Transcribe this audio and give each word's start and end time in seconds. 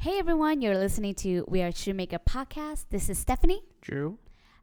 Hey 0.00 0.18
everyone, 0.18 0.62
you're 0.62 0.78
listening 0.78 1.14
to 1.16 1.44
We 1.46 1.60
Are 1.62 1.70
Shoemaker 1.70 2.18
podcast. 2.20 2.86
This 2.88 3.10
is 3.10 3.18
Stephanie, 3.18 3.62
Drew. 3.82 4.18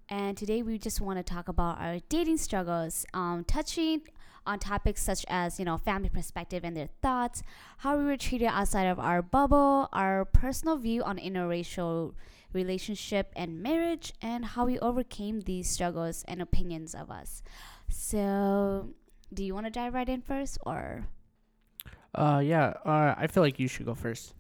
and 0.10 0.36
today 0.36 0.64
we 0.64 0.80
just 0.80 1.00
want 1.00 1.20
to 1.20 1.24
talk 1.24 1.48
about 1.48 1.80
our 1.80 2.00
dating 2.10 2.38
struggles, 2.38 3.06
um, 3.14 3.44
touching 3.44 4.02
on 4.48 4.58
topics 4.58 5.04
such 5.04 5.26
as 5.28 5.60
you 5.60 5.66
know 5.66 5.78
family 5.78 6.10
perspective 6.10 6.64
and 6.64 6.76
their 6.76 6.90
thoughts, 7.04 7.44
how 7.78 7.98
we 7.98 8.04
were 8.06 8.18
treated 8.18 8.48
outside 8.48 8.86
of 8.86 8.98
our 9.00 9.22
bubble, 9.22 9.90
our 9.94 10.26
personal 10.26 10.78
view 10.78 11.04
on 11.04 11.18
interracial 11.20 12.14
relationship 12.52 13.32
and 13.36 13.62
marriage, 13.62 14.14
and 14.22 14.44
how 14.44 14.66
we 14.66 14.80
overcame 14.80 15.42
these 15.42 15.70
struggles 15.70 16.26
and 16.28 16.42
opinions 16.42 16.96
of 16.96 17.12
us. 17.12 17.44
So, 17.90 18.90
do 19.32 19.44
you 19.44 19.54
want 19.54 19.68
to 19.68 19.72
dive 19.72 19.94
right 19.94 20.10
in 20.10 20.22
first, 20.22 20.58
or 20.66 21.06
Uh, 22.16 22.42
yeah. 22.44 22.74
Uh, 22.84 23.14
I 23.16 23.28
feel 23.28 23.44
like 23.44 23.60
you 23.60 23.68
should 23.68 23.86
go 23.86 23.94
first. 23.94 24.34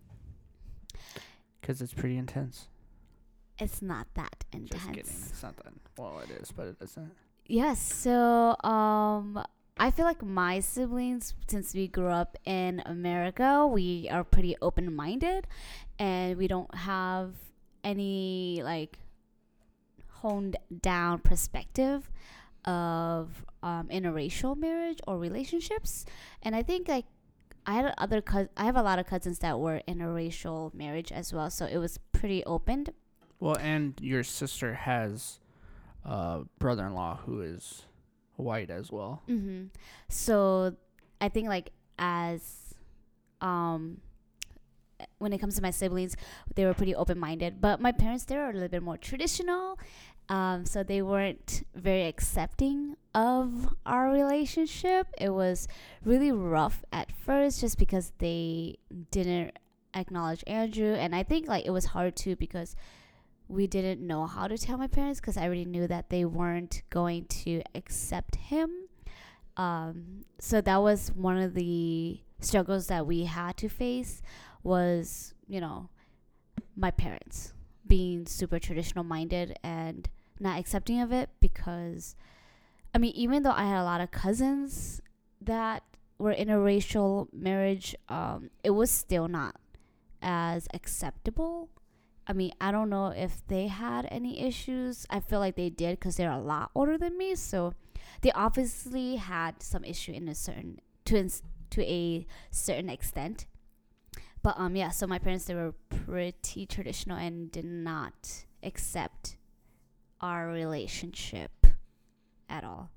Cause 1.61 1.81
it's 1.81 1.93
pretty 1.93 2.17
intense. 2.17 2.67
it's 3.59 3.81
not 3.81 4.07
that 4.13 4.45
intense? 4.53 4.69
Just 4.71 4.87
kidding. 4.93 5.23
It's 5.29 5.43
not 5.43 5.55
that. 5.57 5.73
Well, 5.97 6.19
it 6.19 6.29
is, 6.31 6.51
but 6.51 6.67
it 6.67 6.77
isn't. 6.81 7.11
Yes, 7.45 7.79
so 7.81 8.55
um 8.63 9.43
I 9.79 9.91
feel 9.91 10.05
like 10.05 10.23
my 10.23 10.59
siblings 10.59 11.33
since 11.47 11.73
we 11.73 11.87
grew 11.87 12.07
up 12.09 12.35
in 12.45 12.81
America, 12.85 13.67
we 13.67 14.07
are 14.09 14.23
pretty 14.23 14.55
open-minded 14.61 15.47
and 15.99 16.37
we 16.37 16.47
don't 16.47 16.73
have 16.73 17.33
any 17.83 18.61
like 18.63 18.99
honed 20.21 20.57
down 20.81 21.19
perspective 21.19 22.09
of 22.65 23.45
um 23.63 23.87
interracial 23.89 24.55
marriage 24.57 24.99
or 25.07 25.17
relationships. 25.17 26.05
And 26.41 26.55
I 26.55 26.63
think 26.63 26.87
like 26.87 27.05
I 27.67 27.73
had 27.73 27.93
other 27.97 28.21
cous- 28.21 28.47
I 28.55 28.63
have 28.65 28.77
a 28.77 28.81
lot 28.81 28.97
of 28.97 29.05
cousins 29.05 29.39
that 29.39 29.59
were 29.59 29.81
interracial 29.87 30.73
marriage 30.73 31.11
as 31.11 31.33
well, 31.33 31.49
so 31.49 31.65
it 31.65 31.77
was 31.77 31.99
pretty 32.13 32.43
open 32.45 32.87
Well, 33.39 33.57
and 33.59 33.93
your 34.01 34.23
sister 34.23 34.73
has 34.73 35.39
a 36.03 36.45
brother-in-law 36.59 37.17
who 37.25 37.41
is 37.41 37.83
white 38.37 38.69
as 38.69 38.91
well. 38.91 39.21
Mm-hmm. 39.27 39.65
So 40.09 40.75
I 41.19 41.29
think 41.29 41.49
like 41.49 41.71
as 41.99 42.73
um 43.41 43.99
when 45.19 45.31
it 45.33 45.37
comes 45.37 45.55
to 45.55 45.61
my 45.61 45.69
siblings, 45.71 46.15
they 46.55 46.65
were 46.65 46.73
pretty 46.73 46.95
open 46.95 47.19
minded. 47.19 47.61
But 47.61 47.79
my 47.81 47.91
parents 47.91 48.25
they 48.25 48.35
were 48.37 48.49
a 48.49 48.53
little 48.53 48.69
bit 48.69 48.81
more 48.81 48.97
traditional. 48.97 49.77
Um, 50.29 50.65
so 50.65 50.83
they 50.83 51.01
weren't 51.01 51.65
very 51.73 52.05
accepting 52.05 52.97
of 53.15 53.73
our 53.85 54.09
relationship. 54.11 55.07
It 55.17 55.29
was 55.29 55.67
really 56.03 56.31
rough 56.31 56.83
at 56.91 57.11
first 57.11 57.61
just 57.61 57.77
because 57.77 58.11
they 58.19 58.77
didn't 59.11 59.57
acknowledge 59.93 60.43
Andrew 60.45 60.93
and 60.93 61.15
I 61.15 61.23
think 61.23 61.47
like 61.47 61.65
it 61.65 61.71
was 61.71 61.85
hard 61.85 62.15
too 62.15 62.35
because 62.35 62.75
we 63.47 63.65
didn't 63.67 64.05
know 64.05 64.25
how 64.25 64.47
to 64.47 64.57
tell 64.57 64.77
my 64.77 64.87
parents 64.87 65.19
because 65.19 65.37
I 65.37 65.43
already 65.43 65.65
knew 65.65 65.87
that 65.87 66.09
they 66.09 66.25
weren't 66.25 66.83
going 66.89 67.25
to 67.25 67.61
accept 67.73 68.35
him. 68.35 68.69
Um, 69.55 70.25
so 70.39 70.61
that 70.61 70.81
was 70.81 71.11
one 71.15 71.37
of 71.37 71.53
the 71.53 72.19
struggles 72.41 72.87
that 72.87 73.07
we 73.07 73.23
had 73.23 73.57
to 73.57 73.69
face 73.69 74.21
was, 74.63 75.33
you 75.47 75.61
know, 75.61 75.89
my 76.75 76.91
parents 76.91 77.53
being 77.87 78.25
super 78.25 78.59
traditional 78.59 79.03
minded 79.03 79.57
and 79.63 80.09
not 80.39 80.59
accepting 80.59 81.01
of 81.01 81.11
it 81.11 81.29
because 81.39 82.15
I 82.93 82.97
mean, 82.97 83.13
even 83.15 83.43
though 83.43 83.51
I 83.51 83.65
had 83.65 83.81
a 83.81 83.83
lot 83.83 84.01
of 84.01 84.11
cousins 84.11 85.01
that 85.41 85.83
were 86.17 86.31
in 86.31 86.49
a 86.49 86.59
racial 86.59 87.27
marriage, 87.31 87.95
um, 88.09 88.49
it 88.63 88.71
was 88.71 88.89
still 88.89 89.27
not 89.27 89.55
as 90.21 90.67
acceptable 90.73 91.69
I 92.27 92.33
mean, 92.33 92.51
I 92.59 92.71
don't 92.71 92.89
know 92.89 93.07
if 93.07 93.41
they 93.47 93.67
had 93.67 94.07
any 94.11 94.41
issues. 94.41 95.05
I 95.09 95.21
feel 95.21 95.39
like 95.39 95.55
they 95.55 95.69
did 95.69 95.97
because 95.97 96.17
they're 96.17 96.29
a 96.29 96.39
lot 96.39 96.71
older 96.75 96.97
than 96.97 97.17
me, 97.17 97.35
so 97.35 97.73
they 98.21 98.31
obviously 98.31 99.15
had 99.15 99.63
some 99.63 99.85
issue 99.85 100.11
in 100.11 100.27
a 100.27 100.35
certain 100.35 100.79
to 101.05 101.17
ins- 101.17 101.43
to 101.69 101.81
a 101.83 102.27
certain 102.51 102.89
extent. 102.89 103.45
But 104.43 104.55
um, 104.57 104.75
yeah. 104.75 104.89
So 104.89 105.07
my 105.07 105.19
parents 105.19 105.45
they 105.45 105.55
were 105.55 105.73
pretty 105.89 106.65
traditional 106.65 107.17
and 107.17 107.49
did 107.49 107.65
not 107.65 108.45
accept 108.61 109.37
our 110.21 110.47
relationship 110.47 111.67
at 112.49 112.63
all. 112.63 112.89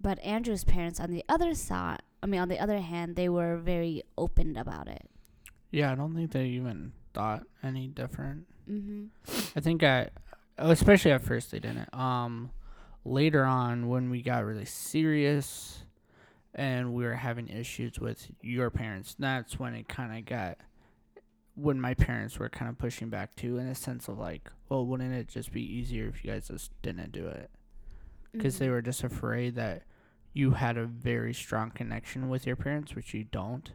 But 0.00 0.18
Andrew's 0.20 0.64
parents, 0.64 0.98
on 0.98 1.10
the 1.10 1.24
other 1.28 1.54
side, 1.54 2.00
I 2.22 2.26
mean, 2.26 2.40
on 2.40 2.48
the 2.48 2.58
other 2.58 2.80
hand, 2.80 3.16
they 3.16 3.28
were 3.28 3.56
very 3.56 4.02
open 4.18 4.56
about 4.56 4.88
it. 4.88 5.08
Yeah, 5.70 5.92
I 5.92 5.94
don't 5.94 6.14
think 6.14 6.32
they 6.32 6.46
even 6.46 6.92
thought 7.14 7.44
any 7.62 7.88
different. 7.88 8.46
Mm-hmm. 8.70 9.06
I 9.56 9.60
think 9.60 9.82
at, 9.82 10.12
especially 10.58 11.12
at 11.12 11.22
first 11.22 11.50
they 11.50 11.60
didn't. 11.60 11.92
Um, 11.94 12.50
later 13.04 13.44
on 13.44 13.88
when 13.88 14.10
we 14.10 14.22
got 14.22 14.44
really 14.44 14.64
serious, 14.64 15.84
and 16.54 16.92
we 16.92 17.04
were 17.04 17.14
having 17.14 17.48
issues 17.48 17.98
with 17.98 18.30
your 18.42 18.70
parents, 18.70 19.16
that's 19.18 19.58
when 19.58 19.74
it 19.74 19.88
kind 19.88 20.18
of 20.18 20.24
got. 20.26 20.58
When 21.54 21.80
my 21.80 21.94
parents 21.94 22.38
were 22.38 22.48
kind 22.48 22.68
of 22.70 22.78
pushing 22.78 23.10
back 23.10 23.36
too, 23.36 23.58
in 23.58 23.66
a 23.66 23.74
sense 23.74 24.08
of 24.08 24.18
like, 24.18 24.50
well, 24.68 24.86
wouldn't 24.86 25.12
it 25.12 25.28
just 25.28 25.52
be 25.52 25.62
easier 25.62 26.08
if 26.08 26.24
you 26.24 26.30
guys 26.30 26.48
just 26.48 26.70
didn't 26.82 27.12
do 27.12 27.26
it? 27.26 27.50
Because 28.32 28.58
they 28.58 28.68
Mhm. 28.68 28.70
were 28.70 28.82
just 28.82 29.04
afraid 29.04 29.54
that 29.56 29.82
you 30.32 30.52
had 30.52 30.78
a 30.78 30.86
very 30.86 31.34
strong 31.34 31.70
connection 31.70 32.30
with 32.30 32.46
your 32.46 32.56
parents, 32.56 32.94
which 32.94 33.12
you 33.12 33.24
don't, 33.24 33.72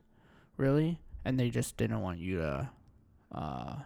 really, 0.57 0.99
and 1.23 1.39
they 1.39 1.51
just 1.51 1.77
didn't 1.77 2.01
want 2.01 2.17
you 2.19 2.37
to 2.39 2.69
uh, 3.31 3.81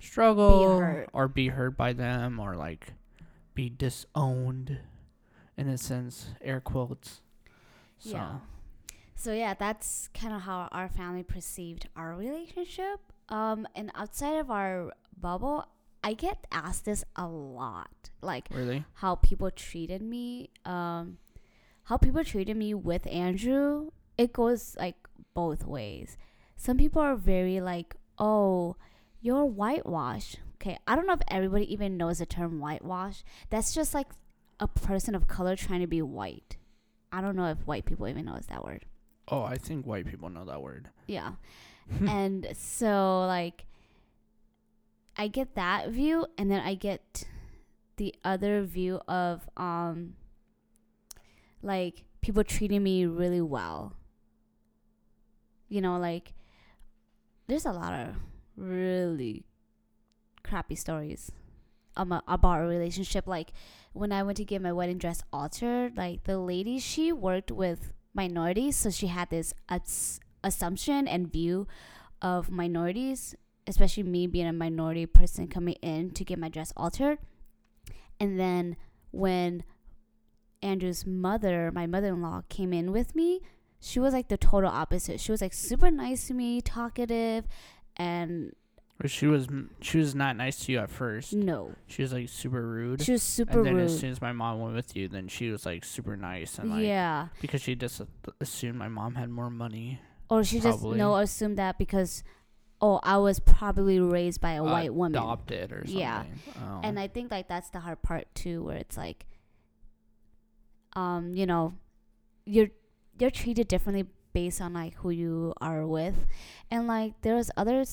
struggle 0.00 0.78
hurt. 0.78 1.08
or 1.12 1.28
be 1.28 1.48
hurt 1.48 1.76
by 1.76 1.92
them 1.92 2.38
or 2.38 2.54
like 2.56 2.92
be 3.54 3.68
disowned 3.70 4.78
in 5.56 5.68
a 5.68 5.78
sense 5.78 6.34
air 6.40 6.60
quotes 6.60 7.22
so 7.98 8.10
Yeah. 8.10 8.38
So 9.18 9.32
yeah, 9.32 9.54
that's 9.54 10.08
kind 10.14 10.32
of 10.32 10.42
how 10.42 10.68
our 10.70 10.88
family 10.88 11.24
perceived 11.24 11.88
our 11.96 12.14
relationship. 12.14 13.00
Um, 13.28 13.66
and 13.74 13.90
outside 13.96 14.36
of 14.36 14.48
our 14.48 14.92
bubble, 15.20 15.66
I 16.04 16.14
get 16.14 16.46
asked 16.52 16.84
this 16.84 17.04
a 17.16 17.26
lot, 17.26 18.10
like 18.22 18.46
really 18.52 18.84
how 18.94 19.16
people 19.16 19.50
treated 19.50 20.02
me. 20.02 20.50
Um, 20.64 21.18
how 21.82 21.96
people 21.96 22.22
treated 22.22 22.56
me 22.56 22.74
with 22.74 23.08
Andrew. 23.08 23.90
It 24.16 24.32
goes 24.32 24.76
like 24.78 24.94
both 25.34 25.66
ways. 25.66 26.16
Some 26.56 26.76
people 26.76 27.02
are 27.02 27.16
very 27.16 27.60
like, 27.60 27.96
"Oh, 28.20 28.76
you're 29.20 29.44
whitewashed." 29.44 30.38
Okay, 30.54 30.78
I 30.86 30.94
don't 30.94 31.08
know 31.08 31.14
if 31.14 31.22
everybody 31.26 31.70
even 31.72 31.96
knows 31.96 32.20
the 32.20 32.26
term 32.26 32.60
whitewash. 32.60 33.24
That's 33.50 33.74
just 33.74 33.94
like 33.94 34.08
a 34.60 34.68
person 34.68 35.16
of 35.16 35.26
color 35.26 35.56
trying 35.56 35.80
to 35.80 35.88
be 35.88 36.02
white. 36.02 36.56
I 37.10 37.20
don't 37.20 37.34
know 37.34 37.50
if 37.50 37.66
white 37.66 37.84
people 37.84 38.06
even 38.06 38.26
knows 38.26 38.46
that 38.46 38.64
word. 38.64 38.84
Oh 39.30 39.42
i 39.42 39.56
think 39.56 39.86
white 39.86 40.06
people 40.06 40.28
know 40.28 40.44
that 40.44 40.62
word 40.62 40.88
Yeah. 41.06 41.32
and 42.06 42.46
so 42.54 43.24
like 43.26 43.64
I 45.18 45.26
get 45.26 45.56
that 45.56 45.90
view 45.90 46.26
and 46.38 46.48
then 46.48 46.60
I 46.60 46.74
get 46.74 47.24
the 47.96 48.14
other 48.24 48.62
view 48.62 49.00
of 49.08 49.48
um 49.56 50.14
like 51.60 52.04
people 52.20 52.44
treating 52.44 52.82
me 52.84 53.04
really 53.04 53.40
well. 53.40 53.94
You 55.68 55.80
know, 55.80 55.98
like 55.98 56.34
there's 57.48 57.66
a 57.66 57.72
lot 57.72 57.92
of 57.92 58.14
really 58.56 59.44
crappy 60.44 60.76
stories 60.76 61.32
um, 61.96 62.12
about 62.28 62.60
a 62.60 62.66
relationship 62.66 63.26
like 63.26 63.52
when 63.92 64.12
I 64.12 64.22
went 64.22 64.36
to 64.36 64.44
get 64.44 64.62
my 64.62 64.72
wedding 64.72 64.98
dress 64.98 65.22
altered, 65.32 65.96
like 65.96 66.24
the 66.24 66.38
lady 66.38 66.78
she 66.78 67.10
worked 67.12 67.50
with 67.50 67.92
minorities, 68.18 68.76
so 68.76 68.90
she 68.90 69.06
had 69.06 69.30
this 69.30 69.54
ass- 69.68 70.18
assumption 70.42 71.06
and 71.06 71.32
view 71.32 71.68
of 72.20 72.50
minorities, 72.50 73.36
especially 73.66 74.02
me 74.02 74.26
being 74.26 74.48
a 74.48 74.52
minority 74.52 75.06
person 75.06 75.46
coming 75.46 75.76
in 75.82 76.10
to 76.10 76.24
get 76.24 76.38
my 76.38 76.48
dress 76.48 76.72
altered. 76.76 77.18
And 78.18 78.38
then 78.38 78.76
when 79.12 79.62
Andrew's 80.60 81.06
mother, 81.06 81.70
my 81.72 81.86
mother-in-law, 81.86 82.42
came 82.48 82.72
in 82.72 82.90
with 82.90 83.14
me, 83.14 83.40
she 83.80 84.00
was 84.00 84.12
like 84.12 84.26
the 84.26 84.36
total 84.36 84.70
opposite. 84.70 85.20
She 85.20 85.30
was 85.30 85.40
like 85.40 85.54
super 85.54 85.88
nice 85.88 86.26
to 86.26 86.34
me, 86.34 86.60
talkative, 86.60 87.46
and 87.96 88.52
she 89.06 89.26
was 89.26 89.46
she 89.80 89.98
was 89.98 90.14
not 90.14 90.36
nice 90.36 90.64
to 90.64 90.72
you 90.72 90.78
at 90.80 90.90
first 90.90 91.32
no, 91.32 91.72
she 91.86 92.02
was 92.02 92.12
like 92.12 92.28
super 92.28 92.66
rude 92.66 93.00
she 93.00 93.12
was 93.12 93.22
super 93.22 93.58
rude. 93.58 93.66
and 93.68 93.78
then 93.78 93.84
as 93.84 93.98
soon 94.00 94.10
as 94.10 94.20
my 94.20 94.32
mom 94.32 94.60
went 94.60 94.74
with 94.74 94.96
you 94.96 95.06
then 95.06 95.28
she 95.28 95.50
was 95.50 95.64
like 95.64 95.84
super 95.84 96.16
nice 96.16 96.58
and 96.58 96.70
like 96.70 96.84
yeah. 96.84 97.28
because 97.40 97.62
she 97.62 97.76
just 97.76 98.00
assumed 98.40 98.76
my 98.76 98.88
mom 98.88 99.14
had 99.14 99.30
more 99.30 99.50
money 99.50 100.00
Or 100.28 100.42
she 100.42 100.58
just 100.58 100.82
no 100.82 101.14
assumed 101.16 101.58
that 101.58 101.78
because 101.78 102.24
oh 102.80 102.98
I 103.04 103.18
was 103.18 103.38
probably 103.38 104.00
raised 104.00 104.40
by 104.40 104.52
a 104.52 104.62
uh, 104.62 104.66
white 104.66 104.92
woman. 104.92 105.14
adopted 105.20 105.70
or 105.72 105.82
something 105.84 105.98
Yeah. 105.98 106.24
oh. 106.60 106.80
And 106.82 106.98
I 106.98 107.06
think 107.06 107.30
like 107.30 107.46
that's 107.46 107.70
the 107.70 107.78
hard 107.80 108.02
part 108.02 108.26
too 108.34 108.64
where 108.64 108.76
it's 108.76 108.96
like 108.96 109.26
um 110.94 111.34
you 111.34 111.46
know 111.46 111.74
you're 112.46 112.68
you're 113.18 113.30
treated 113.30 113.68
differently 113.68 114.06
based 114.32 114.60
on 114.60 114.72
like 114.74 114.94
who 114.96 115.10
you 115.10 115.52
are 115.60 115.86
with 115.86 116.14
and 116.70 116.86
like 116.86 117.14
there's 117.22 117.50
other 117.56 117.84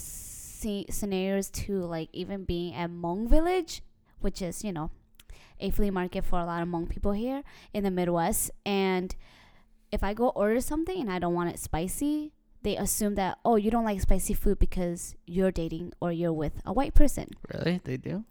see 0.65 0.85
scenarios 0.89 1.49
to 1.51 1.85
like 1.85 2.09
even 2.11 2.43
being 2.43 2.73
at 2.73 2.89
Hmong 2.89 3.29
Village, 3.29 3.83
which 4.19 4.41
is 4.41 4.63
you 4.63 4.73
know 4.73 4.89
a 5.59 5.69
flea 5.69 5.91
market 5.91 6.25
for 6.25 6.39
a 6.39 6.45
lot 6.45 6.61
of 6.61 6.67
Hmong 6.67 6.89
people 6.89 7.11
here 7.13 7.43
in 7.73 7.83
the 7.83 7.91
Midwest, 7.91 8.51
and 8.65 9.15
if 9.91 10.03
I 10.03 10.13
go 10.13 10.29
order 10.29 10.59
something 10.59 10.99
and 10.99 11.11
I 11.11 11.19
don't 11.19 11.35
want 11.35 11.51
it 11.53 11.59
spicy, 11.59 12.33
they 12.63 12.75
assume 12.75 13.13
that 13.15 13.37
oh 13.45 13.57
you 13.57 13.69
don't 13.69 13.85
like 13.85 14.01
spicy 14.01 14.33
food 14.33 14.57
because 14.57 15.15
you're 15.27 15.51
dating 15.51 15.93
or 16.01 16.11
you're 16.11 16.33
with 16.33 16.61
a 16.65 16.73
white 16.73 16.93
person. 16.95 17.29
Really? 17.53 17.79
They 17.83 17.97
do? 17.97 18.25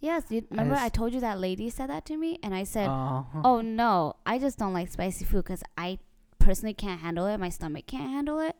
Yes, 0.00 0.24
you, 0.28 0.44
remember 0.50 0.74
I 0.74 0.90
told 0.90 1.14
you 1.14 1.20
that 1.20 1.40
lady 1.40 1.70
said 1.70 1.88
that 1.88 2.04
to 2.06 2.18
me, 2.18 2.38
and 2.42 2.54
I 2.54 2.64
said, 2.64 2.88
Uh, 2.88 3.22
"Oh 3.42 3.62
no, 3.62 4.16
I 4.26 4.38
just 4.38 4.58
don't 4.58 4.74
like 4.74 4.90
spicy 4.92 5.24
food 5.24 5.44
because 5.44 5.62
I 5.78 5.98
personally 6.38 6.74
can't 6.74 7.00
handle 7.00 7.24
it. 7.26 7.38
My 7.40 7.48
stomach 7.48 7.86
can't 7.86 8.10
handle 8.10 8.38
it." 8.38 8.54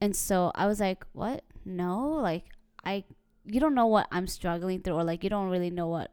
And 0.00 0.16
so 0.16 0.50
I 0.54 0.64
was 0.66 0.80
like, 0.80 1.04
"What? 1.12 1.44
No, 1.64 2.08
like 2.08 2.44
I, 2.84 3.04
you 3.44 3.60
don't 3.60 3.74
know 3.74 3.86
what 3.86 4.06
I'm 4.10 4.26
struggling 4.26 4.80
through, 4.82 4.94
or 4.94 5.04
like 5.04 5.22
you 5.24 5.30
don't 5.30 5.48
really 5.50 5.70
know 5.70 5.88
what, 5.88 6.10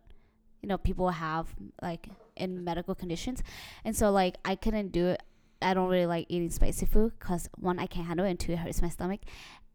you 0.61 0.67
know, 0.69 0.77
people 0.77 1.09
have 1.09 1.47
like 1.81 2.09
in 2.35 2.63
medical 2.63 2.95
conditions." 2.95 3.41
And 3.85 3.95
so 3.95 4.11
like 4.11 4.37
I 4.45 4.55
couldn't 4.55 4.91
do 4.91 5.07
it. 5.07 5.23
I 5.61 5.73
don't 5.73 5.89
really 5.89 6.05
like 6.05 6.27
eating 6.29 6.49
spicy 6.51 6.85
food 6.85 7.13
because 7.19 7.49
one, 7.57 7.79
I 7.79 7.87
can't 7.87 8.05
handle 8.07 8.25
it, 8.25 8.29
and 8.31 8.39
two, 8.39 8.51
it 8.53 8.59
hurts 8.59 8.81
my 8.81 8.89
stomach. 8.89 9.21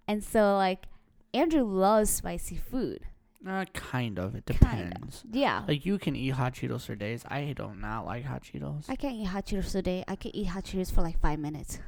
And 0.07 0.23
so 0.23 0.57
like 0.57 0.87
Andrew 1.35 1.63
loves 1.65 2.11
spicy 2.11 2.57
food. 2.57 3.01
uh, 3.47 3.65
kind 3.73 4.19
of. 4.21 4.35
It 4.37 4.47
Kind 4.47 4.83
of. 4.83 4.89
depends. 4.95 5.25
Yeah. 5.33 5.65
Like 5.67 5.85
you 5.85 5.99
can 5.99 6.15
eat 6.15 6.29
hot 6.31 6.55
Cheetos 6.55 6.87
for 6.87 6.95
days. 6.95 7.25
I 7.27 7.53
do 7.57 7.73
not 7.77 8.05
like 8.07 8.25
hot 8.25 8.43
Cheetos. 8.45 8.85
I 8.89 8.95
can't 8.97 9.15
eat 9.17 9.25
hot 9.25 9.47
Cheetos 9.47 9.75
a 9.75 9.83
day. 9.83 10.05
I 10.07 10.15
can 10.17 10.35
eat 10.37 10.47
hot 10.49 10.65
Cheetos 10.65 10.93
for 10.95 11.01
like 11.03 11.19
five 11.21 11.39
minutes, 11.41 11.79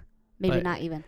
maybe 0.41 0.57
But- 0.57 0.63
not 0.65 0.81
even. 0.81 1.05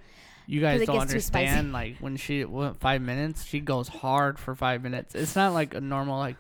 You 0.46 0.60
guys 0.60 0.84
don't 0.86 1.00
gets 1.00 1.12
too 1.12 1.20
spicy. 1.20 1.46
understand. 1.46 1.72
Like 1.72 1.98
when 1.98 2.16
she 2.16 2.44
went 2.44 2.78
five 2.80 3.02
minutes, 3.02 3.44
she 3.44 3.60
goes 3.60 3.88
hard 3.88 4.38
for 4.38 4.54
five 4.54 4.82
minutes. 4.82 5.14
It's 5.14 5.36
not 5.36 5.52
like 5.52 5.74
a 5.74 5.80
normal 5.80 6.18
like 6.18 6.36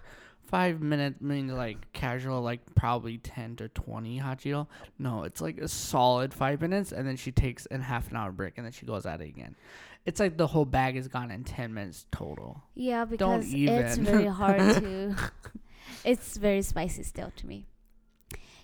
five 0.46 0.80
minutes 0.80 1.20
means 1.20 1.52
like 1.52 1.92
casual 1.92 2.40
like 2.40 2.60
probably 2.74 3.18
ten 3.18 3.56
to 3.56 3.68
twenty 3.68 4.18
hot 4.18 4.38
Cheeto. 4.38 4.68
No, 4.98 5.24
it's 5.24 5.40
like 5.40 5.58
a 5.58 5.68
solid 5.68 6.32
five 6.32 6.60
minutes, 6.60 6.92
and 6.92 7.06
then 7.06 7.16
she 7.16 7.32
takes 7.32 7.66
a 7.70 7.78
half 7.78 8.10
an 8.10 8.16
hour 8.16 8.32
break, 8.32 8.54
and 8.56 8.64
then 8.64 8.72
she 8.72 8.86
goes 8.86 9.06
at 9.06 9.20
it 9.20 9.28
again. 9.28 9.56
It's 10.04 10.20
like 10.20 10.36
the 10.36 10.46
whole 10.46 10.64
bag 10.64 10.96
is 10.96 11.08
gone 11.08 11.30
in 11.30 11.42
ten 11.44 11.74
minutes 11.74 12.06
total. 12.12 12.62
Yeah, 12.74 13.04
Don't 13.04 13.40
because 13.40 13.52
it's 13.52 13.98
very 13.98 14.26
hard 14.26 14.58
to. 14.76 15.16
it's 16.04 16.36
very 16.36 16.62
spicy 16.62 17.02
still 17.02 17.32
to 17.36 17.46
me. 17.46 17.66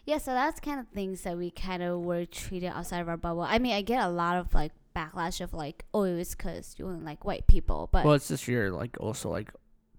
Yeah, 0.05 0.19
so 0.19 0.33
that's 0.33 0.59
kind 0.59 0.81
of 0.81 0.89
things 0.89 1.23
that 1.23 1.37
we 1.37 1.51
kind 1.51 1.83
of 1.83 2.01
were 2.01 2.25
treated 2.25 2.69
outside 2.69 3.01
of 3.01 3.09
our 3.09 3.17
bubble. 3.17 3.43
I 3.43 3.59
mean, 3.59 3.73
I 3.73 3.83
get 3.83 4.03
a 4.05 4.09
lot 4.09 4.37
of 4.37 4.53
like 4.53 4.73
backlash 4.95 5.41
of 5.41 5.53
like, 5.53 5.85
oh, 5.95 6.03
it 6.05 6.17
was 6.17 6.35
because 6.35 6.75
you 6.79 6.87
only 6.87 7.05
like 7.05 7.25
white 7.25 7.47
people, 7.47 7.89
but 7.93 8.05
well, 8.05 8.15
it's 8.15 8.29
just 8.29 8.47
you're 8.49 8.71
like 8.71 8.97
also 9.01 9.31
like 9.31 9.51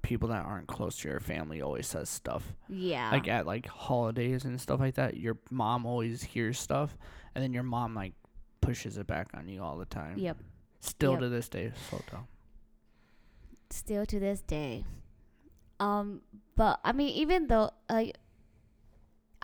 people 0.01 0.29
that 0.29 0.45
aren't 0.45 0.67
close 0.67 0.97
to 0.97 1.07
your 1.09 1.19
family 1.19 1.61
always 1.61 1.87
says 1.87 2.09
stuff. 2.09 2.53
yeah, 2.67 3.09
like 3.11 3.27
at 3.27 3.45
like 3.45 3.67
holidays 3.67 4.43
and 4.45 4.59
stuff 4.59 4.79
like 4.79 4.95
that 4.95 5.17
your 5.17 5.37
mom 5.49 5.85
always 5.85 6.21
hears 6.21 6.59
stuff 6.59 6.97
and 7.33 7.43
then 7.43 7.53
your 7.53 7.63
mom 7.63 7.95
like 7.95 8.13
pushes 8.61 8.97
it 8.97 9.07
back 9.07 9.27
on 9.33 9.47
you 9.47 9.61
all 9.61 9.77
the 9.77 9.85
time 9.85 10.17
yep. 10.17 10.37
still 10.79 11.11
Yep. 11.13 11.19
to 11.21 11.29
this 11.29 11.49
day 11.49 11.71
so 11.89 12.01
dumb 12.11 12.27
still 13.69 14.05
to 14.05 14.19
this 14.19 14.41
day. 14.41 14.85
Um, 15.79 16.21
but 16.55 16.79
I 16.83 16.91
mean, 16.93 17.09
even 17.09 17.47
though 17.47 17.71
like 17.89 18.15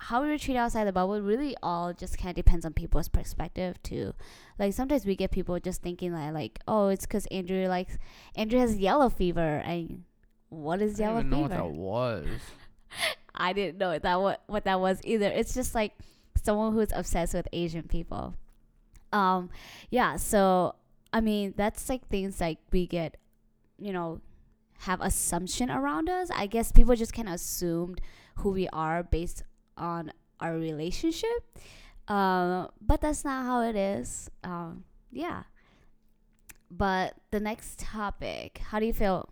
how 0.01 0.21
we 0.21 0.29
were 0.29 0.37
treated 0.37 0.59
outside 0.59 0.85
the 0.85 0.93
bubble 0.93 1.21
really 1.21 1.55
all 1.61 1.93
just 1.93 2.17
kind 2.17 2.29
of 2.29 2.35
depends 2.35 2.65
on 2.65 2.73
people's 2.73 3.09
perspective 3.09 3.81
too. 3.83 4.13
Like 4.57 4.73
sometimes 4.73 5.05
we 5.05 5.15
get 5.15 5.31
people 5.31 5.59
just 5.59 5.81
thinking 5.81 6.13
like, 6.13 6.33
like, 6.33 6.59
oh, 6.67 6.87
it's 6.87 7.05
because 7.05 7.25
Andrew 7.27 7.67
likes 7.67 7.97
Andrew 8.35 8.59
has 8.59 8.77
yellow 8.77 9.09
fever, 9.09 9.61
and 9.65 10.03
what 10.49 10.81
is 10.81 10.99
I 10.99 11.03
yellow 11.03 11.21
didn't 11.21 11.37
even 11.37 11.49
know 11.49 11.65
what 11.65 12.23
fever? 12.23 12.29
that 12.29 12.35
was 12.35 12.41
I 13.35 13.53
didn't 13.53 13.77
know 13.77 13.97
that 13.97 14.21
what 14.21 14.43
what 14.47 14.63
that 14.65 14.79
was 14.79 14.99
either. 15.03 15.27
It's 15.27 15.53
just 15.53 15.75
like 15.75 15.93
someone 16.43 16.73
who's 16.73 16.91
obsessed 16.93 17.33
with 17.33 17.47
Asian 17.51 17.83
people. 17.83 18.35
Um, 19.11 19.49
yeah. 19.89 20.15
So 20.15 20.75
I 21.11 21.21
mean, 21.21 21.53
that's 21.57 21.89
like 21.89 22.07
things 22.07 22.39
like 22.39 22.59
we 22.71 22.87
get, 22.87 23.17
you 23.77 23.91
know, 23.91 24.21
have 24.79 25.01
assumption 25.01 25.69
around 25.69 26.09
us. 26.09 26.29
I 26.33 26.47
guess 26.47 26.71
people 26.71 26.95
just 26.95 27.13
kind 27.13 27.27
of 27.27 27.35
assumed 27.35 27.99
who 28.35 28.51
we 28.51 28.69
are 28.69 29.03
based 29.03 29.43
on 29.79 30.11
our 30.39 30.53
relationship. 30.55 31.57
Um, 32.07 32.69
but 32.81 33.01
that's 33.01 33.23
not 33.23 33.45
how 33.45 33.61
it 33.61 33.75
is. 33.75 34.29
Um, 34.43 34.83
yeah. 35.11 35.43
But 36.71 37.15
the 37.31 37.39
next 37.39 37.79
topic, 37.79 38.59
how 38.59 38.79
do 38.79 38.85
you 38.85 38.93
feel 38.93 39.29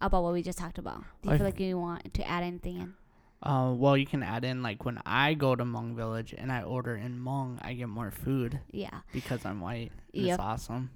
about 0.00 0.22
what 0.22 0.32
we 0.32 0.42
just 0.42 0.58
talked 0.58 0.78
about? 0.78 1.02
Do 1.22 1.28
you 1.28 1.34
I 1.34 1.38
feel 1.38 1.46
like 1.46 1.60
you 1.60 1.78
want 1.78 2.14
to 2.14 2.28
add 2.28 2.42
anything 2.42 2.76
in? 2.80 2.94
uh, 3.42 3.70
well 3.76 3.94
you 3.94 4.06
can 4.06 4.22
add 4.22 4.42
in 4.42 4.62
like 4.62 4.86
when 4.86 4.98
i 5.04 5.34
go 5.34 5.54
to 5.54 5.64
Hmong 5.64 5.94
village 5.94 6.34
and 6.38 6.50
i 6.50 6.62
order 6.62 6.96
in 6.96 7.20
Hmong 7.20 7.58
i 7.60 7.74
get 7.74 7.90
more 7.90 8.10
food 8.10 8.58
Yeah. 8.70 9.00
because 9.12 9.44
i'm 9.44 9.60
white 9.60 9.92
Yep. 10.14 10.32
it's 10.34 10.42
awesome 10.42 10.88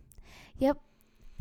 Yep. 0.56 0.78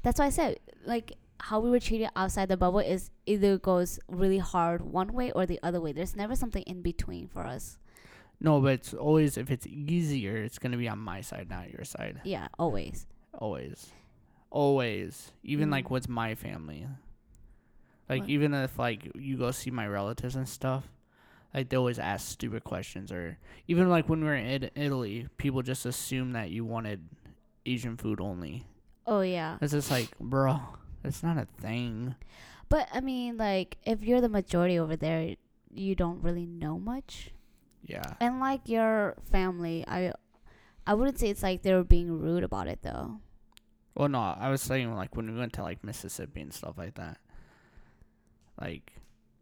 That's 0.04 0.20
why 0.20 0.26
I 0.26 0.30
said 0.32 0.60
like 0.86 1.14
how 1.40 1.60
we 1.60 1.70
were 1.70 1.80
treated 1.80 2.10
outside 2.16 2.50
the 2.50 2.58
bubble 2.58 2.80
is 2.80 3.10
either 3.26 3.58
goes 3.58 4.00
really 4.08 4.40
hard 4.40 4.82
one 4.82 5.14
way 5.14 5.32
or 5.32 5.46
the 5.46 5.60
other 5.64 5.80
way. 5.80 5.92
There's 5.92 6.16
never 6.16 6.36
something 6.36 6.64
in 6.64 6.82
between 6.82 7.28
for 7.28 7.46
us. 7.46 7.78
no 8.40 8.62
but 8.62 8.74
it's 8.74 8.94
always 8.94 9.36
if 9.38 9.50
it's 9.50 9.66
easier 9.66 10.38
it's 10.38 10.60
gonna 10.60 10.78
be 10.78 10.88
on 10.88 11.00
my 11.00 11.22
side 11.22 11.50
not 11.50 11.72
your 11.74 11.84
side 11.84 12.22
Yeah, 12.24 12.48
always. 12.60 13.08
always 13.34 13.90
always 14.52 15.32
even 15.44 15.70
Mm. 15.70 15.72
like 15.72 15.90
with 15.90 16.08
my 16.08 16.36
family 16.36 16.88
like 18.10 18.22
What? 18.22 18.30
even 18.30 18.54
if 18.54 18.78
like 18.80 19.10
you 19.16 19.38
go 19.38 19.52
see 19.52 19.72
my 19.72 19.88
relatives 19.88 20.36
and 20.36 20.48
stuff 20.48 20.90
like 21.54 21.70
they 21.70 21.78
always 21.78 21.98
ask 22.00 22.28
stupid 22.30 22.64
questions 22.64 23.12
or 23.12 23.38
even 23.68 23.90
like 23.90 24.08
when 24.08 24.22
we 24.22 24.28
were 24.28 24.36
in 24.36 24.70
italy 24.76 25.28
people 25.38 25.62
just 25.62 25.86
assume 25.86 26.32
that 26.34 26.50
you 26.50 26.64
wanted 26.66 27.02
asian 27.66 27.98
food 27.98 28.22
only 28.22 28.64
Oh 29.10 29.22
yeah. 29.22 29.58
it's 29.62 29.72
just 29.74 29.90
like 29.90 30.10
bro 30.20 30.60
it's 31.08 31.24
not 31.24 31.38
a 31.38 31.48
thing 31.62 32.16
But 32.70 32.88
I 32.94 33.00
mean 33.02 33.38
like 33.38 33.78
if 33.86 34.04
you're 34.04 34.22
the 34.22 34.30
majority 34.30 34.78
over 34.78 34.96
there, 34.96 35.36
you 35.74 35.96
don't 35.96 36.22
really 36.22 36.46
know 36.46 36.78
much. 36.78 37.32
yeah 37.84 38.16
And 38.20 38.40
like 38.40 38.68
your 38.68 39.16
family, 39.32 39.84
I 39.88 40.12
I 40.86 40.94
wouldn't 40.94 41.20
say 41.20 41.30
it's 41.30 41.44
like 41.44 41.62
they 41.64 41.74
were 41.74 41.84
being 41.84 42.12
rude 42.20 42.44
about 42.44 42.68
it 42.68 42.82
though. 42.82 43.20
well 43.96 44.08
no 44.10 44.20
i 44.20 44.50
was 44.50 44.62
saying 44.62 44.94
like 44.96 45.16
when 45.16 45.32
we 45.34 45.38
went 45.40 45.54
to 45.54 45.64
like 45.64 45.84
mississippi 45.84 46.42
and 46.42 46.54
stuff 46.54 46.78
like 46.78 46.96
that 46.96 47.18
like 48.62 48.92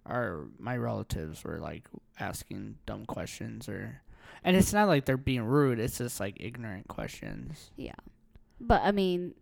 our 0.06 0.48
my 0.60 0.78
relatives 0.78 1.44
were 1.44 1.60
like 1.60 1.88
asking 2.20 2.76
dumb 2.86 3.06
questions 3.06 3.68
or 3.68 4.02
and 4.44 4.56
it's 4.56 4.72
not 4.74 4.88
like 4.88 5.06
they're 5.06 5.18
being 5.18 5.44
rude 5.44 5.80
it's 5.80 5.98
just 5.98 6.20
like 6.20 6.38
ignorant 6.40 6.88
questions 6.88 7.72
Yeah. 7.76 8.00
But 8.62 8.82
I 8.84 8.92
mean 8.92 9.34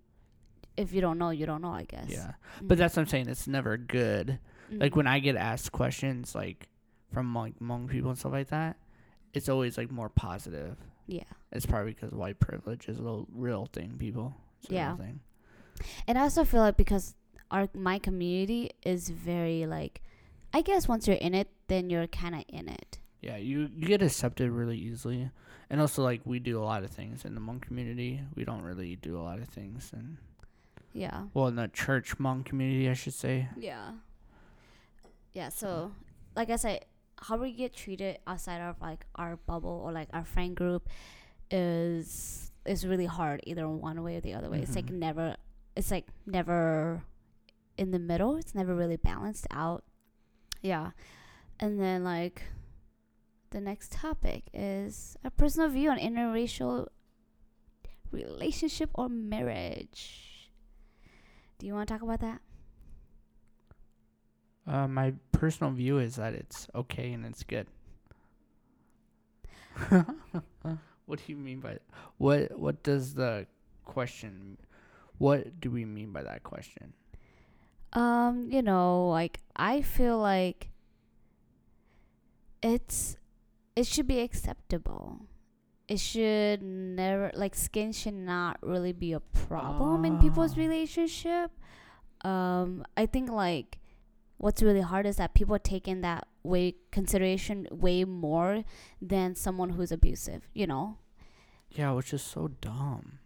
if 0.78 0.94
you 0.94 1.02
don't 1.02 1.18
know, 1.18 1.30
you 1.30 1.46
don't 1.46 1.62
know, 1.62 1.72
I 1.72 1.84
guess. 1.84 2.10
yeah 2.10 2.34
Mm. 2.62 2.68
but 2.68 2.78
that's 2.78 2.96
what 2.96 3.04
i'm 3.04 3.08
saying 3.08 3.28
it's 3.30 3.48
never 3.48 3.78
good 3.78 4.40
like 4.72 4.94
Mhm. 4.94 4.96
when 4.96 5.08
I 5.08 5.20
get 5.20 5.36
asked 5.36 5.72
questions 5.72 6.34
like 6.36 6.68
from 7.12 7.34
like 7.36 7.60
Hmong 7.60 7.88
people 7.88 8.10
and 8.10 8.18
stuff 8.18 8.32
like 8.32 8.48
that, 8.50 8.76
it's 9.34 9.48
always 9.50 9.78
like 9.78 9.92
more 9.92 10.10
positive. 10.10 10.78
Yeah. 11.06 11.26
It's 11.52 11.66
probably 11.68 11.94
because 11.94 12.12
white 12.12 12.40
privilege 12.40 12.88
is 12.90 13.00
a 13.00 13.24
real 13.32 13.68
thing, 13.68 13.98
people. 14.00 14.36
It's 14.62 14.72
Yeah. 14.72 14.96
thing. 14.96 15.20
And 16.08 16.18
I 16.18 16.22
also 16.22 16.44
feel 16.44 16.62
like 16.62 16.78
because 16.78 17.14
our 17.52 17.70
my 17.76 18.00
community 18.00 18.72
is 18.84 19.10
very 19.10 19.66
like 19.68 20.02
I 20.54 20.62
guess 20.62 20.88
once 20.88 21.08
you're 21.08 21.18
in 21.18 21.34
it, 21.36 21.50
then 21.68 21.90
you're 21.92 22.08
kind 22.08 22.34
of 22.34 22.44
in 22.48 22.68
it. 22.70 23.00
Yeah, 23.22 23.38
you 23.38 23.70
you 23.76 23.88
get 23.88 24.02
accepted 24.02 24.50
really 24.50 24.78
easily, 24.80 25.30
and 25.70 25.82
also 25.82 26.02
like 26.04 26.22
we 26.26 26.40
do 26.40 26.58
a 26.58 26.66
lot 26.66 26.84
of 26.84 26.90
things 26.90 27.26
in 27.26 27.36
the 27.36 27.42
Hmong 27.42 27.62
community. 27.62 28.22
We 28.36 28.44
don't 28.44 28.64
really 28.64 28.96
do 28.96 29.20
a 29.20 29.24
lot 29.24 29.40
of 29.40 29.50
things, 29.50 29.92
and 29.94 30.18
Yeah. 30.94 31.24
well, 31.34 31.48
in 31.48 31.56
the 31.56 31.68
church 31.68 32.18
Hmong 32.18 32.46
community, 32.46 32.88
I 32.90 32.94
should 32.94 33.14
say. 33.16 33.48
Yeah. 33.58 33.92
Yeah, 35.34 35.50
so 35.50 35.92
like 36.36 36.50
I 36.52 36.56
said, 36.58 36.86
how 37.20 37.38
we 37.38 37.52
get 37.54 37.74
treated 37.74 38.20
outside 38.28 38.62
of 38.62 38.80
like 38.82 39.06
our 39.16 39.38
bubble 39.38 39.82
or 39.84 39.92
like 39.92 40.10
our 40.14 40.24
friend 40.26 40.56
group 40.56 40.88
is 41.50 42.52
is 42.66 42.86
really 42.86 43.06
hard 43.06 43.42
either 43.46 43.68
one 43.68 44.02
way 44.04 44.18
or 44.18 44.22
the 44.22 44.34
other 44.34 44.50
way. 44.50 44.60
It's 44.62 44.76
like 44.76 44.86
Mhm. 44.88 45.00
never 45.00 45.36
it's 45.76 45.90
like 45.90 46.06
never 46.26 47.04
in 47.78 47.92
the 47.92 48.00
middle. 48.00 48.36
It's 48.38 48.54
never 48.54 48.76
really 48.76 48.98
balanced 48.98 49.48
out. 49.52 49.84
Yeah. 50.62 50.92
And 51.60 51.80
then 51.80 52.04
like 52.04 52.44
the 53.50 53.60
next 53.62 53.92
topic 53.92 54.44
is 54.54 55.18
a 55.24 55.32
personal 55.32 55.70
view 55.70 55.90
on 55.90 55.98
interracial 55.98 56.88
relationship 58.12 58.90
or 58.94 59.10
marriage. 59.10 60.30
Do 61.60 61.68
you 61.68 61.74
want 61.74 61.88
to 61.88 61.94
talk 61.94 62.02
about 62.02 62.20
that? 62.22 62.42
Uh, 64.66 64.88
my 64.88 65.14
personal 65.32 65.74
view 65.74 65.98
is 66.00 66.16
that 66.16 66.34
it's 66.34 66.68
okay 66.74 67.12
and 67.12 67.26
it's 67.26 67.44
good. 67.44 67.68
what 71.06 71.20
do 71.20 71.24
you 71.28 71.36
mean 71.36 71.60
by 71.60 71.80
what? 72.18 72.58
What 72.58 72.84
does 72.84 73.16
the 73.16 73.48
question? 73.86 74.58
What 75.18 75.60
do 75.60 75.70
we 75.72 75.84
mean 75.86 76.12
by 76.12 76.24
that 76.24 76.44
question? 76.44 76.94
Um, 77.94 78.48
you 78.50 78.62
know, 78.62 79.10
like 79.10 79.40
I 79.56 79.82
feel 79.82 80.18
like 80.18 80.70
it's 82.62 83.18
it 83.76 83.86
should 83.88 84.08
be 84.08 84.20
acceptable. 84.20 85.28
It 85.88 86.00
should 86.00 86.62
never 86.64 87.32
like 87.36 87.56
skin 87.56 87.92
should 87.92 88.14
not 88.14 88.58
really 88.62 88.94
be 88.94 89.12
a 89.14 89.20
problem 89.20 90.06
in 90.06 90.18
people's 90.18 90.54
Oh. 90.58 90.62
relationship. 90.62 91.52
Um, 92.24 92.86
I 92.96 93.06
think 93.06 93.30
like 93.30 93.80
what's 94.38 94.64
really 94.64 94.82
hard 94.82 95.06
is 95.06 95.18
that 95.18 95.34
people 95.34 95.60
take 95.60 95.88
in 95.88 96.02
that 96.02 96.26
way 96.42 96.76
consideration 96.92 97.68
way 97.72 98.06
more 98.06 98.64
than 99.02 99.36
someone 99.36 99.72
who's 99.72 99.92
abusive, 99.92 100.48
you 100.54 100.66
know? 100.68 100.98
Yeah, 101.72 101.92
which 101.92 102.14
is 102.14 102.22
so 102.22 102.50
dumb. 102.62 103.20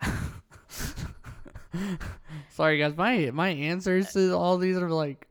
Sorry 2.50 2.78
guys, 2.78 2.96
my 2.96 3.30
my 3.32 3.48
answers 3.50 4.12
to 4.12 4.36
all 4.36 4.56
these 4.58 4.76
are 4.76 4.90
like 4.90 5.26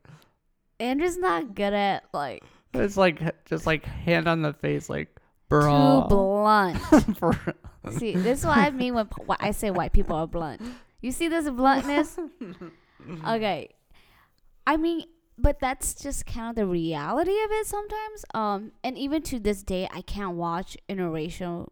Andrew's 0.78 1.18
not 1.18 1.54
good 1.54 1.72
at 1.74 2.04
like 2.12 2.42
it's 2.74 2.96
like 2.96 3.20
just 3.46 3.66
like 3.66 3.84
hand 3.84 4.26
on 4.28 4.42
the 4.42 4.52
face 4.52 4.88
like 4.88 5.14
too 5.50 6.08
blunt. 6.08 6.78
For- 7.18 7.38
See, 7.92 8.12
this 8.14 8.40
is 8.40 8.46
what 8.46 8.58
I 8.58 8.70
mean 8.70 8.94
when 8.94 9.08
I 9.40 9.52
say 9.52 9.70
white 9.70 9.92
people 9.92 10.14
are 10.16 10.26
blunt. 10.26 10.60
You 11.00 11.12
see 11.12 11.28
this 11.28 11.48
bluntness? 11.48 12.18
okay. 13.26 13.70
I 14.66 14.76
mean, 14.76 15.04
but 15.38 15.58
that's 15.60 15.94
just 15.94 16.26
kind 16.26 16.50
of 16.50 16.56
the 16.56 16.66
reality 16.66 17.30
of 17.30 17.50
it 17.50 17.66
sometimes. 17.66 18.24
Um, 18.34 18.72
and 18.84 18.98
even 18.98 19.22
to 19.22 19.38
this 19.38 19.62
day, 19.62 19.88
I 19.90 20.02
can't 20.02 20.36
watch 20.36 20.76
interracial 20.88 21.68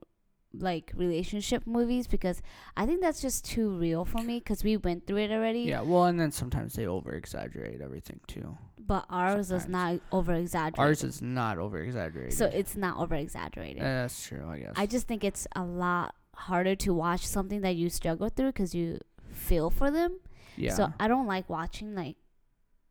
like 0.55 0.93
relationship 0.97 1.67
movies 1.67 2.07
because 2.07 2.40
I 2.76 2.87
think 2.87 3.00
that's 3.02 3.21
just 3.21 3.45
too 3.45 3.71
real 3.71 4.05
for 4.05 4.23
me 4.23 4.38
because 4.38 4.64
we 4.64 4.76
went 4.76 5.07
through 5.07 5.19
it 5.19 5.31
already. 5.31 5.61
yeah, 5.61 5.83
well, 5.83 6.05
and 6.05 6.19
then 6.19 6.31
sometimes 6.33 6.75
they 6.75 6.87
over 6.87 7.12
exaggerate 7.12 7.81
everything 7.81 8.21
too. 8.26 8.57
But 8.78 9.05
ours 9.11 9.50
is 9.52 9.69
not 9.69 10.00
over 10.12 10.33
exaggerated. 10.33 10.78
Ours 10.78 11.05
is 11.05 11.21
not 11.21 11.59
over 11.59 11.78
exaggerated. 11.83 12.33
so 12.33 12.47
it's 12.47 12.75
not 12.76 12.97
over 12.99 13.14
exaggerated. 13.14 13.83
Yeah, 13.83 14.02
that's 14.02 14.26
true, 14.26 14.49
I 14.49 14.59
guess. 14.61 14.73
I 14.76 14.87
just 14.87 15.07
think 15.07 15.25
it's 15.25 15.47
a 15.55 15.62
lot 15.62 16.14
harder 16.35 16.75
to 16.76 16.95
watch 16.95 17.26
something 17.26 17.61
that 17.61 17.76
you 17.76 17.90
struggle 17.90 18.31
through 18.31 18.47
because 18.52 18.75
you 18.75 18.99
feel 19.31 19.69
for 19.69 19.90
them. 19.90 20.19
yeah. 20.57 20.73
So 20.73 20.90
I 20.99 21.09
don't 21.09 21.26
like 21.26 21.50
watching 21.50 21.95
like 21.95 22.17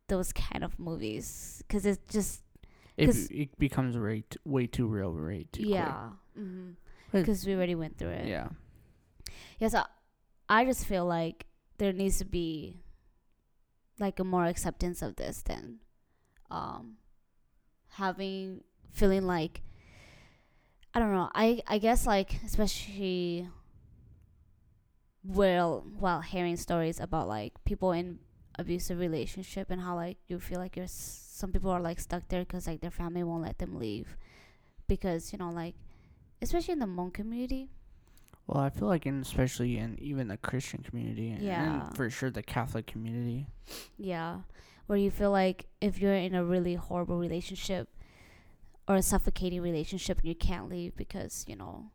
those 0.06 0.32
kind 0.32 0.62
of 0.62 0.78
movies 0.78 1.62
because 1.66 1.84
it's 1.84 2.00
just 2.12 2.42
it, 2.96 3.14
it 3.32 3.58
becomes 3.58 3.96
way 3.98 4.22
t- 4.30 4.38
way 4.44 4.66
too 4.68 4.86
real, 4.86 5.10
way 5.12 5.46
too 5.50 5.64
yeah, 5.64 6.10
But- 6.36 6.42
because 7.12 7.46
we 7.46 7.54
already 7.54 7.74
went 7.74 7.96
through 7.98 8.10
it. 8.10 8.26
Yeah. 8.26 8.48
Yeah. 9.58 9.68
So 9.68 9.82
I 10.48 10.64
just 10.64 10.86
feel 10.86 11.06
like 11.06 11.46
there 11.78 11.92
needs 11.92 12.18
to 12.18 12.24
be 12.24 12.80
like 13.98 14.18
a 14.20 14.24
more 14.24 14.44
acceptance 14.46 15.02
of 15.02 15.16
this 15.16 15.42
than 15.42 15.78
um 16.50 16.96
having 17.90 18.62
feeling 18.92 19.26
like 19.26 19.62
I 20.94 21.00
don't 21.00 21.12
know. 21.12 21.30
I 21.34 21.60
I 21.66 21.78
guess 21.78 22.06
like 22.06 22.40
especially 22.44 23.48
well 25.24 25.84
while 25.98 26.20
hearing 26.20 26.56
stories 26.56 27.00
about 27.00 27.28
like 27.28 27.52
people 27.64 27.92
in 27.92 28.18
abusive 28.58 28.98
relationship 28.98 29.70
and 29.70 29.80
how 29.80 29.94
like 29.94 30.16
you 30.26 30.38
feel 30.40 30.58
like 30.58 30.76
you're 30.76 30.84
s- 30.84 31.24
some 31.32 31.52
people 31.52 31.70
are 31.70 31.80
like 31.80 32.00
stuck 32.00 32.26
there 32.28 32.40
because 32.40 32.66
like 32.66 32.80
their 32.80 32.90
family 32.90 33.22
won't 33.22 33.42
let 33.42 33.58
them 33.58 33.78
leave 33.78 34.16
because 34.88 35.32
you 35.32 35.38
know 35.38 35.50
like 35.50 35.74
especially 36.42 36.72
in 36.72 36.78
the 36.78 36.86
Hmong 36.86 37.12
community 37.12 37.68
Well, 38.46 38.62
I 38.64 38.70
feel 38.70 38.88
like, 38.88 39.04
in 39.04 39.20
especially 39.20 39.76
in 39.76 39.98
even 40.00 40.28
the 40.28 40.38
Christian 40.38 40.82
community, 40.82 41.30
and- 41.30 41.42
Yeah. 41.42 41.86
and 41.88 41.94
for 41.96 42.08
sure 42.08 42.30
the 42.30 42.42
Catholic 42.42 42.86
community. 42.86 43.46
Yeah. 43.98 44.40
Where 44.86 44.96
you 44.96 45.10
feel 45.10 45.30
like 45.30 45.66
if 45.82 46.00
you're 46.00 46.14
in 46.14 46.34
a 46.34 46.42
really 46.42 46.74
horrible 46.74 47.18
relationship 47.18 47.90
or 48.88 48.94
a 48.96 49.02
suffocating 49.02 49.60
relationship 49.60 50.20
and 50.20 50.28
you 50.28 50.34
can't 50.34 50.70
leave 50.70 50.96
because, 50.96 51.44
you 51.46 51.56
know, 51.56 51.90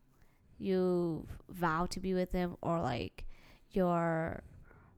you 0.58 1.26
vow 1.48 1.86
to 1.86 1.98
be 1.98 2.14
with 2.14 2.30
them 2.30 2.56
or 2.62 2.80
like 2.80 3.24
your 3.72 4.44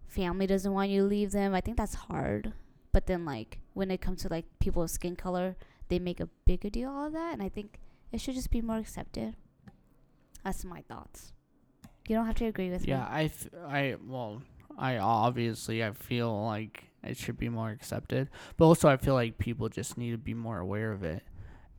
family 0.05 0.47
doesn't 0.47 0.75
want 0.75 0.91
you 0.91 1.00
to 1.00 1.09
leave 1.09 1.33
them, 1.33 1.55
I 1.55 1.62
think 1.62 1.79
that's 1.79 1.95
hard. 1.95 2.53
But 2.93 3.07
then 3.07 3.25
like 3.25 3.61
when 3.73 3.91
it 3.91 4.03
comes 4.03 4.21
to 4.23 4.29
like 4.29 4.45
people's 4.59 4.93
skin 4.93 5.17
color, 5.17 5.57
they 5.88 5.99
make 5.99 6.21
a 6.21 6.29
bigger 6.45 6.69
deal 6.69 6.91
out 6.91 7.07
of 7.07 7.12
that 7.15 7.33
and 7.33 7.43
I 7.43 7.49
think 7.49 7.81
it 8.12 8.20
should 8.20 8.34
just 8.34 8.50
be 8.50 8.60
more 8.62 8.78
accepted. 8.78 9.34
That's 10.44 10.64
my 10.64 10.82
thoughts. 10.82 11.32
You 12.08 12.16
don't 12.16 12.26
have 12.26 12.36
to 12.36 12.46
agree 12.46 12.70
with 12.70 12.86
Yeah, 12.86 12.96
me. 12.98 13.00
Yeah, 13.02 13.08
I, 13.10 13.22
f- 13.25 13.48
I, 13.66 13.96
well, 14.06 14.42
I 14.78 14.98
obviously 14.98 15.82
I 15.82 15.92
feel 15.92 16.44
like 16.44 16.84
it 17.02 17.16
should 17.16 17.36
be 17.38 17.48
more 17.48 17.70
accepted, 17.70 18.28
but 18.56 18.66
also 18.66 18.88
I 18.88 18.96
feel 18.96 19.14
like 19.14 19.38
people 19.38 19.68
just 19.68 19.98
need 19.98 20.12
to 20.12 20.18
be 20.18 20.34
more 20.34 20.58
aware 20.58 20.92
of 20.92 21.02
it. 21.02 21.22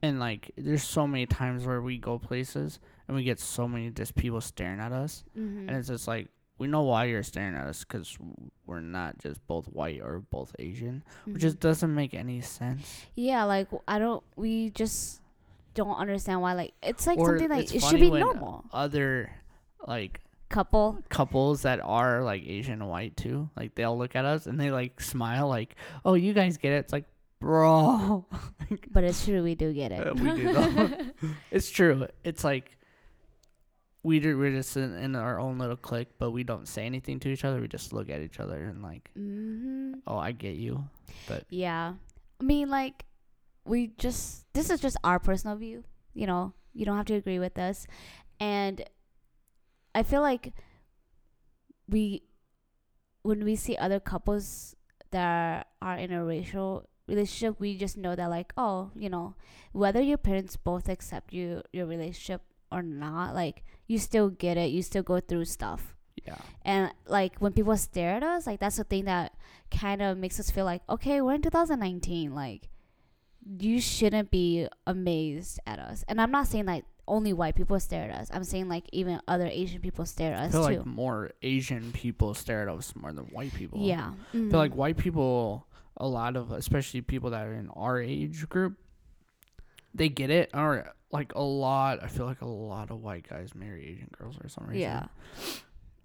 And 0.01 0.19
like, 0.19 0.51
there's 0.57 0.83
so 0.83 1.07
many 1.07 1.25
times 1.25 1.65
where 1.65 1.81
we 1.81 1.97
go 1.97 2.19
places 2.19 2.79
and 3.07 3.15
we 3.15 3.23
get 3.23 3.39
so 3.39 3.67
many 3.67 3.89
just 3.89 4.15
people 4.15 4.41
staring 4.41 4.79
at 4.79 4.91
us, 4.91 5.23
Mm-hmm. 5.37 5.69
and 5.69 5.77
it's 5.77 5.87
just 5.87 6.07
like 6.07 6.27
we 6.59 6.67
know 6.67 6.81
why 6.83 7.05
you're 7.05 7.23
staring 7.23 7.55
at 7.55 7.65
us 7.67 7.83
because 7.85 8.17
we're 8.65 8.81
not 8.81 9.17
just 9.19 9.45
both 9.47 9.65
white 9.67 10.01
or 10.01 10.19
both 10.29 10.55
Asian, 10.59 11.03
which 11.25 11.41
just 11.41 11.59
doesn't 11.59 11.93
make 11.93 12.13
any 12.13 12.41
sense. 12.41 13.05
Yeah, 13.15 13.43
like 13.45 13.69
I 13.87 13.97
don't. 13.97 14.23
We 14.35 14.71
just 14.71 15.21
don't 15.77 15.95
understand 15.95 16.41
why. 16.41 16.53
Like 16.53 16.73
it's 16.81 17.05
like 17.05 17.19
Or 17.19 17.37
something 17.37 17.49
like 17.49 17.73
it 17.73 17.81
should 17.81 17.99
be 17.99 18.09
normal. 18.09 18.65
Other 18.73 19.31
like 19.87 20.19
Couple. 20.49 21.03
couples 21.09 21.61
that 21.63 21.79
are 21.83 22.23
like 22.23 22.41
Asian 22.45 22.81
and 22.81 22.89
white 22.89 23.15
too, 23.15 23.49
like 23.55 23.75
they'll 23.75 23.97
look 23.97 24.15
at 24.15 24.25
us 24.25 24.47
and 24.47 24.59
they 24.59 24.71
like 24.71 25.01
smile 25.01 25.47
like, 25.47 25.75
"Oh, 26.05 26.13
you 26.13 26.33
guys 26.33 26.57
get 26.57 26.71
it." 26.71 26.77
It's 26.77 26.93
like, 26.93 27.03
bro, 27.39 28.25
But 28.91 29.03
it's 29.03 29.25
true, 29.25 29.43
we 29.43 29.55
do 29.55 29.73
get 29.73 29.91
it. 29.91 30.07
Uh, 30.07 30.13
we 30.15 30.31
do 30.31 31.35
it's 31.51 31.69
true. 31.69 32.07
It's 32.23 32.43
like 32.45 32.77
we 34.03 34.21
do, 34.21 34.37
we're 34.37 34.51
just 34.51 34.77
in, 34.77 34.95
in 34.95 35.15
our 35.17 35.37
own 35.37 35.57
little 35.57 35.75
clique, 35.75 36.07
but 36.17 36.31
we 36.31 36.45
don't 36.45 36.65
say 36.65 36.85
anything 36.85 37.19
to 37.19 37.29
each 37.29 37.43
other. 37.43 37.59
We 37.59 37.67
just 37.67 37.91
look 37.91 38.09
at 38.09 38.21
each 38.21 38.39
other 38.39 38.63
and 38.63 38.81
like, 38.81 39.11
mm-hmm. 39.19 39.95
"Oh, 40.07 40.17
I 40.17 40.31
get 40.31 40.55
you." 40.55 40.85
But 41.27 41.43
yeah, 41.49 41.93
I 42.39 42.43
mean, 42.43 42.69
like 42.69 43.03
we 43.67 43.91
just 43.97 44.45
this 44.53 44.69
is 44.69 44.79
just 44.79 44.97
our 45.03 45.19
personal 45.19 45.55
view. 45.55 45.83
You 46.13 46.27
know, 46.27 46.53
you 46.73 46.85
don't 46.85 46.97
have 46.97 47.05
to 47.07 47.15
agree 47.15 47.39
with 47.39 47.57
us, 47.57 47.85
and 48.39 48.83
I 49.93 50.03
feel 50.03 50.21
like 50.21 50.53
we 51.87 52.23
when 53.23 53.43
we 53.43 53.55
see 53.55 53.75
other 53.77 53.99
couples 53.99 54.75
that 55.11 55.67
are 55.81 55.97
in 55.97 56.11
a 56.11 56.23
racial 56.23 56.87
relationship, 57.07 57.59
we 57.59 57.77
just 57.77 57.97
know 57.97 58.15
that 58.15 58.29
like, 58.29 58.53
oh, 58.57 58.91
you 58.95 59.09
know, 59.09 59.35
whether 59.71 60.01
your 60.01 60.17
parents 60.17 60.55
both 60.55 60.89
accept 60.89 61.33
you 61.33 61.61
your 61.71 61.85
relationship 61.85 62.41
or 62.71 62.81
not, 62.81 63.35
like 63.35 63.63
you 63.87 63.97
still 63.97 64.29
get 64.29 64.57
it, 64.57 64.71
you 64.71 64.81
still 64.81 65.03
go 65.03 65.19
through 65.19 65.45
stuff. 65.45 65.95
Yeah. 66.25 66.37
And 66.63 66.91
like 67.07 67.37
when 67.39 67.53
people 67.53 67.77
stare 67.77 68.15
at 68.15 68.23
us, 68.23 68.47
like 68.47 68.59
that's 68.59 68.77
the 68.77 68.83
thing 68.83 69.05
that 69.05 69.33
kind 69.71 70.01
of 70.01 70.17
makes 70.17 70.39
us 70.39 70.51
feel 70.51 70.65
like, 70.65 70.81
okay, 70.89 71.21
we're 71.21 71.35
in 71.35 71.41
2019. 71.41 72.35
Like 72.35 72.69
you 73.59 73.79
shouldn't 73.81 74.31
be 74.31 74.67
amazed 74.85 75.59
at 75.65 75.79
us. 75.79 76.03
And 76.07 76.19
I'm 76.19 76.31
not 76.31 76.47
saying 76.47 76.65
like 76.65 76.85
only 77.07 77.31
white 77.31 77.55
people 77.55 77.79
stare 77.79 78.09
at 78.09 78.19
us. 78.19 78.29
I'm 78.33 78.43
saying 78.43 78.67
like 78.67 78.85
even 78.91 79.21
other 79.27 79.47
Asian 79.47 79.79
people 79.81 80.05
stare 80.05 80.33
at 80.33 80.41
I 80.41 80.45
us 80.47 80.51
feel 80.51 80.67
too. 80.67 80.77
like 80.77 80.85
more 80.85 81.31
Asian 81.41 81.91
people 81.93 82.33
stare 82.33 82.67
at 82.67 82.75
us 82.75 82.93
more 82.95 83.13
than 83.13 83.25
white 83.25 83.53
people. 83.53 83.79
yeah. 83.79 84.11
I 84.33 84.37
Mhm. 84.37 84.49
feel 84.51 84.59
like 84.59 84.75
white 84.75 84.97
people, 84.97 85.65
a 85.95 86.07
lot 86.07 86.35
of, 86.35 86.51
especially 86.51 87.01
people 87.01 87.29
that 87.29 87.45
are 87.47 87.53
in 87.53 87.69
our 87.69 88.01
age 88.01 88.49
group, 88.49 88.75
they 89.93 90.09
get 90.09 90.29
it. 90.29 90.49
Or 90.53 90.93
like 91.11 91.33
a 91.35 91.41
lot, 91.41 92.03
I 92.03 92.07
feel 92.07 92.25
like 92.25 92.41
a 92.41 92.45
lot 92.47 92.91
of 92.91 93.01
white 93.01 93.27
guys 93.29 93.55
marry 93.55 93.85
Asian 93.87 94.09
girls 94.17 94.35
for 94.35 94.49
some 94.49 94.65
reason. 94.67 94.81
Yeah. 94.81 95.05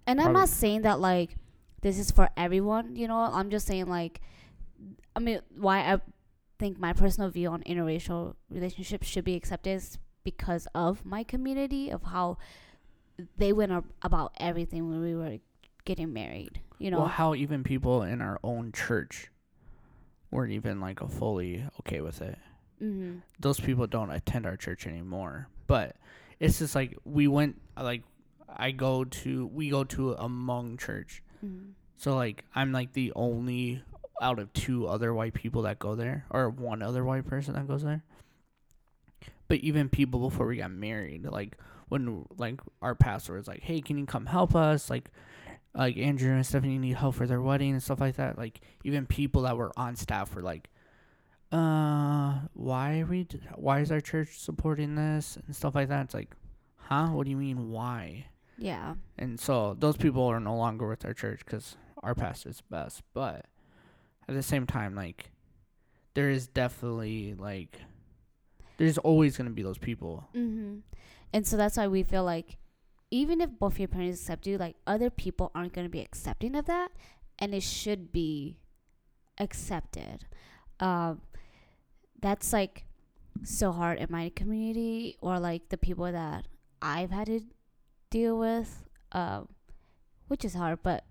And 0.07 0.21
I'm 0.21 0.33
not 0.33 0.47
saying 0.49 0.83
that 0.83 0.99
like 1.01 1.35
this 1.81 1.99
is 1.99 2.11
for 2.11 2.29
everyone, 2.37 2.95
you 2.95 3.07
know. 3.09 3.17
I'm 3.19 3.49
just 3.49 3.67
saying 3.67 3.87
like 3.87 4.21
I 5.15 5.19
mean 5.19 5.41
why 5.57 5.79
I 5.93 5.99
think 6.63 6.79
my 6.79 6.93
personal 6.93 7.29
view 7.29 7.49
on 7.49 7.61
interracial 7.63 8.35
relationships 8.49 9.05
should 9.05 9.25
be 9.25 9.35
accepted 9.35 9.71
is 9.75 9.97
because 10.23 10.65
of 10.73 11.03
my 11.03 11.21
community 11.21 11.89
of 11.89 12.03
how 12.03 12.37
they 13.37 13.51
went 13.51 13.73
ab- 13.73 13.91
about 14.01 14.31
everything 14.39 14.89
when 14.89 15.01
we 15.01 15.13
were 15.13 15.39
getting 15.83 16.13
married, 16.13 16.61
you 16.79 16.89
know. 16.89 16.99
Well, 16.99 17.07
how 17.07 17.35
even 17.35 17.65
people 17.65 18.03
in 18.03 18.21
our 18.21 18.39
own 18.45 18.71
church 18.71 19.29
weren't 20.31 20.53
even 20.53 20.79
like 20.79 21.01
a 21.01 21.09
fully 21.09 21.65
okay 21.81 21.99
with 21.99 22.21
it. 22.21 22.37
hmm 22.79 23.17
Those 23.41 23.59
people 23.59 23.85
don't 23.85 24.09
attend 24.09 24.45
our 24.45 24.55
church 24.55 24.87
anymore. 24.87 25.49
But 25.67 25.97
it's 26.39 26.59
just 26.59 26.75
like 26.75 26.97
we 27.03 27.27
went 27.27 27.59
like 27.75 28.03
I 28.47 28.71
go 28.71 29.03
to 29.03 29.47
we 29.47 29.69
go 29.69 29.83
to 29.83 30.11
a 30.13 30.29
Hmong 30.29 30.79
church. 30.79 31.21
hmm 31.41 31.71
So 31.97 32.15
like 32.15 32.45
I'm 32.55 32.71
like 32.71 32.93
the 32.93 33.11
only 33.17 33.83
out 34.21 34.39
of 34.39 34.51
two 34.53 34.87
other 34.87 35.13
white 35.13 35.33
people 35.33 35.63
that 35.63 35.79
go 35.79 35.95
there 35.95 36.25
or 36.29 36.49
one 36.49 36.81
other 36.81 37.03
white 37.03 37.25
person 37.25 37.53
that 37.55 37.67
goes 37.67 37.83
there. 37.83 38.03
But 39.47 39.59
even 39.59 39.89
people 39.89 40.19
before 40.19 40.47
we 40.47 40.57
got 40.57 40.71
married, 40.71 41.25
like 41.25 41.57
when 41.89 42.25
like 42.37 42.59
our 42.81 42.95
pastor 42.95 43.33
was 43.33 43.47
like, 43.47 43.61
"Hey, 43.61 43.81
can 43.81 43.97
you 43.97 44.05
come 44.05 44.25
help 44.25 44.55
us?" 44.55 44.89
Like 44.89 45.11
like 45.75 45.97
Andrew 45.97 46.31
and 46.33 46.45
Stephanie 46.45 46.77
need 46.77 46.95
help 46.95 47.15
for 47.15 47.27
their 47.27 47.41
wedding 47.41 47.71
and 47.71 47.83
stuff 47.83 47.99
like 47.99 48.15
that. 48.15 48.37
Like 48.37 48.61
even 48.83 49.05
people 49.05 49.43
that 49.43 49.57
were 49.57 49.71
on 49.77 49.95
staff 49.95 50.33
were 50.33 50.41
like, 50.41 50.69
"Uh, 51.51 52.39
why 52.53 52.99
are 52.99 53.05
we? 53.05 53.27
Why 53.55 53.79
is 53.81 53.91
our 53.91 54.01
church 54.01 54.39
supporting 54.39 54.95
this 54.95 55.37
and 55.45 55.55
stuff 55.55 55.75
like 55.75 55.89
that?" 55.89 56.05
It's 56.05 56.13
like, 56.13 56.35
huh? 56.77 57.07
What 57.07 57.25
do 57.25 57.31
you 57.31 57.37
mean 57.37 57.69
why? 57.69 58.27
Yeah. 58.57 58.95
And 59.17 59.39
so 59.39 59.75
those 59.77 59.97
people 59.97 60.23
are 60.23 60.39
no 60.39 60.55
longer 60.55 60.87
with 60.87 61.05
our 61.05 61.13
church 61.13 61.41
because 61.45 61.75
our 62.01 62.15
pastor's 62.15 62.57
the 62.57 62.63
best. 62.69 63.01
But 63.13 63.45
at 64.27 64.35
the 64.35 64.43
same 64.43 64.65
time, 64.65 64.95
like, 64.95 65.31
there 66.13 66.29
is 66.29 66.47
definitely 66.47 67.33
like, 67.33 67.77
there's 68.77 68.97
always 68.97 69.37
gonna 69.37 69.49
be 69.49 69.63
those 69.63 69.77
people. 69.77 70.25
Mm-hmm. 70.35 70.79
And 71.33 71.47
so 71.47 71.57
that's 71.57 71.77
why 71.77 71.87
we 71.87 72.03
feel 72.03 72.23
like 72.23 72.57
even 73.13 73.41
if 73.41 73.49
both 73.59 73.77
your 73.77 73.87
parents 73.87 74.19
accept 74.19 74.47
you, 74.47 74.57
like 74.57 74.75
other 74.87 75.09
people 75.09 75.51
aren't 75.53 75.73
to 75.73 75.87
be 75.87 76.01
accepting 76.01 76.55
of 76.55 76.65
that, 76.65 76.91
and 77.37 77.53
it 77.53 77.61
should 77.61 78.11
be 78.11 78.57
accepted. 79.37 80.25
Um, 80.79 81.21
that's 82.21 82.51
like 82.53 82.85
so 83.43 83.71
hard 83.71 83.99
in 83.99 84.07
my 84.09 84.31
community 84.35 85.17
or 85.21 85.39
like 85.39 85.69
the 85.69 85.77
people 85.77 86.11
that 86.11 86.47
I've 86.81 87.11
had 87.11 87.27
to 87.27 87.41
deal 88.09 88.37
with, 88.37 88.83
um, 89.11 89.49
which 90.27 90.43
is 90.43 90.55
hard. 90.55 90.79
But 90.81 91.03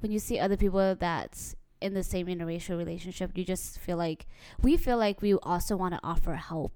when 0.00 0.12
you 0.12 0.18
see 0.18 0.38
other 0.38 0.56
people 0.56 0.94
that's 0.94 1.56
in 1.80 1.94
the 1.94 2.02
same 2.02 2.26
interracial 2.26 2.76
relationship, 2.76 3.36
you 3.36 3.44
just 3.44 3.78
feel 3.78 3.96
like 3.96 4.26
we 4.62 4.76
feel 4.76 4.96
like 4.98 5.22
we 5.22 5.34
also 5.34 5.76
want 5.76 5.94
to 5.94 6.00
offer 6.02 6.34
help 6.34 6.72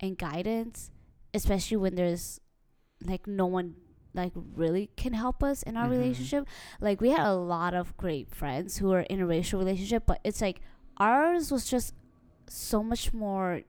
and 0.00 0.16
guidance, 0.18 0.90
especially 1.34 1.76
when 1.76 1.94
there's 1.94 2.40
like 3.04 3.26
no 3.26 3.46
one 3.46 3.74
like 4.14 4.32
really 4.56 4.90
can 4.96 5.12
help 5.12 5.42
us 5.42 5.62
in 5.62 5.76
our 5.76 5.86
Mhm. 5.86 5.90
relationship. 5.90 6.46
Like 6.80 7.00
we 7.00 7.10
had 7.10 7.26
a 7.26 7.34
lot 7.34 7.74
of 7.74 7.96
great 7.96 8.34
friends 8.34 8.78
who 8.78 8.88
were 8.88 9.00
in 9.02 9.20
a 9.20 9.26
racial 9.26 9.58
relationship, 9.58 10.04
but 10.06 10.20
it's 10.24 10.40
like 10.40 10.60
ours 10.96 11.52
was 11.52 11.66
just 11.68 11.94
so 12.48 12.82
much 12.82 13.12
more 13.12 13.62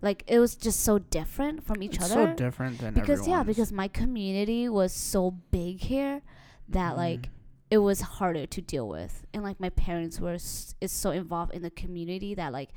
like 0.00 0.24
it 0.26 0.38
was 0.38 0.56
just 0.56 0.80
so 0.80 0.98
different 0.98 1.62
from 1.64 1.82
each 1.82 1.96
it's 1.96 2.10
other 2.10 2.28
so 2.30 2.34
different 2.34 2.78
than 2.78 2.92
because 2.94 3.28
yeah 3.28 3.42
because 3.42 3.70
my 3.72 3.86
community 3.88 4.68
was 4.68 4.92
so 4.92 5.30
big 5.50 5.80
here 5.80 6.20
that 6.68 6.94
Mhm. 6.94 6.96
like 6.96 7.30
it 7.70 7.78
was 7.78 8.00
harder 8.00 8.46
to 8.46 8.60
deal 8.60 8.86
with. 8.88 9.24
And 9.32 9.42
like 9.42 9.58
my 9.60 9.70
parents 9.70 10.20
were 10.20 10.34
s- 10.34 10.74
is 10.80 10.92
so 10.92 11.10
involved 11.10 11.52
in 11.54 11.62
the 11.62 11.70
community 11.70 12.34
that 12.34 12.52
like 12.52 12.70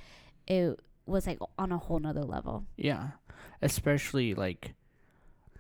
it 0.48 0.80
was 1.06 1.28
like 1.28 1.40
on 1.58 1.72
a 1.72 1.78
whole 1.78 2.00
nother 2.00 2.24
level. 2.24 2.66
Yeah, 2.78 3.10
especially 3.62 4.34
like, 4.34 4.74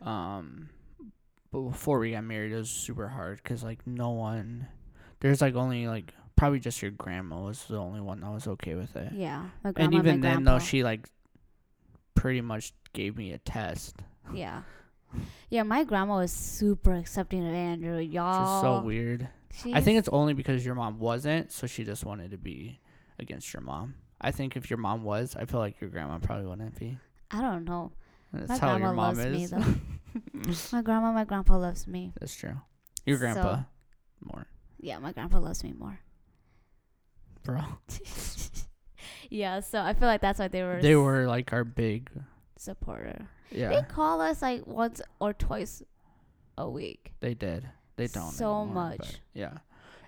um, 0.02 0.70
before 1.52 2.00
we 2.00 2.12
got 2.12 2.24
married, 2.24 2.52
it 2.52 2.58
was 2.58 2.70
super 2.70 3.08
hard 3.08 3.38
because 3.44 3.64
like 3.64 3.86
no 3.86 4.12
one, 4.12 4.68
there's 5.20 5.42
like 5.42 5.56
only 5.56 5.88
like 5.88 6.14
probably 6.36 6.60
just 6.60 6.82
your 6.82 6.92
grandma 6.92 7.42
was 7.42 7.66
the 7.66 7.78
only 7.78 8.00
one 8.02 8.20
that 8.22 8.30
was 8.32 8.48
okay 8.48 8.76
with 8.76 8.96
it. 8.96 9.12
yeah. 9.14 9.46
My 9.64 9.74
and 9.76 9.94
even 9.94 10.20
my 10.22 10.28
then 10.30 10.44
though 10.44 10.60
she 10.60 10.84
like 10.84 11.10
pretty 12.16 12.42
much 12.42 12.74
gave 12.94 13.18
me 13.18 13.32
a 13.34 13.38
test. 13.40 13.96
Yeah 14.34 14.64
yeah 15.50 15.64
my 15.64 15.84
grandma 15.84 16.18
was 16.18 16.32
super 16.32 16.94
accepting 16.94 17.48
of 17.48 17.54
andrew 17.54 17.98
y'all 18.00 18.56
is 18.58 18.62
so 18.62 18.82
weird. 18.86 19.28
She's, 19.54 19.74
i 19.74 19.82
think 19.82 19.98
it's 20.00 20.10
only 20.10 20.34
because 20.34 20.66
your 20.66 20.76
mom 20.76 21.00
wasn't 21.00 21.52
so 21.52 21.66
she 21.68 21.84
just 21.84 22.06
wanted 22.06 22.32
to 22.32 22.38
be 22.38 22.80
against 23.20 23.52
your 23.54 23.62
mom. 23.62 23.96
I 24.22 24.32
think 24.32 24.56
if 24.58 24.70
your 24.70 24.78
mom 24.78 25.04
was 25.04 25.36
i 25.40 25.46
feel 25.46 25.60
like 25.60 25.80
your 25.82 25.90
grandma 25.90 26.20
probably 26.20 26.46
wouldn't 26.48 26.80
be. 26.80 26.98
I 27.32 27.42
don't 27.42 27.66
know. 27.66 27.92
That's 28.34 28.50
my 28.50 28.58
how 28.58 28.68
grandma 28.78 28.86
your 28.88 28.94
mom 28.96 29.16
loves 29.16 29.26
me 29.26 29.44
is. 29.44 29.52
though. 29.52 29.64
My 30.78 30.82
grandma 30.82 31.12
my 31.12 31.24
grandpa 31.26 31.58
loves 31.58 31.88
me. 31.88 32.14
That's 32.20 32.36
true. 32.36 32.60
Your 33.06 33.18
So- 33.18 33.22
grandpa 33.22 33.64
more. 34.24 34.48
Yeah 34.80 35.00
my 35.00 35.12
grandpa 35.14 35.40
loves 35.40 35.64
me 35.64 35.74
more. 35.78 36.00
Bro. 37.44 37.62
Yeah 39.30 39.60
so 39.60 39.82
i 39.82 39.94
feel 39.94 40.08
like 40.08 40.22
that's 40.22 40.40
why 40.40 40.48
they 40.48 40.64
were 40.64 40.80
they 40.82 40.96
were 40.96 41.28
like 41.28 41.52
our 41.52 41.64
big 41.66 42.10
supporter 42.58 43.28
yeah 43.52 43.70
They 43.70 43.82
call 43.88 44.22
us 44.22 44.42
like 44.42 44.66
once 44.68 45.02
or 45.20 45.34
twice 45.34 45.84
a 46.58 46.70
week. 46.70 47.14
they 47.20 47.34
did 47.34 47.68
they 47.96 48.08
don't 48.08 48.32
So 48.32 48.62
anymore, 48.64 48.74
much. 48.98 49.20
yeah 49.34 49.58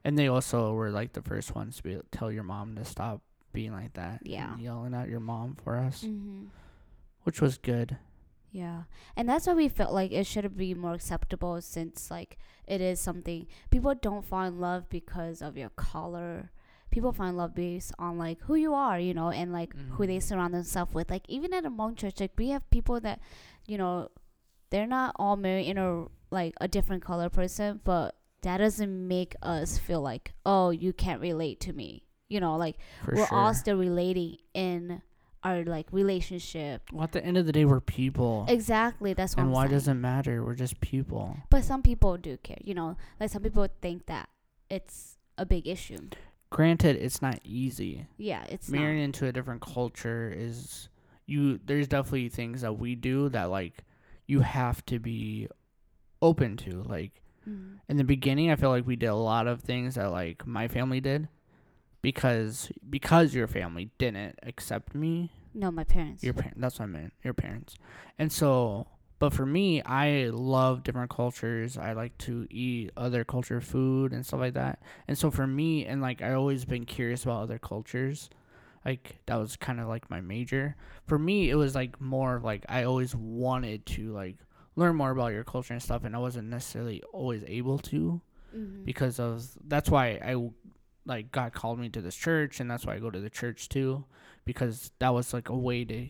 and 0.03 0.17
they 0.17 0.27
also 0.27 0.73
were 0.73 0.91
like 0.91 1.13
the 1.13 1.21
first 1.21 1.55
ones 1.55 1.77
to 1.77 1.83
be, 1.83 1.97
tell 2.11 2.31
your 2.31 2.43
mom 2.43 2.75
to 2.75 2.85
stop 2.85 3.21
being 3.53 3.71
like 3.73 3.93
that 3.93 4.21
Yeah. 4.23 4.55
yelling 4.57 4.93
at 4.93 5.09
your 5.09 5.19
mom 5.19 5.57
for 5.63 5.77
us 5.77 6.03
Mm-hmm. 6.03 6.45
which 7.23 7.41
was 7.41 7.57
good 7.57 7.97
Yeah. 8.51 8.83
And 9.15 9.29
that's 9.29 9.45
why 9.45 9.53
we 9.53 9.69
felt 9.69 9.93
like 9.93 10.11
it 10.11 10.25
should 10.25 10.57
be 10.57 10.73
more 10.73 10.93
acceptable 10.95 11.61
since 11.61 12.09
like 12.09 12.37
it 12.65 12.81
is 12.81 12.99
something 12.99 13.45
people 13.69 13.93
don't 13.93 14.25
find 14.25 14.59
love 14.59 14.89
because 14.89 15.41
of 15.43 15.55
your 15.57 15.69
color. 15.69 16.49
People 16.91 17.11
find 17.11 17.37
love 17.37 17.53
based 17.53 17.93
on 17.99 18.17
like 18.17 18.39
who 18.41 18.55
you 18.55 18.73
are, 18.73 18.99
you 18.99 19.13
know, 19.13 19.29
and 19.29 19.51
like 19.53 19.75
who 19.91 20.07
they 20.07 20.17
Mhm. 20.17 20.23
surround 20.23 20.53
themselves 20.53 20.93
with. 20.93 21.09
Like 21.09 21.27
even 21.29 21.53
at 21.53 21.65
a 21.65 21.69
Hmong 21.69 21.95
church, 21.95 22.19
like 22.19 22.33
we 22.37 22.49
have 22.49 22.67
people 22.71 22.99
that, 23.01 23.19
you 23.67 23.77
know, 23.77 24.09
they're 24.71 24.87
not 24.87 25.15
all 25.17 25.35
married 25.35 25.67
in 25.67 25.77
a 25.77 26.05
like 26.31 26.53
a 26.61 26.67
different 26.67 27.03
color 27.03 27.29
person, 27.29 27.79
but 27.83 28.15
that 28.41 28.57
doesn't 28.57 29.07
make 29.07 29.35
us 29.41 29.77
feel 29.77 30.01
like, 30.01 30.33
oh, 30.45 30.69
you 30.69 30.93
can't 30.93 31.21
relate 31.21 31.59
to 31.61 31.73
me. 31.73 32.03
You 32.27 32.39
know, 32.39 32.55
like 32.57 32.77
for 33.03 33.15
we're 33.15 33.25
sure 33.27 33.37
all 33.37 33.53
still 33.53 33.77
relating 33.77 34.37
in 34.53 35.01
our 35.43 35.63
like 35.63 35.87
relationship. 35.91 36.83
Well, 36.91 37.03
at 37.03 37.11
the 37.13 37.23
end 37.25 37.37
of 37.37 37.45
the 37.45 37.51
day, 37.51 37.65
we're 37.65 37.79
people. 37.79 38.45
Exactly. 38.47 39.13
That's 39.13 39.35
what 39.35 39.41
and 39.41 39.49
I'm 39.49 39.53
why 39.53 39.63
saying. 39.63 39.71
does 39.71 39.87
it 39.87 39.93
matter? 39.95 40.43
We're 40.43 40.53
just 40.55 40.79
people. 40.81 41.37
But 41.49 41.63
some 41.63 41.81
people 41.81 42.17
do 42.17 42.37
care. 42.37 42.57
You 42.63 42.73
know, 42.75 42.97
like 43.19 43.29
some 43.31 43.41
people 43.41 43.67
think 43.81 44.05
that 44.07 44.29
it's 44.69 45.17
a 45.37 45.45
big 45.45 45.67
issue. 45.67 46.09
Granted, 46.51 46.95
it's 46.95 47.21
not 47.21 47.39
easy. 47.43 48.07
Yeah, 48.17 48.43
it's 48.49 48.69
Marrying 48.69 49.03
into 49.03 49.27
a 49.27 49.31
different 49.31 49.61
culture 49.61 50.33
is 50.35 50.89
you. 51.25 51.59
There's 51.63 51.87
definitely 51.87 52.29
things 52.29 52.61
that 52.61 52.73
we 52.73 52.95
do 52.95 53.29
that 53.29 53.45
like 53.45 53.83
you 54.27 54.41
have 54.41 54.83
to 54.87 54.99
be 54.99 55.47
open 56.21 56.57
to. 56.57 56.83
Like 56.83 57.21
not. 57.45 57.53
Mm. 57.53 57.79
in 57.87 57.97
the 57.97 58.03
beginning, 58.03 58.51
I 58.51 58.55
feel 58.55 58.69
like 58.69 58.85
we 58.87 58.95
did 58.95 59.07
a 59.07 59.15
lot 59.15 59.47
of 59.47 59.61
things 59.61 59.95
that 59.95 60.11
like 60.11 60.45
my 60.45 60.67
family 60.67 60.99
did 60.99 61.27
because 62.01 62.71
because 62.89 63.33
your 63.33 63.47
family 63.47 63.91
didn't 63.97 64.39
accept 64.43 64.95
me 64.95 65.31
No, 65.53 65.71
my 65.71 65.83
parents. 65.83 66.23
Your 66.23 66.33
parents. 66.33 66.59
That's 66.59 66.79
what 66.79 66.85
I 66.85 66.87
meant. 66.89 67.13
Your 67.23 67.33
parents. 67.33 67.75
And 68.17 68.31
so, 68.31 68.87
but 69.19 69.33
for 69.33 69.45
me, 69.45 69.81
I 69.83 70.29
love 70.31 70.83
different 70.83 71.09
cultures. 71.11 71.77
I 71.77 71.93
like 71.93 72.17
to 72.19 72.47
eat 72.49 72.91
other 72.97 73.23
culture 73.23 73.61
food 73.61 74.13
and 74.13 74.25
stuff 74.25 74.39
like 74.39 74.53
that. 74.55 74.81
And 75.07 75.17
so 75.17 75.29
for 75.29 75.45
me, 75.45 75.85
and 75.85 76.01
like 76.01 76.21
I 76.21 76.33
always 76.33 76.65
been 76.65 76.85
curious 76.85 77.23
about 77.23 77.43
other 77.43 77.59
cultures. 77.59 78.29
Like 78.85 79.17
that 79.25 79.35
was 79.35 79.57
kind 79.57 79.79
of 79.81 79.87
like 79.87 80.09
my 80.09 80.21
major. 80.21 80.75
For 81.05 81.19
me, 81.19 81.49
it 81.49 81.55
was 81.55 81.75
like 81.75 81.99
more 81.99 82.39
like 82.43 82.65
I 82.69 82.83
always 82.83 83.13
wanted 83.13 83.85
to 83.87 84.13
like 84.13 84.37
learn 84.75 84.95
more 84.95 85.11
about 85.11 85.33
your 85.33 85.43
culture 85.43 85.73
and 85.73 85.83
stuff, 85.83 86.05
and 86.05 86.15
I 86.15 86.19
wasn't 86.19 86.47
necessarily 86.49 87.03
always 87.11 87.43
able 87.45 87.77
to 87.79 88.21
Mhm. 88.55 88.83
because 88.85 89.19
of 89.19 89.45
that's 89.67 89.89
why 89.91 90.19
I 90.25 90.49
like 91.05 91.31
God 91.31 91.53
called 91.53 91.77
me 91.79 91.89
to 91.89 92.01
this 92.01 92.15
church 92.15 92.59
and 92.59 92.69
that's 92.71 92.85
why 92.85 92.95
I 92.95 92.99
go 92.99 93.11
to 93.11 93.19
the 93.19 93.29
church 93.29 93.69
too 93.69 94.05
because 94.45 94.91
that 94.99 95.09
was 95.13 95.33
like 95.33 95.49
a 95.49 95.55
way 95.57 95.83
to 95.85 96.07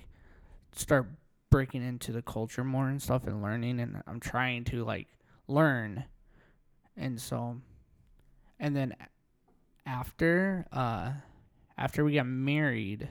start 0.73 1.07
breaking 1.49 1.83
into 1.83 2.11
the 2.11 2.21
culture 2.21 2.63
more 2.63 2.87
and 2.87 3.01
stuff 3.01 3.25
and 3.27 3.41
learning 3.41 3.79
and 3.79 4.01
I'm 4.07 4.19
trying 4.19 4.63
to 4.65 4.83
like 4.83 5.07
learn. 5.47 6.05
And 6.97 7.19
so 7.19 7.57
and 8.59 8.75
then 8.75 8.95
after 9.85 10.67
uh 10.71 11.11
after 11.77 12.03
we 12.03 12.13
got 12.13 12.27
married 12.27 13.09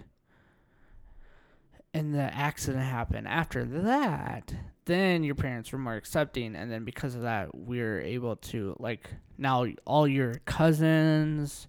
and 1.95 2.15
the 2.15 2.23
accident 2.35 2.85
happened 2.85 3.27
after 3.27 3.65
that 3.65 4.55
then 4.85 5.25
your 5.25 5.35
parents 5.35 5.73
were 5.73 5.79
more 5.79 5.97
accepting 5.97 6.55
and 6.55 6.71
then 6.71 6.85
because 6.85 7.15
of 7.15 7.23
that 7.23 7.55
we 7.57 7.81
were 7.81 8.01
able 8.01 8.37
to 8.37 8.77
like 8.79 9.11
now 9.39 9.67
all 9.85 10.07
your 10.07 10.35
cousins 10.45 11.67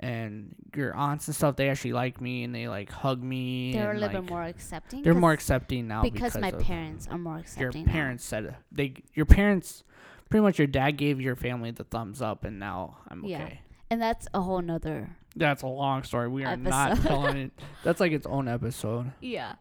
and 0.00 0.54
your 0.74 0.94
aunts 0.94 1.26
and 1.26 1.34
stuff 1.34 1.56
they 1.56 1.70
actually 1.70 1.92
like 1.94 2.20
me 2.20 2.44
and 2.44 2.54
they 2.54 2.68
like 2.68 2.90
hug 2.90 3.22
me 3.22 3.72
They're 3.72 3.92
a 3.92 3.94
little 3.94 4.08
like, 4.14 4.22
bit 4.24 4.30
more 4.30 4.42
accepting. 4.42 5.02
they're 5.02 5.14
more 5.14 5.32
accepting 5.32 5.88
now 5.88 6.02
because, 6.02 6.34
because, 6.34 6.40
my 6.42 6.50
parents 6.52 7.08
are 7.10 7.16
more 7.16 7.34
your 7.34 7.40
accepting. 7.70 7.86
now. 7.86 7.92
parents 7.92 8.24
said 8.24 8.56
they 8.70 8.94
your 9.14 9.24
parents 9.26 9.84
pretty 10.28 10.42
much 10.42 10.58
your 10.58 10.66
dad 10.66 10.92
gave 10.92 11.20
your 11.20 11.34
family 11.36 11.70
the 11.70 11.84
thumbs 11.84 12.20
up 12.20 12.44
and 12.44 12.58
now 12.58 12.98
i'm 13.08 13.24
Yeah. 13.24 13.44
okay 13.44 13.60
and 13.90 14.02
that's 14.02 14.26
a 14.34 14.40
whole 14.42 14.60
nother. 14.60 15.16
that's 15.34 15.62
a 15.62 15.66
long 15.66 16.02
story 16.02 16.28
we 16.28 16.44
are 16.44 16.56
not 16.56 16.98
telling 17.02 17.36
it 17.44 17.52
that's 17.82 18.00
like 18.00 18.12
its 18.12 18.26
own 18.26 18.48
episode 18.48 19.12
Yeah. 19.20 19.54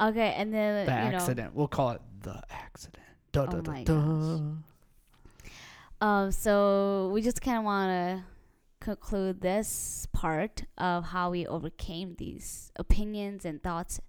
Okay, 0.00 0.34
and 0.36 0.52
then 0.52 0.86
the 0.86 0.92
you 0.92 0.98
know, 1.12 1.16
accident 1.18 1.54
we'll 1.54 1.68
call 1.68 1.90
it 1.90 2.00
the 2.22 2.42
accident 2.50 3.04
da, 3.30 3.42
Oh 3.48 3.60
da, 3.60 3.70
my 3.70 3.84
da. 3.84 4.40
Um, 6.00 6.32
so 6.32 7.10
we 7.14 7.22
just 7.22 7.40
kind 7.40 7.58
of 7.58 7.64
want 7.64 7.88
to 7.90 8.24
conclude 8.82 9.40
this 9.40 10.06
part 10.12 10.64
of 10.76 11.04
how 11.04 11.30
we 11.30 11.46
overcame 11.46 12.16
these 12.18 12.72
opinions 12.76 13.44
and 13.44 13.62
thoughts 13.62 14.00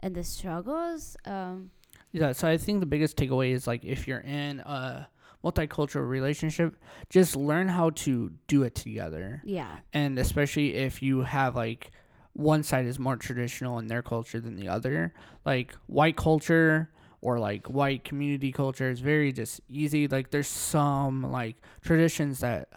and 0.00 0.14
the 0.14 0.22
struggles. 0.22 1.16
Um, 1.24 1.70
Yeah, 2.12 2.32
so 2.32 2.46
I 2.46 2.56
think 2.56 2.80
the 2.80 2.86
biggest 2.86 3.16
takeaway 3.16 3.52
is 3.52 3.66
like 3.66 3.84
if 3.84 4.06
you're 4.06 4.20
in 4.20 4.60
a 4.60 5.08
multicultural 5.44 6.08
relationship, 6.08 6.76
just 7.10 7.34
learn 7.34 7.68
how 7.68 7.90
to 7.90 8.30
do 8.46 8.62
it 8.62 8.74
together. 8.74 9.42
Yeah. 9.44 9.78
And 9.92 10.18
especially 10.18 10.74
if 10.74 11.02
you 11.02 11.22
have 11.22 11.56
like 11.56 11.90
one 12.34 12.62
side 12.62 12.86
is 12.86 12.98
more 12.98 13.16
traditional 13.16 13.78
in 13.78 13.88
their 13.88 14.02
culture 14.02 14.40
than 14.40 14.56
the 14.56 14.68
other, 14.68 15.12
like 15.44 15.74
white 15.86 16.16
culture 16.16 16.90
or 17.20 17.38
like 17.38 17.66
white 17.68 18.04
community 18.04 18.52
culture 18.52 18.90
is 18.90 19.00
very 19.00 19.32
just 19.32 19.60
easy. 19.68 20.06
Like 20.06 20.30
there's 20.30 20.48
some 20.48 21.30
like 21.32 21.56
traditions 21.80 22.40
that 22.40 22.68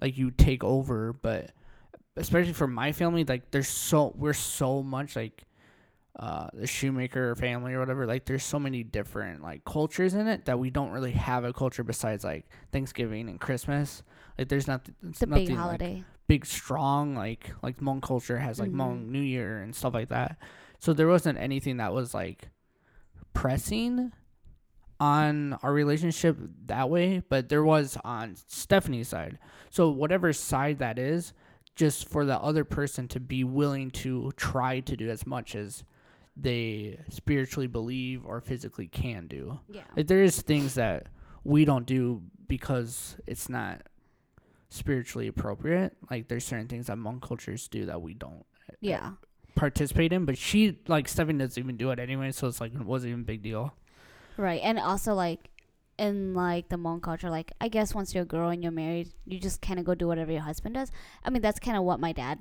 like 0.00 0.16
you 0.18 0.30
take 0.30 0.62
over, 0.64 1.12
but 1.12 1.52
especially 2.16 2.52
for 2.52 2.66
my 2.66 2.92
family, 2.92 3.24
like 3.24 3.50
there's 3.50 3.68
so 3.68 4.12
we're 4.16 4.32
so 4.32 4.82
much 4.82 5.16
like 5.16 5.44
uh, 6.18 6.48
the 6.54 6.66
shoemaker 6.66 7.34
family 7.34 7.74
or 7.74 7.78
whatever. 7.80 8.06
Like 8.06 8.24
there's 8.24 8.44
so 8.44 8.58
many 8.58 8.82
different 8.82 9.42
like 9.42 9.64
cultures 9.64 10.14
in 10.14 10.26
it 10.28 10.46
that 10.46 10.58
we 10.58 10.70
don't 10.70 10.90
really 10.90 11.12
have 11.12 11.44
a 11.44 11.52
culture 11.52 11.84
besides 11.84 12.24
like 12.24 12.46
Thanksgiving 12.72 13.28
and 13.28 13.38
Christmas. 13.40 14.02
Like 14.38 14.48
there's 14.48 14.66
not 14.66 14.88
It's 15.08 15.20
a 15.22 15.26
nothing, 15.26 15.46
big 15.46 15.54
like, 15.56 15.58
holiday. 15.58 16.04
big 16.26 16.46
strong 16.46 17.14
like 17.14 17.50
like 17.62 17.78
Hmong 17.80 18.00
culture 18.02 18.38
has 18.38 18.58
like 18.58 18.70
Mhm. 18.70 18.76
Hmong 18.76 19.06
New 19.08 19.20
Year 19.20 19.60
and 19.60 19.74
stuff 19.74 19.92
like 19.94 20.08
that. 20.08 20.38
So 20.78 20.92
there 20.92 21.06
wasn't 21.08 21.38
anything 21.38 21.76
that 21.78 21.92
was 21.92 22.14
like 22.14 22.48
pressing 23.34 24.12
on 24.98 25.54
our 25.62 25.72
relationship 25.72 26.36
that 26.66 26.88
way, 26.88 27.22
but 27.28 27.48
there 27.48 27.64
was 27.64 27.98
on 28.04 28.36
Stephanie's 28.46 29.08
side. 29.08 29.38
So 29.70 29.90
whatever 29.90 30.32
side 30.32 30.78
that 30.78 30.98
is, 30.98 31.32
just 31.74 32.08
for 32.08 32.24
the 32.24 32.38
other 32.38 32.64
person 32.64 33.06
to 33.08 33.20
be 33.20 33.44
willing 33.44 33.90
to 33.90 34.32
try 34.36 34.80
to 34.80 34.96
do 34.96 35.10
as 35.10 35.26
much 35.26 35.54
as 35.54 35.84
they 36.36 36.98
spiritually 37.10 37.66
believe 37.66 38.24
or 38.24 38.40
physically 38.40 38.86
can 38.86 39.26
do. 39.26 39.60
yeah. 39.68 39.82
Like 39.96 40.06
there 40.06 40.22
is 40.22 40.40
things 40.40 40.74
that 40.74 41.08
we 41.44 41.64
don't 41.64 41.86
do 41.86 42.22
because 42.48 43.16
it's 43.26 43.48
not 43.48 43.82
spiritually 44.68 45.28
appropriate. 45.28 45.96
Like 46.10 46.28
there's 46.28 46.44
certain 46.44 46.68
things 46.68 46.86
that 46.86 46.96
Hmong 46.96 47.22
cultures 47.22 47.68
do 47.68 47.86
that 47.86 48.02
we 48.02 48.14
don't 48.14 48.44
yeah. 48.80 49.06
Uh, 49.06 49.10
participate 49.54 50.12
in. 50.12 50.24
But 50.24 50.38
she 50.38 50.78
like 50.88 51.08
Stephanie 51.08 51.38
doesn't 51.38 51.62
even 51.62 51.76
do 51.76 51.90
it 51.90 51.98
anyway, 51.98 52.32
so 52.32 52.46
it's 52.48 52.60
like 52.60 52.74
it 52.74 52.82
wasn't 52.82 53.10
even 53.10 53.22
a 53.22 53.24
big 53.24 53.42
deal. 53.42 53.74
Right. 54.36 54.60
And 54.62 54.78
also 54.78 55.14
like 55.14 55.50
in 55.98 56.34
like 56.34 56.68
the 56.68 56.76
Hmong 56.76 57.02
culture, 57.02 57.30
like 57.30 57.52
I 57.60 57.68
guess 57.68 57.94
once 57.94 58.14
you're 58.14 58.24
a 58.24 58.26
girl 58.26 58.50
and 58.50 58.62
you're 58.62 58.72
married, 58.72 59.08
you 59.24 59.38
just 59.38 59.62
kind 59.62 59.78
of 59.78 59.84
go 59.84 59.94
do 59.94 60.06
whatever 60.06 60.32
your 60.32 60.42
husband 60.42 60.74
does. 60.74 60.90
I 61.24 61.30
mean, 61.30 61.42
that's 61.42 61.58
kind 61.58 61.76
of 61.76 61.84
what 61.84 62.00
my 62.00 62.12
dad, 62.12 62.40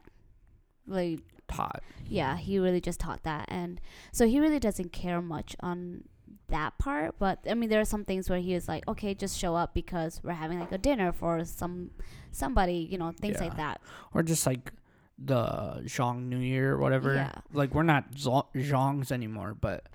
like, 0.88 1.19
Taught. 1.47 1.84
yeah, 2.08 2.38
he 2.38 2.60
really 2.60 2.81
just 2.81 2.99
taught 2.99 3.23
that, 3.23 3.45
and 3.49 3.79
so 4.12 4.27
he 4.27 4.39
really 4.39 4.60
doesn't 4.60 4.91
care 4.91 5.21
much 5.21 5.55
on 5.60 6.03
that 6.47 6.77
part. 6.79 7.15
But 7.19 7.39
I 7.49 7.53
mean, 7.53 7.69
there 7.69 7.79
are 7.79 7.86
some 7.86 8.03
things 8.03 8.29
where 8.29 8.39
he 8.39 8.53
is 8.53 8.67
like, 8.67 8.88
okay, 8.88 9.13
just 9.13 9.38
show 9.38 9.55
up 9.55 9.73
because 9.73 10.21
we're 10.23 10.34
having 10.34 10.60
like 10.60 10.71
a 10.71 10.77
dinner 10.77 11.12
for 11.12 11.45
some 11.45 11.91
somebody, 12.31 12.88
you 12.89 12.97
know, 12.97 13.12
things 13.12 13.39
like 13.39 13.58
that. 13.58 13.79
Or 14.13 14.23
just 14.23 14.45
like 14.45 14.73
the 15.17 15.81
Zhong 15.86 16.27
New 16.27 16.39
Year 16.39 16.73
or 16.73 16.77
whatever. 16.79 17.13
Yeah. 17.15 17.31
Like 17.53 17.73
we're 17.73 17.84
not 17.84 18.12
Zhongs 18.13 19.12
anymore, 19.12 19.55
but 19.60 19.88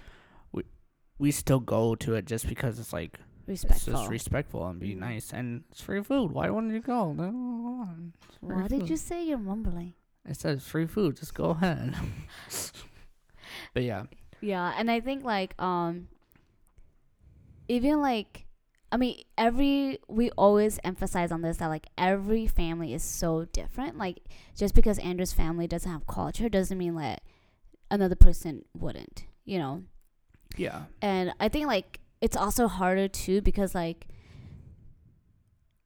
we 1.21 1.31
still 1.31 1.61
go 1.61 1.95
to 1.95 2.15
it 2.15 2.25
just 2.25 2.49
because 2.49 2.79
it's 2.81 2.93
like 2.93 3.21
it's 3.47 3.63
just 3.85 4.09
respectful 4.09 4.67
and 4.67 4.81
be 4.81 4.95
Mhm. 4.95 4.99
nice 4.99 5.33
and 5.33 5.65
it's 5.71 5.81
free 5.83 6.03
food. 6.03 6.33
Why 6.33 6.49
wouldn't 6.51 6.73
you 6.73 6.81
go? 6.81 7.13
No, 7.13 7.89
it's 8.29 8.37
free 8.39 8.49
what 8.57 8.71
did 8.71 8.89
you 8.89 8.97
say? 8.97 9.25
You're 9.27 9.39
mumbling. 9.39 9.93
It 10.29 10.37
says 10.37 10.67
free 10.67 10.87
food. 10.87 11.17
Just 11.17 11.35
go 11.35 11.51
ahead. 11.51 11.95
but 13.75 13.83
yeah, 13.83 14.05
Yeah, 14.41 14.73
and 14.79 14.91
I 14.91 15.01
think 15.01 15.23
like 15.25 15.61
um 15.61 16.09
even 17.69 18.01
like 18.01 18.47
I 18.93 18.97
mean 18.97 19.23
every 19.39 19.99
we 20.09 20.31
always 20.33 20.79
emphasize 20.83 21.31
on 21.31 21.43
this 21.43 21.59
that 21.59 21.69
like 21.69 21.87
every 21.99 22.47
family 22.47 22.93
is 22.95 23.03
so 23.03 23.45
different. 23.47 23.99
Like 23.99 24.19
just 24.57 24.75
because 24.75 24.99
Andrew's 24.99 25.33
family 25.33 25.67
doesn't 25.67 25.91
have 25.91 26.07
culture 26.07 26.49
doesn't 26.49 26.79
mean 26.79 26.95
that 26.97 27.23
another 27.91 28.17
person 28.17 28.65
wouldn't, 28.75 29.25
you 29.45 29.59
know. 29.59 29.85
Yeah, 30.57 30.85
And 31.01 31.33
I 31.41 31.49
think 31.49 31.67
like 31.67 32.01
it's 32.21 32.37
also 32.37 32.69
harder 32.69 33.09
too 33.09 33.41
because 33.41 33.75
like 33.75 34.07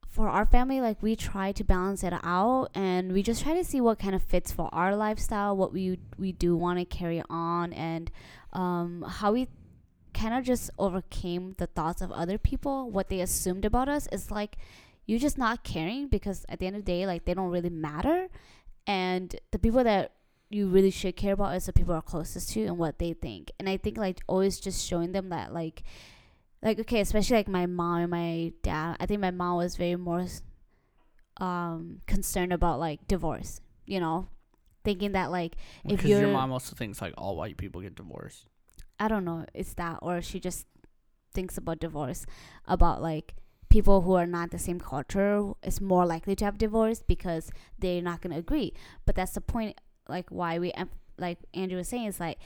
for 0.08 0.28
our 0.28 0.46
family 0.46 0.80
like 0.80 1.02
we 1.02 1.16
try 1.16 1.50
to 1.50 1.64
balance 1.64 2.04
it 2.04 2.12
out 2.22 2.68
and 2.74 3.12
we 3.12 3.22
just 3.22 3.42
try 3.42 3.52
to 3.52 3.64
see 3.64 3.80
what 3.80 3.98
kind 3.98 4.14
of 4.14 4.22
fits 4.22 4.52
for 4.52 4.68
our 4.72 4.94
lifestyle 4.94 5.56
what 5.56 5.72
we 5.72 5.98
we 6.16 6.30
do 6.30 6.56
want 6.56 6.78
to 6.78 6.84
carry 6.84 7.20
on 7.28 7.72
and 7.72 8.12
um 8.52 9.04
how 9.08 9.32
we 9.32 9.48
kind 10.14 10.32
of 10.32 10.44
just 10.44 10.70
overcame 10.78 11.54
the 11.58 11.66
thoughts 11.66 12.00
of 12.00 12.10
other 12.12 12.38
people 12.38 12.90
what 12.90 13.08
they 13.08 13.20
assumed 13.20 13.64
about 13.64 13.88
us. 13.88 14.08
Is 14.10 14.30
like 14.30 14.56
you're 15.06 15.18
just 15.18 15.36
not 15.36 15.64
caring 15.64 16.08
because 16.08 16.46
at 16.48 16.60
the 16.60 16.66
end 16.66 16.76
of 16.76 16.84
the 16.84 16.90
day 16.90 17.06
like 17.06 17.26
they 17.26 17.34
don't 17.34 17.50
really 17.50 17.68
matter. 17.68 18.28
And 18.86 19.34
the 19.50 19.58
people 19.58 19.84
that 19.84 20.12
you 20.50 20.66
really 20.68 20.90
should 20.90 21.16
care 21.16 21.32
about 21.32 21.56
is 21.56 21.66
the 21.66 21.72
people 21.72 21.94
are 21.94 22.02
closest 22.02 22.50
to 22.50 22.60
you 22.60 22.66
and 22.66 22.78
what 22.78 22.98
they 22.98 23.12
think 23.12 23.50
and 23.58 23.68
i 23.68 23.76
think 23.76 23.96
like 23.96 24.20
always 24.26 24.60
just 24.60 24.86
showing 24.86 25.12
them 25.12 25.28
that 25.30 25.52
like 25.52 25.82
like 26.62 26.78
okay 26.78 27.00
especially 27.00 27.36
like 27.36 27.48
my 27.48 27.66
mom 27.66 28.00
and 28.00 28.10
my 28.10 28.52
dad 28.62 28.96
i 29.00 29.06
think 29.06 29.20
my 29.20 29.30
mom 29.30 29.56
was 29.56 29.76
very 29.76 29.96
more 29.96 30.26
um 31.38 32.00
concerned 32.06 32.52
about 32.52 32.78
like 32.78 33.06
divorce 33.08 33.60
you 33.86 33.98
know 33.98 34.28
thinking 34.84 35.12
that 35.12 35.30
like 35.30 35.56
if 35.84 36.04
your 36.04 36.28
mom 36.28 36.52
also 36.52 36.76
thinks 36.76 37.00
like 37.00 37.14
all 37.16 37.36
white 37.36 37.56
people 37.56 37.80
get 37.80 37.94
divorced. 37.96 38.46
I 39.00 39.08
don't 39.08 39.24
know, 39.24 39.46
it's 39.54 39.74
that 39.74 39.98
or 40.02 40.22
she 40.22 40.38
just 40.38 40.66
thinks 41.32 41.58
about 41.58 41.80
divorce 41.80 42.26
about 42.66 43.02
like 43.02 43.34
people 43.70 44.02
who 44.02 44.12
are 44.12 44.26
not 44.26 44.50
the 44.50 44.58
same 44.58 44.78
culture 44.78 45.52
is 45.64 45.80
more 45.80 46.06
likely 46.06 46.36
to 46.36 46.44
have 46.44 46.58
divorce 46.58 47.02
because 47.02 47.50
they're 47.76 48.02
not 48.02 48.20
going 48.20 48.32
to 48.32 48.38
agree. 48.38 48.72
But 49.04 49.16
that's 49.16 49.32
the 49.32 49.40
point 49.40 49.80
like 50.08 50.30
why 50.30 50.58
we 50.58 50.72
like 51.18 51.38
Andrew 51.54 51.78
was 51.78 51.88
saying 51.88 52.06
is 52.06 52.20
like 52.20 52.38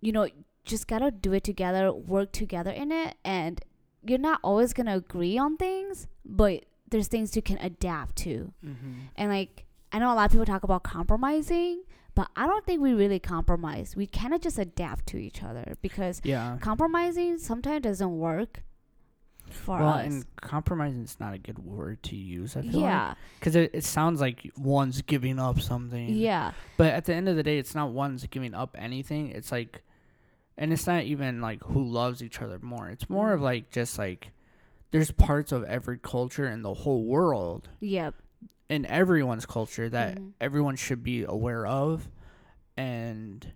you 0.00 0.12
know, 0.12 0.28
just 0.64 0.86
got 0.86 0.98
to 0.98 1.10
do 1.10 1.32
it 1.32 1.44
together, 1.44 1.90
work 1.92 2.30
together 2.32 2.70
in 2.70 2.92
it 2.92 3.14
and 3.24 3.60
you're 4.06 4.18
not 4.18 4.38
always 4.42 4.74
going 4.74 4.86
to 4.86 4.94
agree 4.94 5.38
on 5.38 5.56
things, 5.56 6.08
but 6.26 6.64
there's 6.90 7.08
things 7.08 7.34
you 7.34 7.40
can 7.42 7.56
adapt 7.58 8.16
to. 8.16 8.52
Mm-hmm. 8.64 8.92
And 9.16 9.30
like 9.30 9.64
I 9.92 9.98
know 9.98 10.12
a 10.12 10.14
lot 10.14 10.26
of 10.26 10.30
people 10.32 10.44
talk 10.44 10.62
about 10.64 10.82
compromising, 10.82 11.84
but 12.14 12.28
I 12.36 12.46
don't 12.46 12.64
think 12.66 12.80
we 12.82 12.92
really 12.92 13.18
compromise. 13.18 13.96
We 13.96 14.06
kind 14.06 14.34
of 14.34 14.40
just 14.40 14.58
adapt 14.58 15.06
to 15.08 15.16
each 15.16 15.42
other 15.42 15.76
because 15.82 16.20
Yeah. 16.24 16.58
compromising 16.60 17.38
sometimes 17.38 17.82
doesn't 17.82 18.18
work 18.18 18.62
for 19.54 19.78
well, 19.78 19.88
us. 19.94 20.06
and 20.06 20.24
compromising 20.40 21.02
is 21.02 21.16
not 21.20 21.32
a 21.34 21.38
good 21.38 21.58
word 21.58 22.02
to 22.04 22.16
use. 22.16 22.56
I 22.56 22.62
feel 22.62 22.80
yeah, 22.80 23.14
because 23.38 23.56
it, 23.56 23.70
it 23.72 23.84
sounds 23.84 24.20
like 24.20 24.50
one's 24.56 25.02
giving 25.02 25.38
up 25.38 25.60
something. 25.60 26.08
yeah, 26.10 26.52
But 26.76 26.92
at 26.92 27.04
the 27.06 27.14
end 27.14 27.28
of 27.28 27.36
the 27.36 27.42
day, 27.42 27.58
it's 27.58 27.74
not 27.74 27.90
one's 27.92 28.26
giving 28.26 28.54
up 28.54 28.76
anything. 28.78 29.30
It's 29.30 29.50
like, 29.52 29.82
and 30.58 30.72
it's 30.72 30.86
not 30.86 31.04
even 31.04 31.40
like 31.40 31.62
who 31.64 31.84
loves 31.84 32.22
each 32.22 32.40
other 32.42 32.58
more. 32.60 32.88
It's 32.88 33.08
more 33.08 33.32
of 33.32 33.40
like 33.40 33.70
just 33.70 33.98
like 33.98 34.30
there's 34.90 35.10
parts 35.10 35.50
of 35.52 35.64
every 35.64 35.98
culture 35.98 36.46
in 36.48 36.62
the 36.62 36.74
whole 36.74 37.04
world, 37.04 37.68
yep, 37.80 38.14
in 38.68 38.86
everyone's 38.86 39.46
culture 39.46 39.88
that 39.88 40.16
Mhm. 40.18 40.32
everyone 40.40 40.76
should 40.76 41.02
be 41.02 41.24
aware 41.24 41.66
of 41.66 42.08
and 42.76 43.52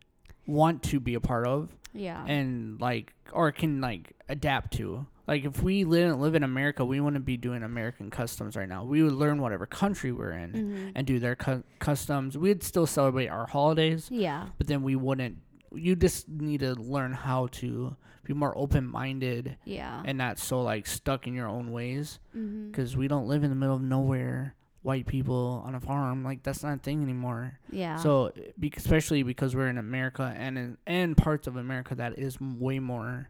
want 0.46 0.82
to 0.84 1.00
be 1.00 1.14
a 1.14 1.20
part 1.20 1.46
of 1.46 1.68
yeah, 1.92 2.24
and 2.26 2.80
like 2.80 3.12
or 3.32 3.52
can 3.52 3.80
like 3.80 4.12
adapt 4.28 4.72
to. 4.74 5.06
Like 5.28 5.44
if 5.44 5.62
we 5.62 5.84
didn't 5.84 6.20
live 6.20 6.34
in 6.34 6.42
America, 6.42 6.84
we 6.84 6.98
wouldn't 7.00 7.24
be 7.26 7.36
doing 7.36 7.62
American 7.62 8.10
customs 8.10 8.56
right 8.56 8.68
now. 8.68 8.82
We 8.84 9.02
would 9.02 9.12
learn 9.12 9.40
whatever 9.40 9.66
country 9.66 10.10
we're 10.10 10.30
in 10.32 10.52
Mhm. 10.52 10.92
and 10.96 11.06
do 11.06 11.18
their 11.18 11.36
cu- 11.36 11.62
customs. 11.78 12.36
We'd 12.38 12.62
still 12.62 12.86
celebrate 12.86 13.28
our 13.28 13.46
holidays, 13.46 14.08
yeah, 14.10 14.46
but 14.56 14.66
then 14.66 14.82
we 14.82 14.96
wouldn't. 14.96 15.36
You 15.72 15.94
just 15.96 16.28
need 16.28 16.60
to 16.60 16.74
learn 16.74 17.12
how 17.12 17.48
to 17.60 17.94
be 18.24 18.32
more 18.34 18.56
open 18.56 18.86
minded 18.86 19.56
yeah, 19.64 20.02
and 20.04 20.16
not 20.18 20.38
so 20.38 20.62
like 20.62 20.86
stuck 20.86 21.26
in 21.26 21.34
your 21.34 21.46
own 21.48 21.72
ways. 21.72 22.18
Because 22.32 22.96
we 22.96 23.06
don't 23.06 23.28
live 23.28 23.44
in 23.44 23.50
the 23.50 23.56
middle 23.56 23.76
of 23.76 23.82
nowhere. 23.82 24.54
White 24.82 25.06
people 25.06 25.62
on 25.66 25.74
a 25.74 25.80
farm, 25.80 26.22
like 26.24 26.42
that's 26.44 26.62
not 26.62 26.76
a 26.76 26.78
thing 26.78 27.02
anymore. 27.02 27.58
yeah. 27.70 27.96
So, 27.96 28.32
especially 28.74 29.22
because 29.24 29.54
we're 29.54 29.68
in 29.68 29.76
America 29.76 30.32
and 30.38 30.56
in 30.56 30.78
and 30.86 31.16
parts 31.16 31.46
of 31.46 31.56
America 31.56 31.94
that 31.96 32.18
is 32.18 32.40
way 32.40 32.78
more 32.78 33.28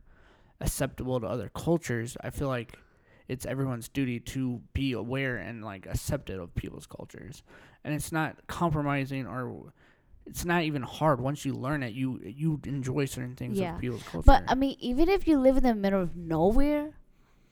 acceptable 0.61 1.21
to 1.21 1.27
other 1.27 1.51
cultures, 1.55 2.16
I 2.23 2.31
feel 2.31 2.49
like 2.49 2.77
it's 3.29 3.44
everyone's 3.47 3.88
duty 3.88 4.18
to 4.21 4.61
be 4.73 4.92
aware 4.92 5.37
and 5.37 5.64
like 5.64 5.87
accepted 5.87 6.38
of 6.38 6.55
people's 6.55 6.87
cultures, 6.87 7.42
and 7.85 7.94
it's 7.94 8.11
not 8.12 8.47
compromising 8.47 9.27
or 9.27 9.73
it's 10.27 10.44
not 10.44 10.62
even 10.62 10.83
hard. 10.83 11.21
Once 11.21 11.44
you 11.44 11.55
learn 11.55 11.83
it, 11.83 11.92
you 11.94 12.21
you 12.25 12.61
enjoy 12.66 13.05
certain 13.05 13.37
things 13.37 13.59
Yeah. 13.59 13.75
of 13.75 13.81
people's 13.81 14.03
culture. 14.03 14.27
But 14.27 14.44
I 14.49 14.55
mean, 14.55 14.77
even 14.81 15.09
if 15.09 15.27
you 15.29 15.38
live 15.38 15.57
in 15.57 15.62
the 15.62 15.75
middle 15.75 16.03
of 16.03 16.16
nowhere, 16.16 16.92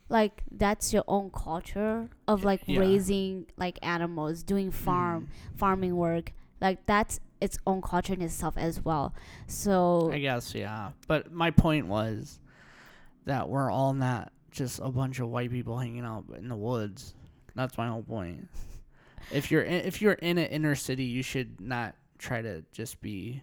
like 0.09 0.43
that's 0.51 0.93
your 0.93 1.05
own 1.09 1.31
culture 1.31 2.09
of 2.29 2.45
like 2.45 2.63
Yeah. 2.67 2.81
raising 2.81 3.47
like 3.57 3.79
animals, 3.83 4.43
doing 4.43 4.71
farm 4.71 5.29
Mhm. 5.55 5.59
farming 5.59 5.97
work. 5.97 6.33
Like 6.61 6.87
that's 6.87 7.21
its 7.41 7.59
own 7.67 7.83
culture 7.83 8.15
in 8.15 8.23
itself 8.23 8.57
as 8.57 8.83
well. 8.83 9.15
So 9.47 10.11
I 10.13 10.19
guess 10.21 10.55
yeah. 10.55 10.93
But 11.07 11.33
my 11.33 11.51
point 11.51 11.87
was 11.87 12.41
that 13.27 13.49
we're 13.49 13.71
all 13.71 13.93
not 13.93 14.33
just 14.51 14.81
a 14.83 14.91
bunch 14.91 15.21
of 15.21 15.29
white 15.29 15.51
people 15.51 15.79
hanging 15.79 16.05
out 16.05 16.25
in 16.37 16.49
the 16.49 16.57
woods. 16.57 17.15
That's 17.55 17.77
my 17.77 17.89
whole 17.89 18.03
point. 18.03 18.49
If 19.33 19.51
you're 19.51 19.63
in, 19.63 19.85
if 19.85 20.01
you're 20.01 20.13
in 20.15 20.39
an 20.39 20.47
inner 20.47 20.75
city, 20.75 21.05
you 21.05 21.23
should 21.23 21.61
not 21.61 21.95
try 22.19 22.41
to 22.43 22.63
just 22.73 23.01
be 23.01 23.43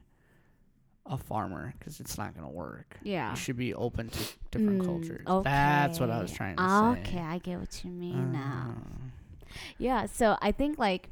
a 1.05 1.17
farmer 1.17 1.73
because 1.77 1.99
it's 1.99 2.17
not 2.17 2.33
gonna 2.33 2.49
work. 2.49 2.97
Yeah. 3.03 3.31
You 3.31 3.35
should 3.35 3.57
be 3.57 3.73
open 3.73 4.09
to 4.09 4.19
different 4.51 4.81
Mm, 4.81 4.85
cultures. 4.85 5.27
That's 5.43 5.99
what 5.99 6.09
I 6.09 6.21
was 6.21 6.31
trying 6.31 6.55
to 6.57 6.63
Okay, 6.63 7.03
say. 7.03 7.09
Okay, 7.17 7.19
I 7.19 7.37
get 7.39 7.59
what 7.59 7.83
you 7.83 7.91
mean 7.91 8.31
now. 8.31 8.75
Uh, 8.77 9.45
Yeah, 9.77 10.05
so 10.05 10.37
I 10.41 10.51
think 10.51 10.79
like 10.79 11.09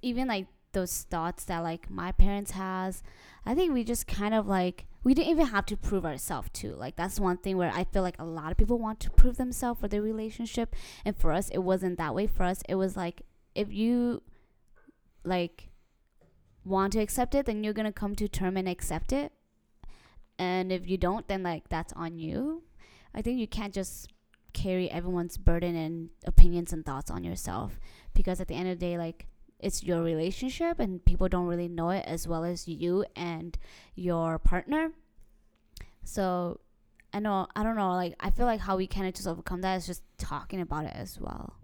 even 0.00 0.26
like 0.28 0.46
those 0.72 1.02
thoughts 1.02 1.44
that 1.44 1.58
like 1.58 1.90
my 1.90 2.12
parents 2.12 2.52
has, 2.52 3.02
I 3.44 3.54
think 3.54 3.72
we 3.74 3.84
just 3.84 4.06
kind 4.06 4.32
of 4.34 4.46
like 4.46 4.86
we 5.04 5.12
didn't 5.12 5.30
even 5.30 5.46
have 5.46 5.66
to 5.66 5.76
prove 5.76 6.04
ourselves 6.04 6.48
too. 6.52 6.74
Like 6.74 6.96
that's 6.96 7.20
one 7.20 7.36
thing 7.36 7.56
where 7.56 7.70
I 7.72 7.84
feel 7.84 8.02
like 8.02 8.18
a 8.18 8.24
lot 8.24 8.50
of 8.50 8.56
people 8.56 8.78
want 8.78 9.00
to 9.00 9.10
prove 9.10 9.36
themselves 9.36 9.80
for 9.80 9.86
their 9.86 10.02
relationship, 10.02 10.74
and 11.04 11.16
for 11.16 11.30
us 11.30 11.50
it 11.50 11.58
wasn't 11.58 11.98
that 11.98 12.14
way. 12.14 12.26
For 12.26 12.42
us 12.42 12.62
it 12.68 12.74
was 12.76 12.96
like 12.96 13.22
if 13.54 13.72
you 13.72 14.22
like 15.24 15.68
want 16.64 16.94
to 16.94 17.00
accept 17.00 17.34
it, 17.34 17.46
then 17.46 17.62
you're 17.62 17.74
gonna 17.74 17.92
come 17.92 18.16
to 18.16 18.26
term 18.26 18.56
and 18.56 18.68
accept 18.68 19.12
it, 19.12 19.32
and 20.38 20.72
if 20.72 20.88
you 20.88 20.96
don't, 20.96 21.28
then 21.28 21.42
like 21.42 21.68
that's 21.68 21.92
on 21.92 22.18
you. 22.18 22.62
I 23.14 23.22
think 23.22 23.38
you 23.38 23.46
can't 23.46 23.74
just 23.74 24.08
carry 24.54 24.90
everyone's 24.90 25.36
burden 25.36 25.76
and 25.76 26.08
opinions 26.24 26.72
and 26.72 26.86
thoughts 26.86 27.10
on 27.10 27.24
yourself 27.24 27.78
because 28.14 28.40
at 28.40 28.48
the 28.48 28.54
end 28.54 28.68
of 28.68 28.78
the 28.78 28.86
day 28.86 28.96
like 28.96 29.26
it's 29.64 29.82
your 29.82 30.02
relationship 30.02 30.78
and 30.78 31.02
people 31.04 31.26
don't 31.28 31.46
really 31.46 31.68
know 31.68 31.88
it 31.88 32.04
as 32.06 32.28
well 32.28 32.44
as 32.44 32.68
you 32.68 33.04
and 33.16 33.56
your 33.94 34.38
partner 34.38 34.92
so 36.04 36.60
i 37.14 37.18
know 37.18 37.46
i 37.56 37.62
don't 37.62 37.74
know 37.74 37.94
like 37.94 38.14
i 38.20 38.28
feel 38.28 38.44
like 38.44 38.60
how 38.60 38.76
we 38.76 38.86
kind 38.86 39.06
of 39.06 39.14
just 39.14 39.26
overcome 39.26 39.62
that 39.62 39.76
is 39.76 39.86
just 39.86 40.02
talking 40.18 40.60
about 40.60 40.84
it 40.84 40.92
as 40.94 41.18
well 41.18 41.54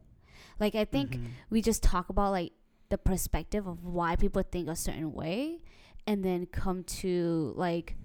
like 0.59 0.75
i 0.75 0.85
think 0.85 1.13
mhm. 1.13 1.27
we 1.51 1.61
just 1.61 1.83
talk 1.83 2.09
about 2.09 2.31
like 2.31 2.53
the 2.89 2.97
perspective 2.97 3.67
of 3.67 3.85
why 3.85 4.17
people 4.17 4.43
think 4.43 4.67
a 4.67 4.75
certain 4.75 5.13
way 5.13 5.59
and 6.07 6.25
then 6.25 6.47
come 6.47 6.83
to 6.83 7.53
like 7.55 7.97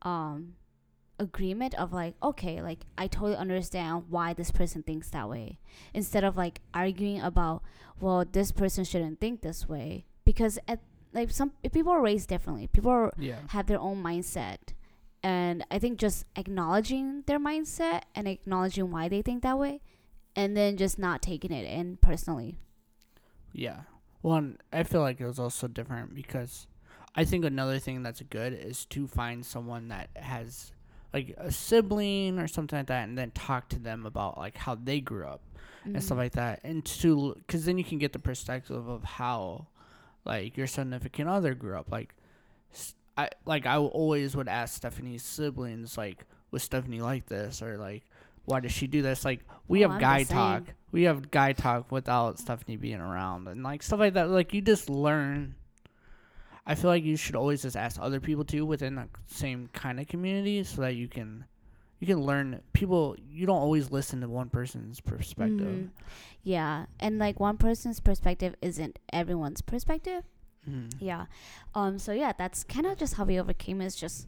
um 0.00 0.54
agreement 1.18 1.74
of 1.74 1.92
like 1.92 2.14
okay 2.22 2.60
like 2.60 2.80
i 2.98 3.06
totally 3.06 3.36
understand 3.36 4.04
why 4.08 4.32
this 4.32 4.50
person 4.50 4.82
thinks 4.82 5.10
that 5.10 5.28
way 5.28 5.58
instead 5.92 6.24
of 6.24 6.36
like 6.36 6.60
arguing 6.72 7.20
about 7.20 7.62
well 8.00 8.24
this 8.32 8.50
person 8.50 8.84
shouldn't 8.84 9.20
think 9.20 9.40
this 9.40 9.68
way 9.68 10.04
because 10.24 10.58
at 10.66 10.80
like 11.12 11.30
some 11.30 11.52
if 11.62 11.72
people 11.72 11.92
are 11.92 12.02
raised 12.02 12.28
differently 12.28 12.66
people 12.66 12.90
are, 12.90 13.12
yeah. 13.16 13.38
have 13.48 13.66
their 13.66 13.78
own 13.78 14.02
mindset 14.02 14.58
and 15.22 15.64
i 15.70 15.78
think 15.78 15.98
just 15.98 16.24
acknowledging 16.34 17.22
their 17.26 17.38
mindset 17.38 18.02
and 18.14 18.26
acknowledging 18.26 18.90
why 18.90 19.08
they 19.08 19.22
think 19.22 19.42
that 19.42 19.58
way 19.58 19.80
and 20.34 20.56
then 20.56 20.76
just 20.76 20.98
not 20.98 21.22
taking 21.22 21.52
it 21.52 21.64
in 21.64 21.96
personally 21.98 22.58
Yeah. 23.54 23.82
One, 24.20 24.58
I 24.72 24.82
feel 24.82 25.00
like 25.00 25.20
it 25.20 25.26
was 25.26 25.38
also 25.38 25.68
different 25.68 26.14
because 26.14 26.66
I 27.14 27.24
think 27.24 27.44
another 27.44 27.78
thing 27.78 28.02
that's 28.02 28.20
good 28.22 28.52
is 28.52 28.84
to 28.86 29.06
find 29.06 29.46
someone 29.46 29.88
that 29.88 30.10
has 30.16 30.72
like 31.14 31.34
a 31.38 31.50
sibling 31.50 32.38
or 32.38 32.46
something 32.48 32.78
like 32.80 32.88
that 32.88 33.08
and 33.08 33.16
then 33.16 33.30
talk 33.30 33.68
to 33.70 33.78
them 33.78 34.04
about 34.04 34.36
like 34.36 34.56
how 34.56 34.74
they 34.74 35.00
grew 35.00 35.24
up 35.24 35.40
and 35.84 36.02
stuff 36.02 36.16
Mhm. 36.16 36.20
like 36.22 36.32
that 36.32 36.60
and 36.64 36.84
to 36.84 37.34
because 37.46 37.64
then 37.64 37.78
you 37.78 37.84
can 37.84 37.98
get 37.98 38.12
the 38.12 38.18
perspective 38.18 38.86
of 38.88 39.04
how 39.04 39.68
like 40.26 40.56
your 40.56 40.66
significant 40.66 41.28
other 41.28 41.54
grew 41.54 41.76
up 41.78 41.90
like 41.92 42.14
i 43.16 43.28
like 43.46 43.64
i 43.66 43.76
always 43.76 44.34
would 44.34 44.48
ask 44.48 44.74
stephanie's 44.74 45.22
siblings 45.22 45.96
like 45.96 46.24
was 46.50 46.62
stephanie 46.62 47.00
like 47.00 47.26
this? 47.26 47.62
or 47.62 47.76
like 47.78 48.02
why 48.46 48.60
does 48.60 48.72
she 48.72 48.86
do 48.86 49.00
this? 49.00 49.24
Like 49.24 49.40
we 49.68 49.80
Oh, 49.84 49.88
have 49.88 49.92
I'm 49.96 50.00
guy 50.02 50.22
talk. 50.24 50.64
We 50.92 51.04
have 51.04 51.30
guy 51.30 51.52
talk 51.54 51.90
without 51.90 52.38
stephanie 52.38 52.76
being 52.76 53.00
around 53.00 53.48
and 53.48 53.62
like 53.62 53.82
stuff 53.82 54.00
like 54.00 54.12
that. 54.14 54.28
Like 54.28 54.52
you 54.52 54.60
just 54.60 54.90
learn 54.90 55.54
i 56.66 56.74
feel 56.74 56.90
like 56.90 57.04
you 57.04 57.16
should 57.16 57.36
always 57.36 57.62
just 57.62 57.76
ask 57.76 57.98
other 58.00 58.20
people 58.20 58.44
too 58.44 58.64
within 58.64 58.94
the 58.94 59.08
same 59.26 59.68
kind 59.72 60.00
of 60.00 60.06
community 60.06 60.62
so 60.64 60.80
that 60.82 60.94
you 60.96 61.08
can 61.08 61.44
you 62.00 62.06
can 62.06 62.20
learn 62.22 62.60
people 62.72 63.16
you 63.30 63.46
don't 63.46 63.60
always 63.60 63.90
listen 63.90 64.20
to 64.20 64.28
one 64.28 64.48
person's 64.50 65.00
perspective 65.00 65.66
Mhm. 65.66 65.90
yeah 66.42 66.86
and 67.00 67.18
like 67.18 67.38
one 67.40 67.56
person's 67.56 68.00
perspective 68.00 68.54
isn't 68.62 68.98
everyone's 69.12 69.62
perspective 69.62 70.24
Mhm. 70.68 70.92
yeah 70.98 71.26
um 71.74 71.98
so 71.98 72.12
yeah 72.12 72.32
that's 72.36 72.64
kind 72.64 72.86
of 72.86 72.96
just 72.98 73.14
how 73.14 73.24
we 73.24 73.38
overcame 73.38 73.80
is 73.80 73.94
just 73.94 74.26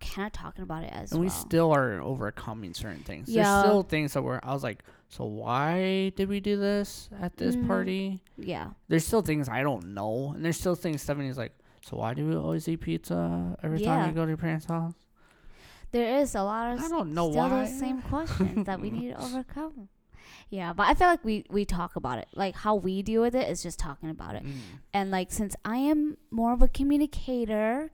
kind 0.00 0.26
of 0.26 0.32
talking 0.32 0.62
about 0.62 0.84
it 0.84 0.92
as 0.92 1.12
and 1.12 1.20
well 1.20 1.26
we 1.26 1.30
still 1.30 1.72
are 1.72 2.00
overcoming 2.02 2.74
certain 2.74 3.02
things. 3.02 3.28
Yeah. 3.30 3.44
There's 3.44 3.64
still 3.64 3.82
things 3.82 4.12
that 4.12 4.22
were 4.22 4.44
I 4.44 4.52
was 4.52 4.62
like, 4.62 4.84
so 5.08 5.24
why 5.24 6.10
did 6.16 6.28
we 6.28 6.38
do 6.38 6.58
this 6.58 7.08
at 7.18 7.36
this 7.38 7.56
Mhm. 7.56 7.66
party? 7.66 8.20
yeah 8.36 8.70
There's 8.88 9.06
still 9.06 9.22
things 9.22 9.48
I 9.48 9.62
don't 9.62 9.94
know, 9.94 10.32
and 10.34 10.44
there's 10.44 10.58
still 10.60 10.74
things 10.74 11.00
Stephanie's 11.00 11.38
like, 11.38 11.56
so 11.86 11.96
why 11.96 12.14
do 12.14 12.26
we 12.26 12.34
always 12.34 12.66
eat 12.68 12.80
pizza 12.80 13.56
every 13.62 13.80
time 13.80 14.08
we 14.08 14.14
go 14.14 14.24
to 14.24 14.30
your 14.30 14.36
parents' 14.36 14.66
house? 14.66 14.94
there 15.92 16.18
is 16.20 16.34
a 16.34 16.42
lot 16.42 16.72
of 16.74 16.82
I 16.82 16.88
don't 16.88 17.14
know 17.14 17.30
still 17.30 17.48
why. 17.48 17.60
those 17.64 17.78
same 17.78 18.02
questions 18.02 18.66
that 18.66 18.80
we 18.80 18.90
need 18.90 19.10
to 19.14 19.22
overcome 19.26 19.88
yeah 20.50 20.72
but 20.72 20.86
i 20.88 20.94
feel 20.94 21.06
like 21.08 21.24
we 21.24 21.44
we 21.50 21.64
talk 21.64 21.96
about 21.96 22.18
it 22.18 22.26
like 22.34 22.54
how 22.56 22.74
we 22.74 23.02
deal 23.02 23.22
with 23.22 23.34
it 23.34 23.48
is 23.48 23.62
just 23.62 23.78
talking 23.78 24.10
about 24.10 24.34
it 24.34 24.44
Mm. 24.44 24.52
and 24.92 25.10
like 25.10 25.30
since 25.32 25.54
i 25.64 25.76
am 25.76 26.16
more 26.30 26.52
of 26.52 26.60
a 26.62 26.68
communicator 26.68 27.90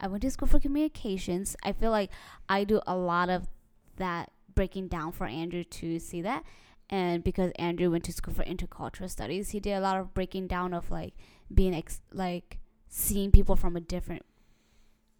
i 0.00 0.06
went 0.08 0.22
to 0.22 0.30
school 0.30 0.48
for 0.48 0.60
communications 0.60 1.56
i 1.62 1.72
feel 1.72 1.90
like 1.90 2.10
i 2.48 2.64
do 2.64 2.80
a 2.86 2.96
lot 2.96 3.28
of 3.28 3.48
that 3.96 4.30
breaking 4.54 4.88
down 4.88 5.10
for 5.12 5.26
andrew 5.26 5.64
to 5.64 5.98
see 5.98 6.20
that 6.22 6.44
and 6.90 7.24
because 7.24 7.50
andrew 7.58 7.90
went 7.90 8.04
to 8.04 8.12
school 8.12 8.34
for 8.34 8.44
intercultural 8.44 9.08
studies 9.10 9.50
he 9.50 9.60
did 9.60 9.72
a 9.72 9.80
lot 9.80 9.96
of 9.98 10.12
breaking 10.14 10.46
down 10.46 10.72
of 10.74 10.90
like 10.90 11.14
being 11.52 11.74
ex- 11.74 12.00
like 12.12 12.58
seeing 12.88 13.30
people 13.30 13.56
from 13.56 13.76
a 13.76 13.80
different 13.80 14.24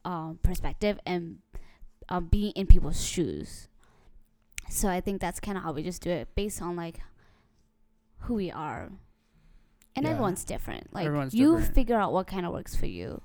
um, 0.05 0.39
perspective 0.43 0.99
and 1.05 1.39
um, 2.09 2.27
being 2.27 2.53
in 2.53 2.67
people's 2.67 3.05
shoes 3.05 3.69
so 4.71 4.89
i 4.89 5.01
think 5.01 5.21
that's 5.21 5.41
kind 5.41 5.57
of 5.59 5.65
how 5.65 5.73
we 5.73 5.83
just 5.83 6.03
do 6.03 6.11
it 6.11 6.29
based 6.35 6.63
on 6.63 6.77
like 6.77 7.01
who 8.21 8.35
we 8.35 8.51
are 8.51 8.91
and 9.95 10.05
Yeah. 10.05 10.11
everyone's 10.13 10.45
different 10.45 10.93
like 10.95 11.07
Everyone's 11.07 11.35
you 11.35 11.57
different. 11.57 11.75
figure 11.75 11.97
out 11.97 12.13
what 12.13 12.27
kind 12.27 12.45
of 12.47 12.53
works 12.53 12.75
for 12.77 12.87
you 12.87 13.23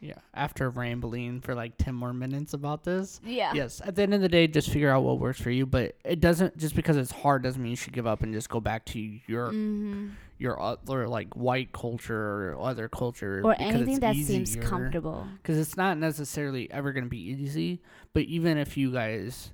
Yeah. 0.00 0.14
After 0.32 0.70
rambling 0.70 1.40
for 1.40 1.54
like 1.56 1.76
ten 1.76 1.94
more 1.94 2.12
minutes 2.12 2.54
about 2.54 2.84
this. 2.84 3.20
yeah 3.24 3.52
Yes. 3.54 3.80
At 3.84 3.96
the 3.96 4.02
end 4.02 4.14
of 4.14 4.20
the 4.20 4.28
day, 4.28 4.46
just 4.46 4.70
figure 4.70 4.90
out 4.90 5.02
what 5.02 5.18
works 5.18 5.40
for 5.40 5.50
you. 5.50 5.66
But 5.66 5.96
it 6.04 6.20
doesn't 6.20 6.56
just 6.56 6.76
because 6.76 6.96
it's 6.96 7.10
hard 7.10 7.42
doesn't 7.42 7.60
mean 7.60 7.70
you 7.70 7.76
should 7.76 7.92
give 7.92 8.06
up 8.06 8.22
and 8.22 8.32
just 8.32 8.48
go 8.48 8.60
back 8.60 8.84
to 8.86 8.98
your 9.26 9.48
mm-hmm. 9.48 10.10
Your 10.38 10.60
other 10.60 11.08
like 11.08 11.34
white 11.34 11.72
culture 11.72 12.52
or 12.52 12.60
other 12.60 12.88
culture 12.88 13.40
or 13.44 13.54
anything 13.58 14.00
that 14.00 14.14
seems 14.14 14.56
comfortable. 14.56 15.26
Because 15.42 15.58
it's 15.58 15.76
not 15.76 15.98
necessarily 15.98 16.70
ever 16.70 16.92
going 16.92 17.04
to 17.04 17.10
be 17.10 17.18
easy 17.18 17.80
but 18.12 18.22
even 18.22 18.56
if 18.56 18.76
you 18.76 18.92
guys 18.92 19.52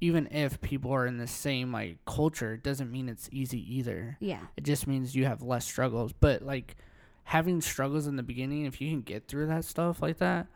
even 0.00 0.26
if 0.32 0.60
people 0.60 0.92
are 0.92 1.06
in 1.06 1.18
the 1.18 1.26
same 1.26 1.72
like 1.72 2.04
culture 2.04 2.54
it 2.54 2.62
doesn't 2.62 2.90
mean 2.90 3.08
it's 3.08 3.28
easy 3.32 3.76
either. 3.76 4.16
Yeah. 4.20 4.40
It 4.56 4.64
just 4.64 4.86
means 4.86 5.14
you 5.14 5.24
have 5.24 5.42
less 5.42 5.64
struggles 5.64 6.12
but 6.12 6.42
like 6.42 6.76
having 7.24 7.60
struggles 7.60 8.06
in 8.06 8.16
the 8.16 8.22
beginning 8.22 8.66
if 8.66 8.80
you 8.80 8.90
can 8.90 9.02
get 9.02 9.28
through 9.28 9.46
that 9.46 9.64
stuff 9.64 10.02
like 10.02 10.18
that 10.18 10.46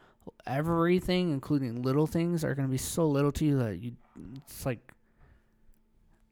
everything 0.47 1.31
including 1.31 1.81
little 1.83 2.07
things 2.07 2.45
are 2.45 2.55
going 2.55 2.69
to 2.69 2.71
be 2.71 2.77
so 2.77 3.07
little 3.07 3.33
to 3.33 3.47
you 3.47 3.59
that 3.59 3.79
you 3.81 3.93
it's 4.37 4.67
like 4.67 4.93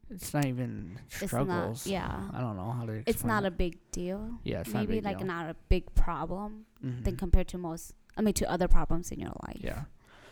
it's 0.09 0.33
not 0.33 0.45
even 0.45 0.97
struggles 1.09 1.85
not 1.85 1.91
yeah 1.91 2.21
i 2.33 2.39
don't 2.39 2.55
know 2.55 2.71
how 2.71 2.85
to 2.85 2.93
it's 3.05 3.23
not 3.23 3.43
explain 3.43 3.45
a 3.45 3.51
big 3.51 3.77
deal 3.91 4.31
yeah 4.43 4.57
not 4.59 4.73
maybe 4.73 4.95
big 4.95 5.03
like 5.05 5.17
deal. 5.19 5.27
not 5.27 5.49
a 5.49 5.55
big 5.69 5.83
problem 5.95 6.65
Mhm. 6.83 7.03
than 7.03 7.15
compared 7.17 7.47
to 7.49 7.57
most 7.57 7.93
i 8.17 8.21
mean 8.21 8.33
to 8.35 8.49
other 8.49 8.67
problems 8.67 9.11
in 9.11 9.19
your 9.19 9.33
life 9.47 9.59
Yeah. 9.61 9.83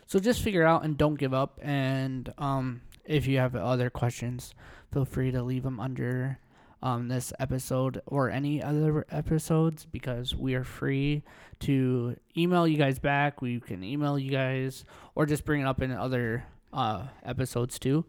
So 0.08 0.20
just 0.20 0.42
figure 0.44 0.64
out 0.64 0.86
and 0.86 0.96
don't 1.00 1.16
give 1.16 1.34
up. 1.34 1.60
And 1.64 2.32
um, 2.38 2.82
if 3.06 3.26
you 3.26 3.40
have 3.40 3.56
other 3.56 3.90
questions, 3.90 4.54
feel 4.94 5.04
free 5.04 5.32
to 5.32 5.42
leave 5.42 5.64
them 5.64 5.80
under 5.80 6.38
um, 6.84 7.08
this 7.08 7.34
episode 7.40 8.00
or 8.06 8.30
any 8.30 8.62
other 8.62 9.08
episodes 9.10 9.88
because 9.92 10.36
we 10.36 10.54
are 10.54 10.64
free 10.64 11.24
to 11.62 12.16
email 12.38 12.68
you 12.68 12.78
guys 12.78 13.00
back. 13.00 13.42
We 13.42 13.60
can 13.60 13.84
email 13.84 14.20
you 14.20 14.30
guys 14.30 14.86
or 15.16 15.26
just 15.26 15.44
bring 15.44 15.62
it 15.62 15.66
up 15.66 15.82
in 15.82 15.90
other 15.92 16.46
uh, 16.72 17.08
episodes 17.24 17.80
too. 17.80 18.06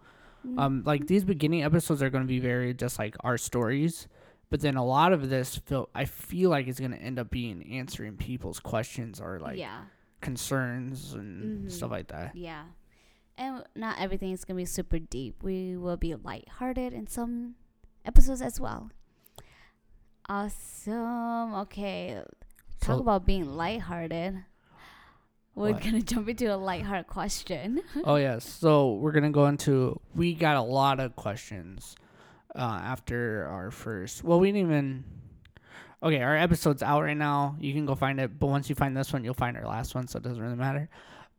Mm-hmm. 0.47 0.59
Um, 0.59 0.83
like 0.87 1.07
these 1.07 1.25
beginning 1.25 1.65
episodes 1.65 2.03
are 2.03 2.11
going 2.11 2.23
to 2.25 2.29
be 2.29 2.39
very 2.41 2.73
just 2.75 2.99
like 2.99 3.17
our 3.21 3.37
stories. 3.39 4.07
But 4.49 4.61
then 4.61 4.77
a 4.77 4.85
lot 4.85 5.13
of 5.13 5.29
this, 5.29 5.57
feel 5.57 5.89
I 5.95 6.05
feel 6.05 6.51
like 6.51 6.69
is 6.69 6.79
going 6.79 6.93
to 6.93 6.99
end 6.99 7.19
up 7.19 7.31
being 7.31 7.73
answering 7.73 8.17
people's 8.17 8.61
questions 8.61 9.21
or 9.21 9.41
like 9.41 9.59
yeah 9.59 9.83
concerns 10.21 11.15
and 11.15 11.67
Mhm. 11.67 11.71
stuff 11.73 11.91
like 11.91 12.09
that. 12.09 12.37
Yeah. 12.37 12.65
And 13.37 13.65
not 13.75 13.99
everything 14.01 14.31
is 14.33 14.45
going 14.45 14.57
to 14.57 14.61
be 14.61 14.65
super 14.65 14.99
deep. 14.99 15.43
We 15.43 15.77
will 15.77 15.97
be 15.99 16.15
lighthearted 16.15 16.93
in 16.95 17.07
some 17.07 17.57
episodes 18.05 18.41
as 18.41 18.59
well. 18.61 18.91
Awesome. 20.29 21.55
Okay. 21.55 22.23
Talk 22.81 22.97
So- 22.97 23.01
about 23.01 23.27
being 23.27 23.57
lighthearted. 23.57 24.45
We're 25.57 25.73
What? 25.73 25.83
gonna 25.83 26.03
jump 26.03 26.29
into 26.29 26.55
a 26.55 26.57
lighthearted 26.57 27.09
question. 27.09 27.81
oh 28.05 28.15
yes. 28.17 28.49
So 28.49 28.93
we're 28.95 29.13
gonna 29.13 29.31
go 29.31 29.47
into. 29.47 30.01
We 30.15 30.35
got 30.35 30.57
a 30.57 30.63
lot 30.63 31.01
of 31.01 31.17
questions 31.17 31.97
uh, 32.55 32.61
after 32.85 33.49
our 33.51 33.71
first. 33.73 34.23
Well, 34.23 34.39
we 34.39 34.53
didn't 34.53 34.69
even. 34.71 35.05
Okay, 36.03 36.21
our 36.23 36.37
episode's 36.37 36.83
out 36.83 37.03
right 37.03 37.17
now. 37.17 37.57
You 37.59 37.73
can 37.73 37.87
go 37.87 37.95
find 37.95 38.21
it. 38.21 38.39
But 38.39 38.49
once 38.49 38.69
you 38.69 38.75
find 38.75 38.95
this 38.97 39.13
one, 39.13 39.25
you'll 39.25 39.35
find 39.35 39.57
our 39.57 39.67
last 39.67 39.95
one, 39.95 40.07
so 40.07 40.19
it 40.19 40.23
doesn't 40.23 40.41
really 40.41 40.55
matter. 40.55 40.89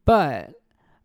But 0.03 0.55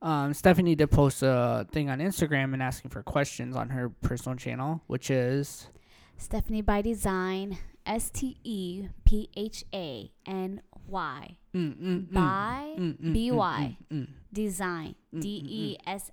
um, 0.01 0.33
Stephanie 0.33 0.75
did 0.75 0.91
post 0.91 1.23
a 1.23 1.67
thing 1.71 1.91
on 1.91 1.99
Instagram 1.99 2.55
and 2.55 2.63
asking 2.63 2.91
for 2.91 3.03
questions 3.03 3.55
on 3.55 3.69
her 3.69 3.91
personal 3.91 4.37
channel, 4.39 4.81
which 4.87 5.11
is 5.11 5.69
Stephanie 6.17 6.63
by 6.63 6.81
Design, 6.81 7.59
S 7.85 8.09
T 8.11 8.39
E 8.43 8.89
P 9.05 9.29
H 9.37 9.65
A 9.75 10.11
N 10.27 10.63
Y. 10.93 11.37
mm, 11.55 11.75
mm, 11.77 12.07
mm, 12.07 12.13
By 12.13 12.75
B-Y. 13.13 13.77
mm, 13.91 13.97
mm, 13.99 14.09
Design. 14.33 14.95
D 15.19 15.43
E 15.45 15.77
S 15.87 16.11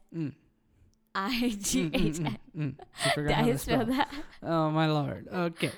I 1.15 1.56
G 1.60 1.92
H 1.94 2.20
N. 2.20 2.78
Did 3.15 3.32
I 3.32 3.56
spell 3.56 3.86
that? 3.86 4.12
Oh 4.42 4.72
my 4.72 4.88
lord. 4.88 5.28
Okay. 5.32 5.72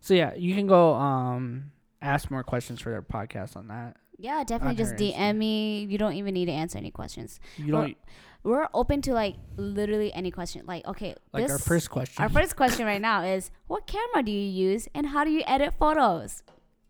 So 0.00 0.14
yeah, 0.14 0.34
you 0.34 0.54
can 0.54 0.66
go 0.66 0.94
um 0.94 1.72
ask 2.00 2.30
more 2.30 2.44
questions 2.44 2.80
for 2.80 2.90
their 2.90 3.02
podcast 3.02 3.56
on 3.56 3.68
that. 3.68 3.96
Yeah, 4.18 4.44
definitely 4.44 4.76
just 4.76 4.94
DM 4.94 5.36
me. 5.36 5.84
You 5.84 5.98
don't 5.98 6.14
even 6.14 6.34
need 6.34 6.46
to 6.46 6.52
answer 6.52 6.78
any 6.78 6.90
questions. 6.90 7.40
You 7.56 7.72
don't 7.72 7.96
We're 8.44 8.68
open 8.74 9.02
to 9.02 9.12
like 9.12 9.36
literally 9.56 10.12
any 10.12 10.30
question. 10.30 10.62
Like, 10.66 10.86
okay, 10.86 11.14
like 11.32 11.44
this, 11.44 11.52
our 11.52 11.58
first 11.58 11.90
question. 11.90 12.22
our 12.22 12.28
first 12.28 12.54
question 12.56 12.86
right 12.86 13.00
now 13.00 13.22
is 13.22 13.50
what 13.66 13.86
camera 13.86 14.22
do 14.22 14.30
you 14.30 14.48
use 14.70 14.88
and 14.94 15.06
how 15.06 15.24
do 15.24 15.30
you 15.30 15.42
edit 15.46 15.74
photos? 15.78 16.42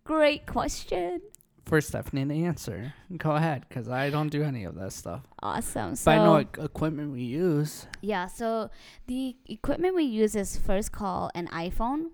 Great 0.04 0.46
question. 0.46 1.22
For 1.64 1.80
Stephanie 1.80 2.24
to 2.26 2.44
answer. 2.44 2.92
Go 3.16 3.32
ahead, 3.32 3.64
because 3.68 3.88
I 3.88 4.10
don't 4.10 4.28
do 4.28 4.42
any 4.42 4.64
of 4.64 4.74
that 4.76 4.92
stuff. 4.92 5.22
Awesome. 5.42 5.94
So 5.96 6.10
but 6.10 6.18
I 6.20 6.24
know 6.24 6.32
what 6.32 6.48
equipment 6.58 7.12
we 7.12 7.22
use. 7.22 7.86
Yeah, 8.02 8.26
so 8.26 8.70
the 9.06 9.36
equipment 9.46 9.94
we 9.94 10.04
use 10.04 10.34
is 10.36 10.56
first 10.56 10.92
call 10.92 11.30
an 11.34 11.48
iPhone. 11.48 12.10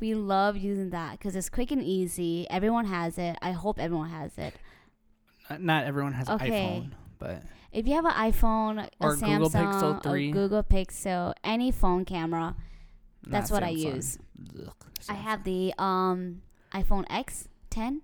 We 0.00 0.14
love 0.14 0.56
using 0.56 0.90
that 0.90 1.12
because 1.18 1.36
it's 1.36 1.48
quick 1.48 1.70
and 1.70 1.82
easy. 1.82 2.46
Everyone 2.50 2.86
has 2.86 3.18
it. 3.18 3.36
I 3.42 3.52
hope 3.52 3.78
everyone 3.78 4.10
has 4.10 4.36
it. 4.38 4.54
Not- 5.58 5.84
everyone 5.84 6.12
has 6.14 6.28
Okay. 6.28 6.46
an 6.76 6.82
iPhone, 6.82 6.90
but 7.18 7.42
If 7.72 7.86
you 7.86 7.94
have 7.94 8.04
an 8.04 8.12
iPhone, 8.12 8.82
a 8.84 8.88
Or 9.00 9.14
Google 9.16 9.48
Samsung, 9.50 9.72
Pixel 9.72 10.02
3. 10.02 10.28
a 10.28 10.32
Google 10.32 10.62
Pixel, 10.62 11.34
any 11.42 11.70
phone 11.70 12.04
camera, 12.04 12.54
that's 13.26 13.50
not 13.50 13.56
what 13.56 13.62
I 13.64 13.70
use. 13.70 14.18
Ugh, 14.60 14.72
I 15.08 15.14
have 15.14 15.44
the 15.44 15.72
um 15.78 16.42
iPhone 16.72 17.04
X 17.08 17.48
10. 17.70 18.02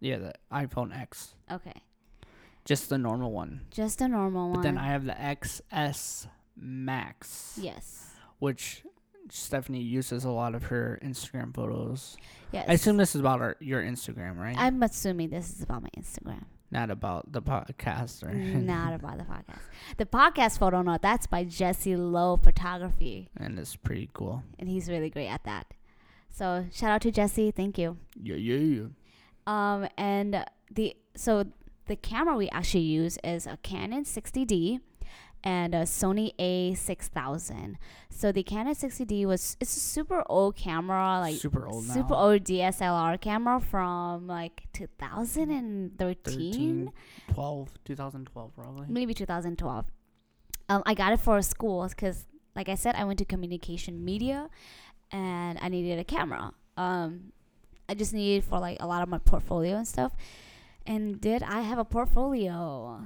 Yeah 0.00 0.18
the 0.18 0.32
iPhone 0.52 0.96
X, 0.98 1.34
Okay, 1.50 1.82
just 2.64 2.88
the 2.88 2.98
normal 2.98 3.32
one. 3.32 3.62
just 3.70 4.00
a 4.00 4.08
normal 4.08 4.50
But 4.50 4.56
one. 4.58 4.62
then 4.64 4.78
I 4.78 4.88
have 4.88 5.04
the 5.04 5.12
XS 5.12 6.26
Max, 6.56 7.58
yes, 7.60 8.10
which 8.38 8.82
Stephanie 9.30 9.82
uses 9.82 10.24
a 10.24 10.30
lot 10.30 10.54
of 10.54 10.64
her 10.64 10.98
Instagram 11.02 11.54
photos. 11.54 12.16
yes. 12.52 12.64
I 12.68 12.74
assume 12.74 12.96
this 12.96 13.14
is 13.14 13.20
about 13.20 13.40
our, 13.40 13.56
your 13.60 13.82
Instagram, 13.82 14.36
right? 14.38 14.56
I'm 14.58 14.82
assuming 14.82 15.30
this 15.30 15.50
is 15.52 15.62
about 15.62 15.82
my 15.82 15.88
Instagram, 15.98 16.44
Not 16.70 16.90
about 16.90 17.32
the 17.32 17.42
podcast 17.42 18.22
or 18.24 18.32
not 18.32 18.92
about 18.94 19.18
the 19.18 19.24
podcast. 19.24 19.58
The 19.96 20.06
podcast 20.06 20.58
photo 20.58 20.82
note 20.82 21.02
that's 21.02 21.26
by 21.26 21.42
Jesse 21.44 21.96
Lowe 21.96 22.36
Photography. 22.36 23.28
and 23.36 23.58
it's 23.58 23.74
pretty 23.76 24.08
cool. 24.12 24.42
and 24.58 24.68
he's 24.68 24.88
really 24.88 25.10
great 25.10 25.28
at 25.28 25.42
that. 25.44 25.74
So 26.30 26.66
shout 26.72 26.90
out 26.90 27.00
to 27.02 27.10
Jesse, 27.10 27.50
thank 27.50 27.78
you. 27.78 27.96
Yeah, 28.22 28.36
yeah, 28.36 28.56
yeah. 28.58 28.86
Um, 29.46 29.88
and 29.96 30.44
the 30.70 30.96
so 31.14 31.44
the 31.86 31.96
camera 31.96 32.36
we 32.36 32.48
actually 32.50 32.80
use 32.82 33.18
is 33.22 33.46
a 33.46 33.58
Canon 33.62 34.04
60D 34.04 34.80
and 35.44 35.74
a 35.74 35.82
Sony 35.82 36.34
A6000. 36.38 37.76
So 38.10 38.32
the 38.32 38.42
Canon 38.42 38.74
60D 38.74 39.24
was 39.26 39.56
it's 39.60 39.76
a 39.76 39.80
super 39.80 40.24
old 40.26 40.56
camera, 40.56 41.20
like 41.20 41.36
super 41.36 41.66
old 41.66 41.86
now. 41.86 42.08
old 42.10 42.42
DSLR 42.44 43.20
camera 43.20 43.60
from 43.60 44.26
like 44.26 44.64
2013, 44.72 45.96
13, 45.96 46.92
12, 47.32 47.68
2012 47.84 48.54
probably. 48.54 48.86
maybe 48.88 49.14
2012. 49.14 49.86
Um, 50.68 50.82
I 50.84 50.94
got 50.94 51.12
it 51.12 51.20
for 51.20 51.40
school 51.42 51.86
because, 51.88 52.26
like 52.56 52.68
I 52.68 52.74
said, 52.74 52.96
I 52.96 53.04
went 53.04 53.20
to 53.20 53.24
communication 53.24 54.04
media, 54.04 54.50
and 55.12 55.58
I 55.62 55.68
needed 55.68 56.00
a 56.00 56.04
camera. 56.04 56.52
Um, 56.76 57.32
I 57.88 57.94
just 57.94 58.12
needed 58.12 58.44
for 58.44 58.58
like 58.58 58.78
a 58.80 58.86
lot 58.86 59.02
of 59.02 59.08
my 59.08 59.18
portfolio 59.18 59.76
and 59.76 59.86
stuff. 59.86 60.12
And 60.86 61.20
did 61.20 61.42
I 61.42 61.60
have 61.62 61.78
a 61.78 61.84
portfolio? 61.84 63.00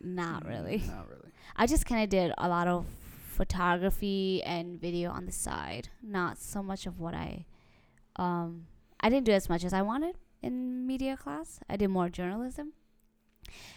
Not 0.00 0.46
really. 0.46 0.78
Mm, 0.80 0.88
Not 0.88 1.08
really. 1.08 1.30
I 1.56 1.66
just 1.66 1.86
kind 1.86 2.02
of 2.02 2.08
did 2.10 2.32
a 2.38 2.48
lot 2.48 2.68
of 2.68 2.86
photography 3.30 4.42
and 4.44 4.80
video 4.80 5.10
on 5.10 5.26
the 5.26 5.32
side. 5.32 5.88
Not 6.02 6.38
so 6.38 6.62
much 6.62 6.86
of 6.86 7.00
what 7.00 7.14
I, 7.14 7.44
um, 8.16 8.66
I 9.00 9.08
didn't 9.08 9.26
do 9.26 9.32
as 9.32 9.48
much 9.48 9.64
as 9.64 9.72
I 9.72 9.82
wanted 9.82 10.16
in 10.42 10.86
media 10.86 11.16
class. 11.16 11.60
I 11.68 11.76
did 11.76 11.88
more 11.88 12.08
journalism. 12.08 12.72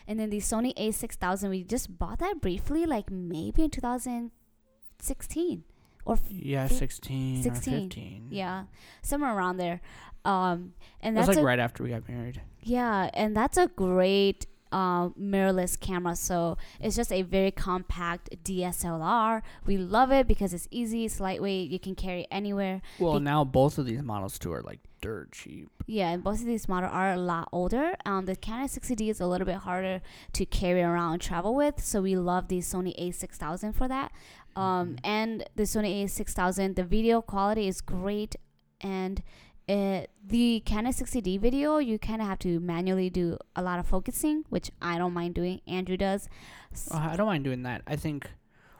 And 0.07 0.19
then 0.19 0.29
the 0.29 0.37
Sony 0.37 0.73
A6000, 0.75 1.49
we 1.49 1.63
just 1.63 1.97
bought 1.97 2.19
that 2.19 2.39
briefly, 2.41 2.85
like 2.85 3.09
maybe 3.11 3.63
in 3.63 3.69
2016 3.69 5.63
or 6.05 6.17
Yeah, 6.29 6.67
Fif- 6.67 6.77
16, 6.77 7.43
16, 7.43 7.73
or 7.73 7.77
15. 7.81 8.27
yeah, 8.31 8.63
somewhere 9.01 9.35
around 9.35 9.57
there. 9.57 9.81
Um, 10.23 10.73
and 11.01 11.15
It 11.15 11.19
was 11.19 11.27
that's 11.27 11.35
like 11.37 11.43
a, 11.43 11.45
right 11.45 11.59
after 11.59 11.83
we 11.83 11.89
got 11.89 12.07
married. 12.09 12.41
yeah, 12.61 13.09
and 13.13 13.35
that's 13.35 13.57
a 13.57 13.67
great 13.67 14.45
uh, 14.71 15.09
mirrorless 15.09 15.79
camera. 15.79 16.15
So 16.15 16.57
it's 16.81 16.95
just 16.95 17.11
a 17.11 17.21
very 17.21 17.51
compact 17.51 18.29
DSLR. 18.43 19.41
We 19.65 19.77
love 19.77 20.11
it 20.11 20.27
because 20.27 20.53
it's 20.53 20.67
easy, 20.71 21.05
it's 21.05 21.19
lightweight, 21.19 21.69
you 21.69 21.79
can 21.79 21.95
carry 21.95 22.27
anywhere. 22.31 22.81
Well, 22.99 23.13
Be- 23.19 23.19
now 23.25 23.43
both 23.43 23.77
of 23.77 23.85
these 23.85 24.01
models 24.01 24.37
too 24.39 24.51
are 24.51 24.61
like 24.63 24.79
dirt 25.01 25.31
cheap. 25.31 25.69
Yeah, 25.85 26.09
and 26.09 26.23
both 26.23 26.39
of 26.39 26.45
these 26.47 26.67
models 26.67 26.91
are 26.93 27.13
a 27.13 27.17
lot 27.17 27.47
older. 27.51 27.93
Um, 28.05 28.25
the 28.25 28.35
Canon 28.35 28.67
60D 28.67 29.09
is 29.09 29.19
a 29.21 29.27
little 29.27 29.45
bit 29.45 29.57
harder 29.57 30.01
to 30.33 30.45
carry 30.45 30.81
around 30.81 31.13
and 31.13 31.21
travel 31.21 31.53
with, 31.55 31.81
so 31.83 32.01
we 32.01 32.15
love 32.17 32.47
the 32.47 32.57
Sony 32.59 32.97
A6000 32.99 33.75
for 33.75 33.87
that. 33.87 34.11
Um, 34.55 34.97
and 35.03 35.43
the 35.55 35.63
Sony 35.63 36.03
A6000, 36.05 36.75
the 36.75 36.83
video 36.83 37.21
quality 37.21 37.67
is 37.67 37.81
great, 37.81 38.35
and 38.81 39.21
it, 39.67 40.09
the 40.25 40.61
Canon 40.65 40.93
60D 40.93 41.39
video, 41.39 41.77
you 41.77 41.97
kind 41.99 42.21
of 42.21 42.27
have 42.27 42.39
to 42.39 42.59
manually 42.59 43.09
do 43.09 43.37
a 43.55 43.61
lot 43.61 43.79
of 43.79 43.87
focusing, 43.87 44.45
which 44.49 44.71
I 44.81 44.97
don't 44.97 45.13
mind 45.13 45.33
doing. 45.35 45.61
Andrew 45.67 45.97
does. 45.97 46.29
S- 46.71 46.89
Oh, 46.91 46.97
I 46.97 47.15
don't 47.15 47.25
mind 47.27 47.43
doing 47.43 47.63
that. 47.63 47.81
I 47.87 47.95
think 47.95 48.29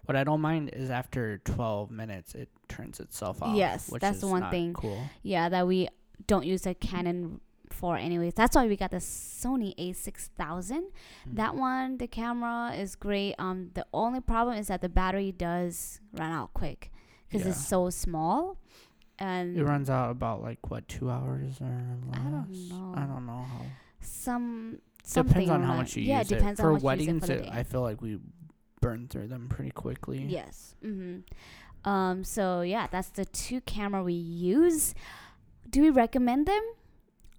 what 0.06 0.16
I 0.16 0.24
don't 0.24 0.42
mind 0.42 0.70
is 0.74 0.90
after 0.92 1.40
12 1.40 1.90
minutes 1.92 2.36
it 2.36 2.50
turns 2.70 3.00
itself 3.00 3.42
off. 3.42 3.56
Yes, 3.56 3.90
that's 4.00 4.22
the 4.22 4.28
one 4.28 4.50
thing. 4.52 4.74
Cool. 4.74 5.02
yeah, 5.24 5.50
that 5.50 5.66
we 5.68 5.90
don't 6.28 6.46
use 6.46 6.66
a 6.68 6.74
Canon 6.76 7.42
for 7.76 7.98
anyways. 7.98 8.34
That's 8.34 8.56
why 8.56 8.68
we 8.68 8.76
got 8.76 8.92
the 8.92 8.98
Sony 8.98 9.76
A6000. 9.78 10.72
Hmm. 10.72 10.82
That 11.36 11.56
one, 11.56 11.98
the 11.98 12.08
camera 12.08 12.74
is 12.76 12.96
great. 12.96 13.36
Um, 13.38 13.70
the 13.74 13.86
only 13.94 14.22
problem 14.22 14.58
is 14.58 14.68
that 14.68 14.82
the 14.82 14.90
battery 14.90 15.32
does 15.32 16.00
run 16.14 16.32
out 16.32 16.54
quick 16.54 16.92
because 17.30 17.46
it's 17.46 17.68
so 17.68 17.90
small, 17.90 18.58
and 19.20 19.58
It 19.58 19.64
runs 19.64 19.90
out 19.90 20.10
about 20.12 20.42
like 20.42 20.70
what 20.70 20.88
two 20.88 21.10
hours 21.10 21.60
or 21.62 21.66
less. 22.08 22.20
I 22.20 22.24
don't 22.24 22.70
know. 22.70 22.94
I 22.96 23.02
don't 23.06 23.26
know 23.26 23.46
how. 23.52 23.62
some 24.00 24.80
Depends 25.14 25.50
on 25.52 25.62
how 25.64 25.76
much 25.76 25.96
you 25.96 26.04
yeah, 26.04 26.20
use 26.20 26.32
it 26.32 26.36
depends 26.36 26.60
on 26.60 26.64
For 26.64 26.70
how 26.70 26.74
much 26.74 26.84
weddings, 26.84 27.30
it 27.30 27.42
for 27.42 27.44
it. 27.46 27.50
I 27.52 27.64
feel 27.64 27.82
like 27.82 28.02
we 28.02 28.20
burn 28.82 29.08
through 29.08 29.28
them 29.28 29.48
pretty 29.50 29.72
quickly. 29.72 30.26
yes. 30.28 30.76
Mm-hmm. 30.84 31.90
Um. 31.90 32.24
So 32.24 32.62
yeah, 32.62 32.88
that's 32.90 33.10
the 33.10 33.26
two 33.26 33.62
camera 33.62 34.02
we 34.04 34.14
use. 34.14 34.96
Do 35.70 35.82
we 35.82 35.90
recommend 35.90 36.46
them? 36.48 36.64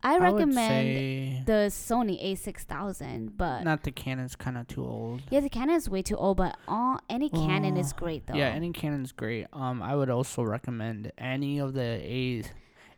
I 0.06 0.14
I 0.14 0.18
recommend 0.18 1.46
the 1.46 1.66
Sony 1.70 2.16
A6000, 2.32 3.32
but 3.36 3.64
not 3.64 3.82
the 3.82 3.90
Canon's 3.90 4.36
kind 4.36 4.56
of 4.56 4.66
too 4.68 4.84
old. 4.84 5.22
yeah, 5.30 5.40
the 5.40 5.48
Canon 5.48 5.74
is 5.74 5.88
way 5.88 6.02
too 6.02 6.16
old. 6.16 6.36
But 6.36 6.56
all 6.68 7.00
any 7.10 7.28
Canon 7.28 7.76
is 7.76 7.92
great 7.92 8.26
though. 8.26 8.34
Yeah, 8.34 8.48
any 8.48 8.70
Canon's 8.72 9.12
great. 9.12 9.46
Um, 9.52 9.82
I 9.82 9.96
would 9.96 10.10
also 10.10 10.42
recommend 10.42 11.10
any 11.18 11.58
of 11.58 11.74
the 11.74 11.80
A, 11.82 12.42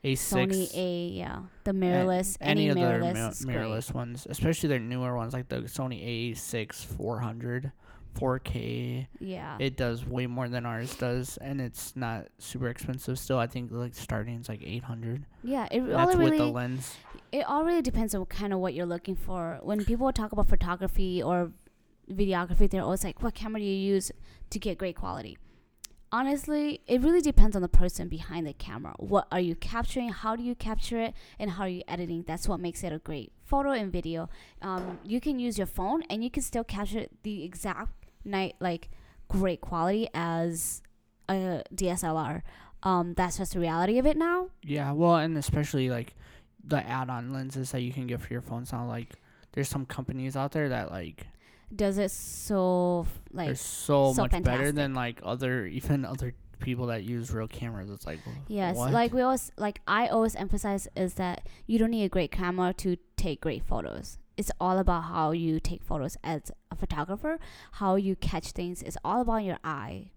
A 0.04 0.14
six. 0.14 0.54
Sony 0.54 0.70
A, 0.76 1.06
yeah, 1.08 1.40
the 1.64 1.72
mirrorless, 1.72 2.36
any, 2.40 2.68
any 2.68 2.68
of 2.70 2.76
their 2.76 3.00
mirrorless, 3.00 3.44
mir- 3.46 3.54
great. 3.54 3.64
mirrorless 3.66 3.94
ones, 3.94 4.26
especially 4.28 4.68
their 4.68 4.78
newer 4.78 5.16
ones 5.16 5.32
like 5.32 5.48
the 5.48 5.62
Sony 5.62 6.32
A6 6.34 6.74
400, 6.84 7.72
4K. 8.14 9.06
Yeah, 9.20 9.56
It 9.58 9.76
does 9.76 10.04
way 10.04 10.26
more 10.26 10.48
than 10.48 10.66
ours 10.66 10.94
does, 10.96 11.36
and 11.38 11.60
it's 11.60 11.94
not 11.96 12.26
super 12.38 12.68
expensive. 12.68 13.18
Still, 13.18 13.38
I 13.38 13.46
think 13.46 13.70
like 13.72 13.94
starting 13.94 14.40
is 14.40 14.48
like 14.48 14.62
800. 14.62 15.24
yeah. 15.42 15.66
It 15.70 15.80
all 15.80 15.86
That's 16.06 16.16
with 16.16 16.18
really, 16.18 16.38
the 16.38 16.46
lens. 16.46 16.96
it 17.32 17.44
all 17.46 17.64
really 17.64 17.82
depends 17.82 18.14
on 18.14 18.24
kind 18.26 18.52
of 18.52 18.58
what 18.60 18.74
you're 18.74 18.86
looking 18.86 19.16
for. 19.16 19.58
When 19.62 19.84
people 19.84 20.12
talk 20.12 20.32
about 20.32 20.48
photography 20.48 21.22
or 21.22 21.52
videography, 22.10 22.68
they're 22.70 22.82
always 22.82 23.04
like, 23.04 23.22
"What 23.22 23.34
camera 23.34 23.60
do 23.60 23.66
you 23.66 23.76
use 23.94 24.10
to 24.50 24.58
get 24.58 24.78
great 24.78 24.96
quality?" 24.96 25.38
honestly, 26.10 26.80
it 26.86 27.02
really 27.02 27.20
depends 27.20 27.54
on 27.54 27.60
the 27.60 27.68
person 27.68 28.08
behind 28.08 28.46
the 28.46 28.52
camera. 28.54 28.94
What 28.98 29.28
are 29.30 29.40
you 29.40 29.54
capturing? 29.54 30.08
How 30.08 30.36
do 30.36 30.42
you 30.42 30.54
capture 30.54 30.98
it? 30.98 31.14
And 31.38 31.50
how 31.50 31.64
are 31.64 31.68
you 31.68 31.82
editing? 31.86 32.24
That's 32.26 32.48
what 32.48 32.60
makes 32.60 32.82
it 32.82 32.92
a 32.94 32.98
great 32.98 33.32
photo 33.44 33.72
and 33.72 33.92
video. 33.92 34.28
Um, 34.62 34.98
you 35.04 35.20
can 35.20 35.38
use 35.38 35.58
your 35.58 35.66
phone 35.66 36.02
and 36.08 36.24
you 36.24 36.30
can 36.30 36.42
still 36.42 36.64
capture 36.64 37.06
the 37.24 37.44
exact 37.44 37.90
night 38.28 38.56
like 38.60 38.90
great 39.28 39.60
quality 39.60 40.08
as 40.14 40.82
a 41.28 41.62
DSLR. 41.74 42.42
Um, 42.82 43.14
that's 43.14 43.38
just 43.38 43.54
the 43.54 43.60
reality 43.60 43.98
of 43.98 44.06
it 44.06 44.16
now. 44.16 44.50
Yeah, 44.62 44.92
well, 44.92 45.16
and 45.16 45.36
especially 45.36 45.90
like 45.90 46.14
the 46.64 46.78
add-on 46.86 47.32
lenses 47.32 47.72
that 47.72 47.80
you 47.80 47.92
can 47.92 48.06
get 48.06 48.20
for 48.20 48.32
your 48.32 48.42
phones 48.42 48.72
now. 48.72 48.86
Like, 48.86 49.20
there's 49.52 49.68
some 49.68 49.86
companies 49.86 50.36
out 50.36 50.52
there 50.52 50.68
that 50.68 50.90
like 50.90 51.26
Does 51.74 51.98
it 51.98 52.10
so 52.10 53.06
like 53.32 53.56
so, 53.56 54.12
so 54.12 54.22
much 54.22 54.42
better 54.42 54.70
than 54.70 54.94
like 54.94 55.20
other 55.22 55.66
even 55.78 56.04
other 56.04 56.34
people 56.60 56.86
that 56.86 57.04
use 57.04 57.32
real 57.32 57.48
cameras. 57.48 57.90
It's 57.90 58.06
like 58.06 58.20
Yes, 58.46 58.76
what? 58.76 58.92
like 58.92 59.12
we 59.12 59.22
always 59.22 59.50
like 59.56 59.80
I 59.86 60.08
always 60.08 60.34
emphasize 60.36 60.88
is 60.96 61.14
that 61.14 61.46
you 61.66 61.78
don't 61.78 61.90
need 61.90 62.04
a 62.04 62.08
great 62.08 62.30
camera 62.30 62.72
to 62.74 62.96
take 63.16 63.40
great 63.40 63.64
photos. 63.64 64.18
It's 64.38 64.50
all 64.60 64.78
about 64.78 65.02
how 65.12 65.32
you 65.32 65.60
take 65.60 65.82
photos 65.82 66.16
as 66.24 66.50
a 66.70 66.76
photographer, 66.76 67.38
how 67.72 67.96
you 67.96 68.14
catch 68.16 68.52
things. 68.52 68.82
It's 68.82 68.96
all 69.04 69.20
about 69.20 69.42
your 69.44 69.58
eye. 69.64 70.12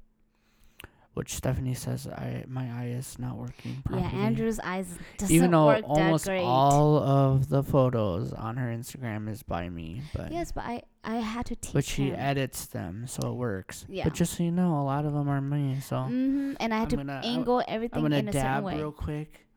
which 1.13 1.34
Stephanie 1.36 1.74
says 1.74 2.07
I 2.07 2.45
my 2.47 2.65
eye 2.80 2.88
is 2.97 3.19
not 3.19 3.36
working 3.36 3.82
properly. 3.84 4.03
Yeah, 4.09 4.26
Andrew's 4.28 4.59
eyes 4.61 4.88
doesn't 5.17 5.28
work. 5.28 5.32
even 5.36 5.51
though 5.51 5.65
work 5.65 5.84
almost 5.86 6.24
that 6.26 6.32
great. 6.32 6.43
all 6.45 6.97
of 6.97 7.49
the 7.49 7.63
photos 7.63 8.32
on 8.32 8.55
her 8.55 8.69
Instagram 8.69 9.28
is 9.28 9.43
by 9.43 9.67
me, 9.67 10.03
but 10.15 10.32
yes, 10.32 10.53
but 10.53 10.63
I 10.63 10.84
I 11.03 11.15
had 11.17 11.45
to 11.47 11.55
teach 11.57 11.74
but 11.74 11.84
she 11.84 12.03
him. 12.11 12.15
edits 12.17 12.67
them 12.67 13.07
so 13.07 13.28
it 13.32 13.36
works. 13.36 13.86
Yeah. 13.89 14.05
But 14.05 14.13
just 14.13 14.38
so 14.38 14.43
you 14.43 14.51
know, 14.51 14.80
a 14.80 14.86
lot 14.86 15.03
of 15.05 15.11
them 15.13 15.28
are 15.28 15.41
me. 15.41 15.80
So 15.82 15.95
Mm-hmm. 15.97 16.53
and 16.61 16.74
I 16.74 16.78
had 16.78 16.84
I'm 16.84 16.89
to 16.91 16.95
gonna- 16.97 17.13
I'm- 17.13 17.24
angle 17.26 17.57
I'm 17.59 17.65
everything 17.67 18.01
gonna 18.03 18.15
in 18.17 18.30
a 18.30 18.32
certain 18.32 18.47
dab 18.47 18.63
way. 18.63 18.78
real 18.78 18.91
quick. 18.93 19.47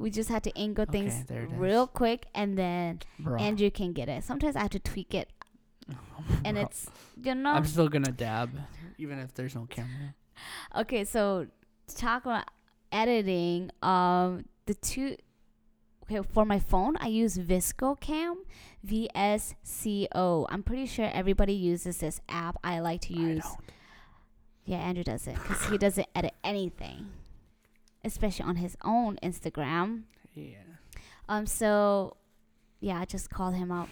We 0.00 0.10
just 0.10 0.30
had 0.30 0.42
to 0.44 0.58
angle 0.58 0.82
Okay, 0.88 1.08
things 1.08 1.24
real 1.56 1.86
quick, 1.86 2.26
and 2.34 2.56
then 2.56 3.00
Bro. 3.18 3.38
Andrew 3.38 3.70
can 3.70 3.92
get 3.92 4.08
it. 4.08 4.24
Sometimes 4.24 4.56
I 4.56 4.60
have 4.60 4.70
to 4.70 4.78
tweak 4.80 5.14
it, 5.14 5.28
and 6.44 6.56
Bro. 6.56 6.64
it's 6.64 6.88
you 7.22 7.34
know. 7.34 7.52
I'm 7.52 7.66
still 7.66 7.88
gonna 7.88 8.10
dab, 8.12 8.50
even 8.98 9.18
if 9.18 9.34
there's 9.34 9.54
no 9.54 9.66
camera. 9.68 10.14
Okay, 10.74 11.04
so 11.04 11.46
to 11.88 11.94
talk 11.96 12.24
about 12.24 12.44
editing, 12.90 13.70
um, 13.82 14.46
the 14.64 14.72
two. 14.74 15.16
Okay, 16.04 16.26
for 16.32 16.44
my 16.46 16.58
phone, 16.58 16.96
I 16.98 17.08
use 17.08 17.36
VSCO 17.36 18.00
Cam, 18.00 18.42
V 18.82 19.10
S 19.14 19.54
C 19.62 20.08
O. 20.14 20.46
I'm 20.48 20.62
pretty 20.62 20.86
sure 20.86 21.10
everybody 21.12 21.52
uses 21.52 21.98
this 21.98 22.22
app. 22.28 22.56
I 22.64 22.80
like 22.80 23.02
to 23.02 23.12
use. 23.12 23.44
Yeah, 24.64 24.78
Andrew 24.78 25.04
does 25.04 25.26
it 25.26 25.34
because 25.34 25.64
he 25.66 25.76
doesn't 25.78 26.08
edit 26.14 26.32
anything, 26.42 27.10
especially 28.04 28.44
on 28.44 28.56
his 28.56 28.76
own 28.82 29.18
Instagram. 29.22 30.02
Yeah. 30.34 30.56
Um, 31.28 31.46
so 31.46 32.16
yeah, 32.80 32.98
I 33.00 33.04
just 33.04 33.30
called 33.30 33.54
him 33.54 33.70
out. 33.70 33.88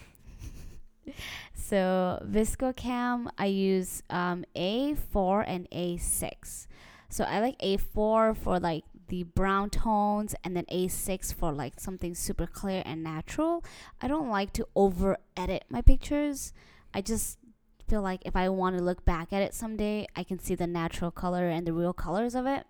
so 1.53 2.21
VSCO 2.25 2.75
Cam, 2.75 3.29
I 3.37 3.45
use 3.45 4.03
um 4.09 4.45
A4 4.55 5.43
and 5.47 5.69
A6. 5.71 6.67
So 7.09 7.23
I 7.23 7.39
like 7.39 7.57
A4 7.59 8.37
for 8.37 8.59
like 8.59 8.83
the 9.07 9.23
brown 9.23 9.69
tones 9.71 10.35
and 10.43 10.55
then 10.55 10.65
A6 10.71 11.33
for 11.33 11.51
like 11.51 11.79
something 11.79 12.15
super 12.15 12.45
clear 12.45 12.83
and 12.85 13.03
natural. 13.03 13.63
I 14.01 14.07
don't 14.07 14.29
like 14.29 14.53
to 14.53 14.67
over 14.75 15.17
edit 15.35 15.65
my 15.69 15.81
pictures. 15.81 16.53
I 16.93 17.01
just 17.01 17.39
feel 17.87 18.01
like 18.01 18.21
if 18.25 18.35
I 18.35 18.49
want 18.49 18.77
to 18.77 18.83
look 18.83 19.03
back 19.03 19.33
at 19.33 19.41
it 19.41 19.53
someday, 19.53 20.07
I 20.15 20.23
can 20.23 20.39
see 20.39 20.55
the 20.55 20.67
natural 20.67 21.11
color 21.11 21.49
and 21.49 21.65
the 21.65 21.73
real 21.73 21.93
colors 21.93 22.35
of 22.35 22.45
it. 22.45 22.65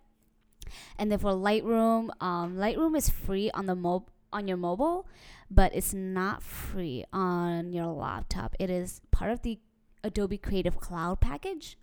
And 0.98 1.12
then 1.12 1.20
for 1.20 1.32
Lightroom, 1.32 2.10
um, 2.22 2.58
Lightroom 2.58 2.98
is 2.98 3.10
free 3.10 3.52
on 3.52 3.66
the 3.66 3.76
mo- 3.76 4.06
on 4.32 4.48
your 4.48 4.58
mobile, 4.58 5.08
but 5.50 5.74
it's 5.74 5.94
not 5.94 6.44
free 6.44 7.04
on 7.12 7.74
your 7.74 7.88
laptop. 7.88 8.56
It 8.60 8.70
is 8.70 9.02
part 9.12 9.32
of 9.32 9.42
the 9.42 9.60
Adobe 10.04 10.38
Creative 10.38 10.80
Cloud 10.80 11.20
package, 11.20 11.78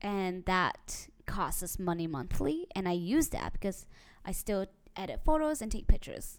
and 0.00 0.44
that 0.46 1.08
costs 1.26 1.62
us 1.62 1.78
money 1.78 2.06
monthly. 2.06 2.66
And 2.74 2.88
I 2.88 2.92
use 2.92 3.28
that 3.28 3.52
because 3.52 3.86
I 4.24 4.32
still 4.32 4.66
edit 4.96 5.20
photos 5.24 5.60
and 5.62 5.70
take 5.70 5.86
pictures. 5.86 6.38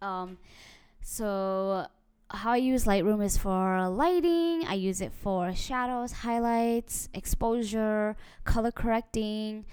Um, 0.00 0.38
so 1.02 1.86
how 2.30 2.52
I 2.52 2.56
use 2.56 2.84
Lightroom 2.84 3.24
is 3.24 3.36
for 3.38 3.88
lighting. 3.88 4.64
I 4.66 4.74
use 4.74 5.00
it 5.00 5.12
for 5.12 5.54
shadows, 5.54 6.12
highlights, 6.12 7.08
exposure, 7.14 8.16
color 8.44 8.70
correcting, 8.70 9.64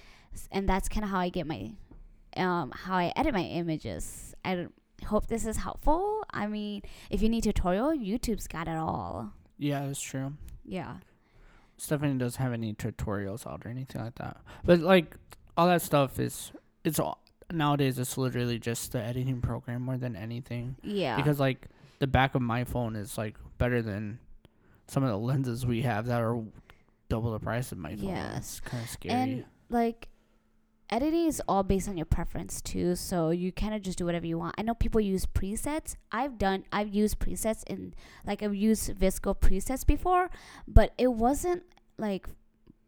and 0.51 0.67
that's 0.67 0.87
kind 0.89 1.03
of 1.03 1.09
how 1.09 1.19
I 1.19 1.29
get 1.29 1.47
my 1.47 1.71
um, 2.37 2.71
how 2.71 2.95
I 2.95 3.13
edit 3.15 3.33
my 3.33 3.43
images. 3.43 4.33
I 4.43 4.67
hope 5.05 5.27
this 5.27 5.45
is 5.45 5.57
helpful. 5.57 6.23
I 6.31 6.47
mean, 6.47 6.81
if 7.09 7.21
you 7.21 7.29
need 7.29 7.43
tutorial, 7.43 7.91
YouTube's 7.91 8.47
got 8.47 8.67
it 8.67 8.75
all. 8.75 9.31
Yeah, 9.57 9.85
that's 9.85 10.01
true. 10.01 10.33
Yeah. 10.65 10.95
Stephanie 11.77 12.17
doesn't 12.17 12.41
have 12.41 12.53
any 12.53 12.73
tutorials 12.73 13.45
out 13.45 13.65
or 13.65 13.69
anything 13.69 14.01
like 14.01 14.15
that. 14.15 14.37
But 14.63 14.79
like 14.79 15.15
all 15.57 15.67
that 15.67 15.81
stuff 15.81 16.19
is 16.19 16.51
it's 16.83 16.99
all 16.99 17.21
nowadays 17.51 17.99
it's 17.99 18.17
literally 18.17 18.59
just 18.59 18.91
the 18.91 19.01
editing 19.01 19.41
program 19.41 19.81
more 19.81 19.97
than 19.97 20.15
anything. 20.15 20.75
Yeah. 20.83 21.15
Because 21.17 21.39
like 21.39 21.67
the 21.99 22.07
back 22.07 22.35
of 22.35 22.41
my 22.41 22.63
phone 22.63 22.95
is 22.95 23.17
like 23.17 23.35
better 23.57 23.81
than 23.81 24.19
some 24.87 25.03
of 25.03 25.09
the 25.09 25.17
lenses 25.17 25.65
we 25.65 25.81
have 25.81 26.05
that 26.07 26.21
are 26.21 26.41
double 27.09 27.31
the 27.31 27.39
price 27.39 27.71
of 27.71 27.77
my 27.77 27.95
phone. 27.95 28.09
Yes. 28.09 28.37
It's 28.37 28.59
kind 28.61 28.83
of 28.83 28.89
scary. 28.89 29.13
and 29.13 29.45
like 29.69 30.07
editing 30.89 31.25
is 31.25 31.41
all 31.47 31.63
based 31.63 31.89
on 31.89 31.97
your 31.97 32.05
preference 32.05 32.61
too 32.61 32.95
so 32.95 33.29
you 33.29 33.51
kind 33.51 33.73
of 33.73 33.81
just 33.81 33.97
do 33.97 34.05
whatever 34.05 34.25
you 34.25 34.37
want. 34.37 34.55
I 34.57 34.61
know 34.61 34.73
people 34.73 35.01
use 35.01 35.25
presets. 35.25 35.95
I've 36.11 36.37
done 36.37 36.65
i've 36.71 36.93
used 36.93 37.19
presets 37.19 37.63
in 37.67 37.93
like 38.25 38.43
i've 38.43 38.55
used 38.55 38.95
VSCO 38.95 39.39
presets 39.39 39.85
before 39.85 40.29
but 40.67 40.93
it 40.97 41.13
wasn't 41.13 41.63
like 41.97 42.27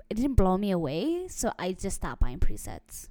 it 0.09 0.15
didn't 0.15 0.35
blow 0.35 0.57
me 0.57 0.71
away 0.71 1.27
so 1.27 1.51
i 1.59 1.73
just 1.73 1.97
stopped 1.97 2.21
buying 2.21 2.39
presets. 2.39 3.09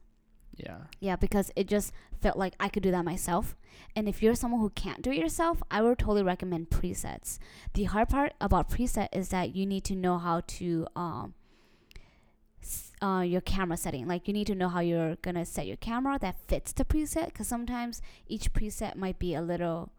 Yeah. 0.57 0.79
yeah 1.01 1.17
because 1.17 1.51
it 1.55 1.67
just 1.67 1.93
felt 2.23 2.39
like 2.39 2.55
i 2.59 2.69
could 2.69 2.83
do 2.83 2.91
that 2.91 3.05
myself. 3.05 3.57
And 3.95 4.09
if 4.09 4.23
you're 4.23 4.35
someone 4.35 4.61
who 4.61 4.71
can't 4.71 5.03
do 5.03 5.11
it 5.11 5.19
yourself 5.19 5.63
i 5.71 5.83
would 5.83 5.99
totally 5.99 6.23
recommend 6.23 6.71
presets. 6.71 7.39
The 7.75 7.85
hard 7.85 8.09
part 8.09 8.35
about 8.41 8.71
preset 8.71 9.09
is 9.13 9.29
that 9.31 9.55
you 9.55 9.67
need 9.67 9.85
to 9.85 9.95
know 9.95 10.19
how 10.19 10.43
to 10.59 10.87
um 10.97 11.35
uh, 13.03 13.23
your 13.27 13.41
camera 13.41 13.77
setting. 13.77 14.07
Like 14.07 14.27
you 14.27 14.35
need 14.35 14.47
to 14.49 14.55
know 14.55 14.69
how 14.69 14.81
you're 14.81 15.17
gonna 15.17 15.45
set 15.45 15.67
your 15.67 15.77
camera 15.77 16.19
that 16.21 16.37
fits 16.49 16.73
the 16.73 16.85
preset 16.85 17.27
because 17.27 17.49
sometimes 17.49 18.01
each 18.27 18.53
preset 18.53 18.97
might 18.97 19.19
be 19.19 19.35
a 19.35 19.43
little 19.43 19.93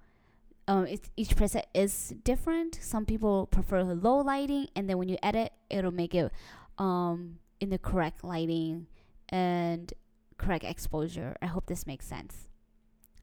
um, 0.70 0.86
it's, 0.86 1.10
each 1.16 1.36
preset 1.36 1.64
is 1.74 2.14
different. 2.24 2.78
Some 2.82 3.06
people 3.06 3.46
prefer 3.48 3.84
low 3.84 4.18
lighting 4.18 4.68
and 4.76 4.90
then 4.90 4.98
when 4.98 5.08
you 5.10 5.18
edit 5.24 5.54
it'll 5.70 5.92
make 5.94 6.14
it 6.14 6.32
um, 6.78 7.40
in 7.60 7.70
the 7.70 7.78
correct 7.78 8.24
lighting 8.24 8.88
and 9.30 9.94
correct 10.38 10.64
exposure. 10.64 11.36
I 11.42 11.46
hope 11.48 11.68
this 11.68 11.88
makes 11.88 12.06
sense. 12.06 12.50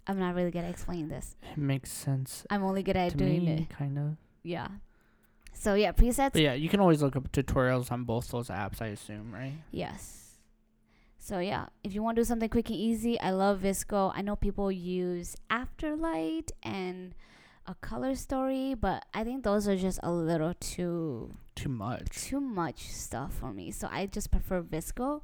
I'm 0.07 0.19
not 0.19 0.35
really 0.35 0.51
good 0.51 0.65
at 0.65 0.71
explaining 0.71 1.09
this. 1.09 1.37
It 1.43 1.59
makes 1.59 1.91
sense 1.91 2.47
i'm 2.51 2.63
only 2.63 2.83
good 2.83 2.97
at 2.97 3.17
doing 3.17 3.45
me, 3.45 3.67
it. 3.71 3.71
kind 3.71 3.99
of. 3.99 4.17
yeah 4.43 4.69
so 5.55 5.75
yeah 5.75 5.93
presets 5.93 6.33
But 6.35 6.43
yeah, 6.43 6.55
you 6.55 6.69
can 6.69 6.81
always 6.81 7.01
look 7.03 7.17
up 7.17 7.31
tutorials 7.33 7.91
on 7.91 8.05
both 8.05 8.29
those 8.31 8.49
apps, 8.49 8.83
I 8.83 8.89
assume, 8.89 9.33
right? 9.33 9.55
Yes. 9.71 10.21
So 11.19 11.39
yeah, 11.39 11.67
if 11.83 11.95
you 11.95 12.03
want 12.03 12.17
to 12.17 12.21
do 12.21 12.25
something 12.27 12.51
quick 12.51 12.69
and 12.69 12.77
easy, 12.79 13.19
I 13.19 13.31
love 13.31 13.61
VSCO. 13.61 14.13
I 14.15 14.21
know 14.21 14.37
people 14.37 14.71
use 14.71 15.37
Afterlight 15.51 16.51
and 16.63 17.15
a 17.67 17.75
color 17.77 18.15
story, 18.15 18.75
but 18.75 19.07
I 19.15 19.25
think 19.25 19.43
those 19.43 19.67
are 19.67 19.77
just 19.77 19.99
a 20.03 20.13
little 20.13 20.53
too 20.61 21.35
Too 21.55 21.71
much. 21.71 22.11
too 22.29 22.41
much 22.41 22.89
stuff 22.93 23.33
for 23.33 23.55
me. 23.55 23.71
So 23.71 23.89
I 23.91 24.05
just 24.05 24.31
prefer 24.31 24.61
VSCO 24.63 25.23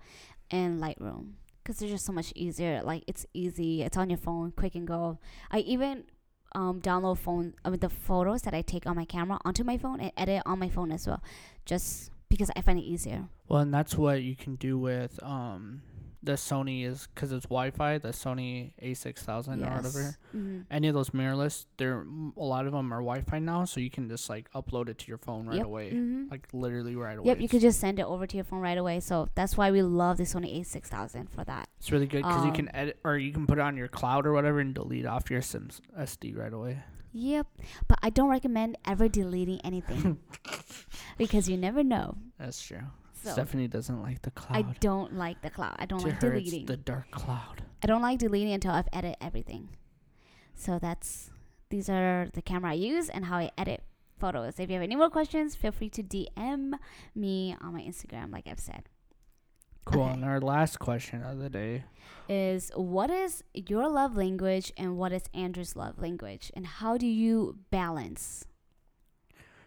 and 0.50 0.80
Lightroom 0.80 1.32
because 1.62 1.78
they're 1.78 1.90
just 1.90 2.06
so 2.06 2.12
much 2.12 2.32
easier. 2.34 2.80
Like 2.82 3.04
it's 3.06 3.26
easy, 3.34 3.82
it's 3.82 3.98
on 3.98 4.08
your 4.08 4.16
phone, 4.18 4.52
quick 4.52 4.74
and 4.74 4.86
go. 4.86 5.18
I 5.50 5.58
even 5.58 6.04
um, 6.52 6.80
download 6.80 7.18
phone 7.18 7.54
mean, 7.70 7.80
the 7.80 7.88
photos 7.88 8.42
that 8.42 8.54
I 8.54 8.62
take 8.62 8.86
on 8.86 8.96
my 8.96 9.04
camera 9.04 9.38
onto 9.44 9.64
my 9.64 9.78
phone 9.78 10.00
and 10.00 10.12
edit 10.16 10.42
on 10.46 10.58
my 10.58 10.68
phone 10.68 10.92
as 10.92 11.06
well, 11.06 11.22
just 11.64 12.10
because 12.28 12.50
I 12.56 12.60
find 12.60 12.78
it 12.78 12.82
easier. 12.84 13.28
Well, 13.48 13.60
and 13.60 13.74
that's 13.74 13.96
what 13.96 14.22
you 14.22 14.36
can 14.36 14.56
do 14.56 14.78
with 14.78 15.22
um 15.22 15.82
the 16.22 16.32
Sony 16.32 16.84
is 16.84 17.08
because 17.14 17.32
it's 17.32 17.46
Wi-Fi. 17.46 17.98
The 17.98 18.08
Sony 18.10 18.72
A6000 18.82 19.66
or 19.66 19.74
whatever. 19.76 20.16
Mhm. 20.36 20.66
Any 20.70 20.88
of 20.88 20.94
those 20.94 21.10
mirrorless, 21.10 21.64
there 21.78 22.06
a 22.36 22.42
lot 22.44 22.66
of 22.66 22.72
them 22.72 22.92
are 22.92 22.98
Wi-Fi 23.00 23.38
now, 23.38 23.64
so 23.64 23.80
you 23.80 23.88
can 23.90 24.08
just 24.08 24.28
like 24.28 24.50
upload 24.52 24.88
it 24.88 24.98
to 24.98 25.08
your 25.08 25.16
phone 25.18 25.46
right 25.46 25.56
Yep. 25.56 25.66
away, 25.66 25.92
Mhm. 25.92 26.30
like 26.30 26.46
literally 26.52 26.94
right 26.96 27.16
away. 27.18 27.26
Yep, 27.28 27.38
you 27.38 27.44
It's- 27.44 27.50
could 27.52 27.60
just 27.62 27.80
send 27.80 27.98
it 27.98 28.04
over 28.04 28.26
to 28.26 28.36
your 28.36 28.44
phone 28.44 28.60
right 28.60 28.76
away. 28.76 29.00
So 29.00 29.28
that's 29.34 29.56
why 29.56 29.70
we 29.70 29.80
love 29.82 30.18
the 30.18 30.24
Sony 30.24 30.58
A6000 30.60 31.30
for 31.30 31.42
that. 31.44 31.68
It's 31.78 31.90
really 31.90 32.06
good 32.06 32.22
because 32.22 32.44
you 32.44 32.52
can 32.52 32.66
Um, 32.68 32.74
edit 32.74 33.00
or 33.04 33.16
you 33.16 33.32
can 33.32 33.46
put 33.46 33.58
it 33.58 33.62
on 33.62 33.76
your 33.76 33.88
cloud 33.88 34.26
or 34.26 34.32
whatever 34.32 34.60
and 34.60 34.74
delete 34.74 35.06
off 35.06 35.30
your 35.30 35.40
Sims 35.42 35.80
SD 35.96 36.32
right 36.36 36.52
away. 36.52 36.82
Yep, 37.12 37.46
but 37.88 37.98
I 38.02 38.10
don't 38.10 38.28
recommend 38.28 38.78
ever 38.84 39.08
deleting 39.08 39.60
anything 39.62 40.20
because 41.18 41.48
you 41.48 41.56
never 41.56 41.82
know. 41.82 42.18
That's 42.38 42.62
true. 42.62 42.82
So 43.22 43.32
Stephanie 43.32 43.68
doesn't 43.68 44.02
like 44.02 44.22
the 44.22 44.30
cloud. 44.30 44.56
I 44.56 44.74
don't 44.80 45.14
like 45.14 45.42
the 45.42 45.50
cloud. 45.50 45.76
I 45.78 45.86
don't 45.86 46.00
to 46.00 46.06
like 46.06 46.22
her, 46.22 46.30
deleting. 46.30 46.60
it's 46.60 46.68
the 46.68 46.76
dark 46.76 47.10
cloud. 47.10 47.62
I 47.82 47.86
don't 47.86 48.02
like 48.02 48.18
deleting 48.18 48.52
until 48.52 48.72
I've 48.72 48.88
edited 48.92 49.16
everything. 49.20 49.70
So 50.54 50.78
that's 50.78 51.30
these 51.68 51.88
are 51.88 52.28
the 52.32 52.42
camera 52.42 52.72
I 52.72 52.74
use 52.74 53.08
and 53.08 53.26
how 53.26 53.36
I 53.36 53.50
edit 53.56 53.82
photos. 54.18 54.58
If 54.58 54.68
you 54.68 54.74
have 54.74 54.82
any 54.82 54.96
more 54.96 55.10
questions, 55.10 55.54
feel 55.54 55.72
free 55.72 55.88
to 55.90 56.02
DM 56.02 56.74
me 57.14 57.56
on 57.60 57.72
my 57.72 57.80
Instagram, 57.80 58.32
like 58.32 58.46
I've 58.46 58.60
said. 58.60 58.84
Cool. 59.84 60.04
Okay. 60.04 60.12
And 60.12 60.24
our 60.24 60.40
last 60.40 60.78
question 60.78 61.22
of 61.22 61.38
the 61.38 61.50
day. 61.50 61.84
Is 62.28 62.70
what 62.74 63.10
is 63.10 63.42
your 63.54 63.88
love 63.88 64.16
language 64.16 64.72
and 64.76 64.96
what 64.96 65.12
is 65.12 65.24
Andrew's 65.34 65.74
love 65.74 65.98
language? 65.98 66.52
And 66.54 66.66
how 66.66 66.96
do 66.96 67.06
you 67.06 67.58
balance? 67.70 68.46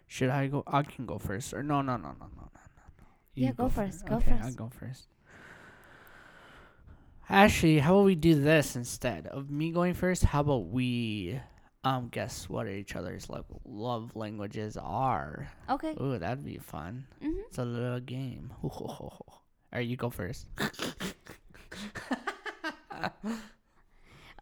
Should 0.07 0.29
I 0.29 0.47
go? 0.47 0.63
I 0.67 0.83
can 0.83 1.05
go 1.05 1.17
first. 1.17 1.53
Or 1.53 1.63
no, 1.63 1.81
no, 1.81 1.97
no, 1.97 2.15
no, 2.19 2.27
no, 2.37 2.49
no. 3.35 3.41
Yeah, 3.41 3.47
You 3.49 3.53
go 3.53 3.69
first, 3.69 4.05
go 4.05 4.15
okay, 4.17 4.37
I'll 4.41 4.53
go 4.53 4.69
first. 4.69 5.07
Actually, 7.29 7.79
how 7.79 7.95
about 7.95 8.05
we 8.05 8.15
do 8.15 8.35
this 8.35 8.75
instead 8.75 9.27
of 9.27 9.49
me 9.49 9.71
going 9.71 9.93
first? 9.93 10.23
How 10.23 10.41
about 10.41 10.67
we 10.67 11.39
um 11.85 12.07
guess 12.09 12.47
what 12.47 12.67
each 12.67 12.95
other's 12.95 13.29
love 13.29 13.45
love 13.65 14.15
languages 14.15 14.77
are? 14.77 15.47
Okay. 15.69 15.95
Ooh, 16.01 16.17
that'd 16.17 16.43
be 16.45 16.57
fun. 16.57 17.05
hmm 17.21 17.39
It's 17.47 17.57
a 17.57 17.65
little 17.65 17.99
game. 17.99 18.51
Ooh. 18.63 18.69
All 18.69 19.41
right, 19.73 19.87
you 19.87 19.95
go 19.97 20.09
first. 20.09 20.47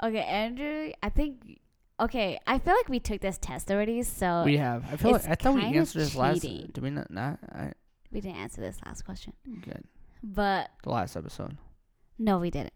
Okay, 0.04 0.24
Andrew, 0.24 0.92
I 1.04 1.10
think 1.10 1.60
okay, 2.00 2.40
I 2.48 2.58
feel 2.58 2.74
like 2.76 2.90
we 2.90 3.00
took 3.00 3.22
this 3.22 3.38
test 3.38 3.70
already, 3.70 4.02
so 4.02 4.42
we 4.44 4.58
have. 4.58 4.84
I 4.92 4.98
feel 4.98 5.12
like 5.12 5.28
I 5.28 5.36
thought 5.36 5.54
we 5.54 5.62
answered 5.62 6.00
this 6.00 6.16
last. 6.16 6.42
cheating. 6.42 6.72
Did 6.74 6.84
we 6.84 6.90
not? 6.90 7.12
Not. 7.12 7.38
I, 7.52 7.74
we 8.12 8.22
didn't 8.22 8.38
answer 8.38 8.62
this 8.62 8.78
last 8.86 9.04
question. 9.06 9.34
good. 9.62 9.84
But 10.24 10.72
The 10.84 10.90
last 10.90 11.16
episode. 11.16 11.58
No, 12.20 12.38
we 12.38 12.52
didn't. 12.52 12.74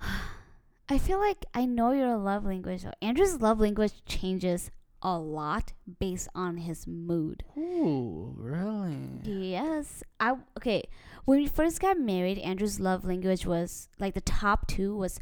I 0.88 0.98
feel 0.98 1.18
like 1.18 1.44
I 1.54 1.64
know 1.66 1.92
your 1.92 2.16
love 2.16 2.44
language. 2.44 2.82
though. 2.84 2.92
Andrew's 3.02 3.40
love 3.40 3.58
language 3.58 4.04
changes 4.04 4.70
a 5.02 5.18
lot 5.18 5.72
based 5.98 6.28
on 6.34 6.58
his 6.58 6.86
mood. 6.86 7.42
Ooh, 7.56 8.34
really? 8.36 9.20
Yes. 9.24 10.02
I 10.20 10.36
okay. 10.56 10.84
When 11.24 11.38
we 11.38 11.46
first 11.48 11.80
got 11.80 11.98
married, 11.98 12.38
Andrew's 12.38 12.78
love 12.78 13.04
language 13.04 13.46
was 13.46 13.88
like 13.98 14.14
the 14.14 14.20
top 14.20 14.68
two 14.68 14.96
was 14.96 15.18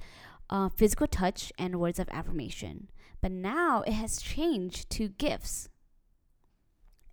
uh, 0.50 0.68
physical 0.68 1.06
touch 1.06 1.52
and 1.58 1.80
words 1.80 1.98
of 1.98 2.08
affirmation. 2.10 2.88
But 3.22 3.32
now 3.32 3.82
it 3.86 3.92
has 3.94 4.20
changed 4.20 4.90
to 4.90 5.08
gifts. 5.08 5.68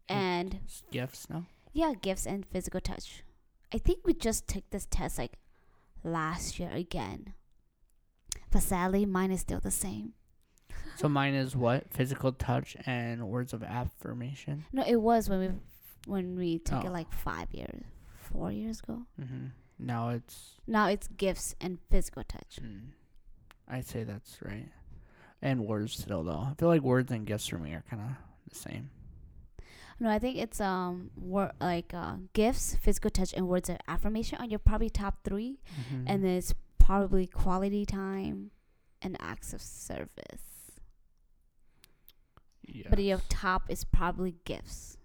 And 0.09 0.59
Gifts, 0.91 1.29
no? 1.29 1.45
Yeah, 1.73 1.93
gifts 1.99 2.25
and 2.25 2.45
physical 2.45 2.79
touch. 2.81 3.23
I 3.73 3.77
think 3.77 3.99
we 4.05 4.13
just 4.13 4.47
took 4.47 4.69
this 4.69 4.85
test 4.89 5.17
like 5.17 5.37
last 6.03 6.59
year 6.59 6.69
again. 6.71 7.33
But 8.51 8.63
sadly, 8.63 9.05
mine 9.05 9.31
is 9.31 9.41
still 9.41 9.59
the 9.59 9.71
same. 9.71 10.13
So 10.97 11.07
mine 11.07 11.33
is 11.33 11.55
what? 11.55 11.91
Physical 11.93 12.31
touch 12.33 12.75
and 12.85 13.27
words 13.29 13.53
of 13.53 13.63
affirmation. 13.63 14.65
No, 14.73 14.83
it 14.85 14.97
was 15.01 15.29
when 15.29 15.39
we 15.39 15.49
when 16.05 16.35
we 16.35 16.59
took 16.59 16.83
Oh. 16.83 16.87
it 16.87 16.91
like 16.91 17.11
five 17.13 17.47
years, 17.53 17.83
four 18.17 18.51
years 18.51 18.79
ago. 18.81 19.03
Mm-hmm. 19.19 19.47
Now 19.79 20.09
it's. 20.09 20.57
Now 20.67 20.87
it's 20.87 21.07
gifts 21.07 21.55
and 21.61 21.79
physical 21.89 22.23
touch. 22.23 22.59
Mm, 22.61 22.89
I'd 23.67 23.85
say 23.87 24.03
that's 24.03 24.37
right. 24.43 24.67
And 25.41 25.65
words 25.65 25.93
still 25.93 26.23
though. 26.23 26.47
I 26.51 26.53
feel 26.57 26.67
like 26.67 26.81
words 26.81 27.11
and 27.11 27.25
gifts 27.25 27.47
for 27.47 27.57
me 27.57 27.71
are 27.73 27.83
kind 27.89 28.01
of 28.01 28.09
the 28.49 28.55
same. 28.59 28.89
No, 30.01 30.09
I 30.09 30.17
think 30.17 30.37
it's 30.37 30.59
um 30.59 31.11
wor- 31.15 31.53
like 31.61 31.93
uh, 31.93 32.15
gifts, 32.33 32.75
physical 32.81 33.11
touch, 33.11 33.33
and 33.37 33.47
words 33.47 33.69
of 33.69 33.77
affirmation 33.87 34.39
are 34.39 34.45
your 34.47 34.57
probably 34.59 34.89
top 34.89 35.19
3 35.23 35.59
Mm-hmm. 35.61 36.07
and 36.07 36.23
then 36.25 36.31
it's 36.37 36.55
probably 36.79 37.27
quality 37.27 37.85
time 37.85 38.49
and 39.03 39.15
acts 39.21 39.53
of 39.53 39.61
service. 39.61 40.41
But 42.89 42.99
your 43.03 43.21
top 43.29 43.69
is 43.69 43.83
probably 43.83 44.35
gifts. 44.45 44.97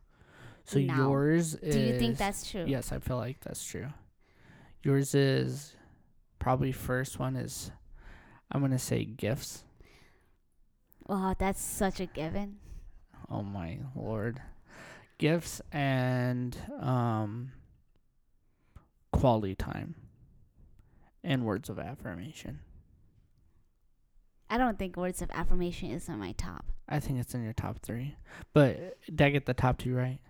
So 0.64 0.78
now, 0.78 0.96
yours 0.96 1.54
is. 1.56 1.74
Do 1.74 1.80
you 1.80 1.98
think 1.98 2.16
that's 2.16 2.50
true? 2.50 2.64
Yes, 2.66 2.90
I 2.90 2.98
feel 2.98 3.16
like 3.18 3.40
that's 3.40 3.62
true. 3.64 3.88
Yours 4.82 5.14
is 5.14 5.74
probably 6.38 6.72
first 6.72 7.18
one 7.18 7.36
is. 7.36 7.70
I'm 8.50 8.60
gonna 8.62 8.78
say 8.78 9.04
gifts. 9.04 9.64
Wow, 11.06 11.34
that's 11.38 11.60
such 11.60 12.00
a 12.00 12.06
given. 12.06 12.56
Oh 13.28 13.42
my 13.42 13.78
lord. 13.94 14.40
Gifts 15.18 15.62
and 15.72 16.56
um 16.80 17.52
quality 19.12 19.54
time 19.54 19.94
and 21.24 21.44
words 21.44 21.68
of 21.68 21.78
affirmation. 21.78 22.60
I 24.48 24.58
don't 24.58 24.78
think 24.78 24.96
words 24.96 25.22
of 25.22 25.30
affirmation 25.32 25.90
is 25.90 26.08
on 26.08 26.18
my 26.18 26.32
top. 26.32 26.66
I 26.88 27.00
think 27.00 27.18
it's 27.18 27.34
in 27.34 27.42
your 27.42 27.52
top 27.52 27.80
3. 27.82 28.14
But 28.52 28.96
did 29.06 29.20
I 29.22 29.30
get 29.30 29.46
the 29.46 29.54
top 29.54 29.78
2 29.78 29.94
right? 29.94 30.20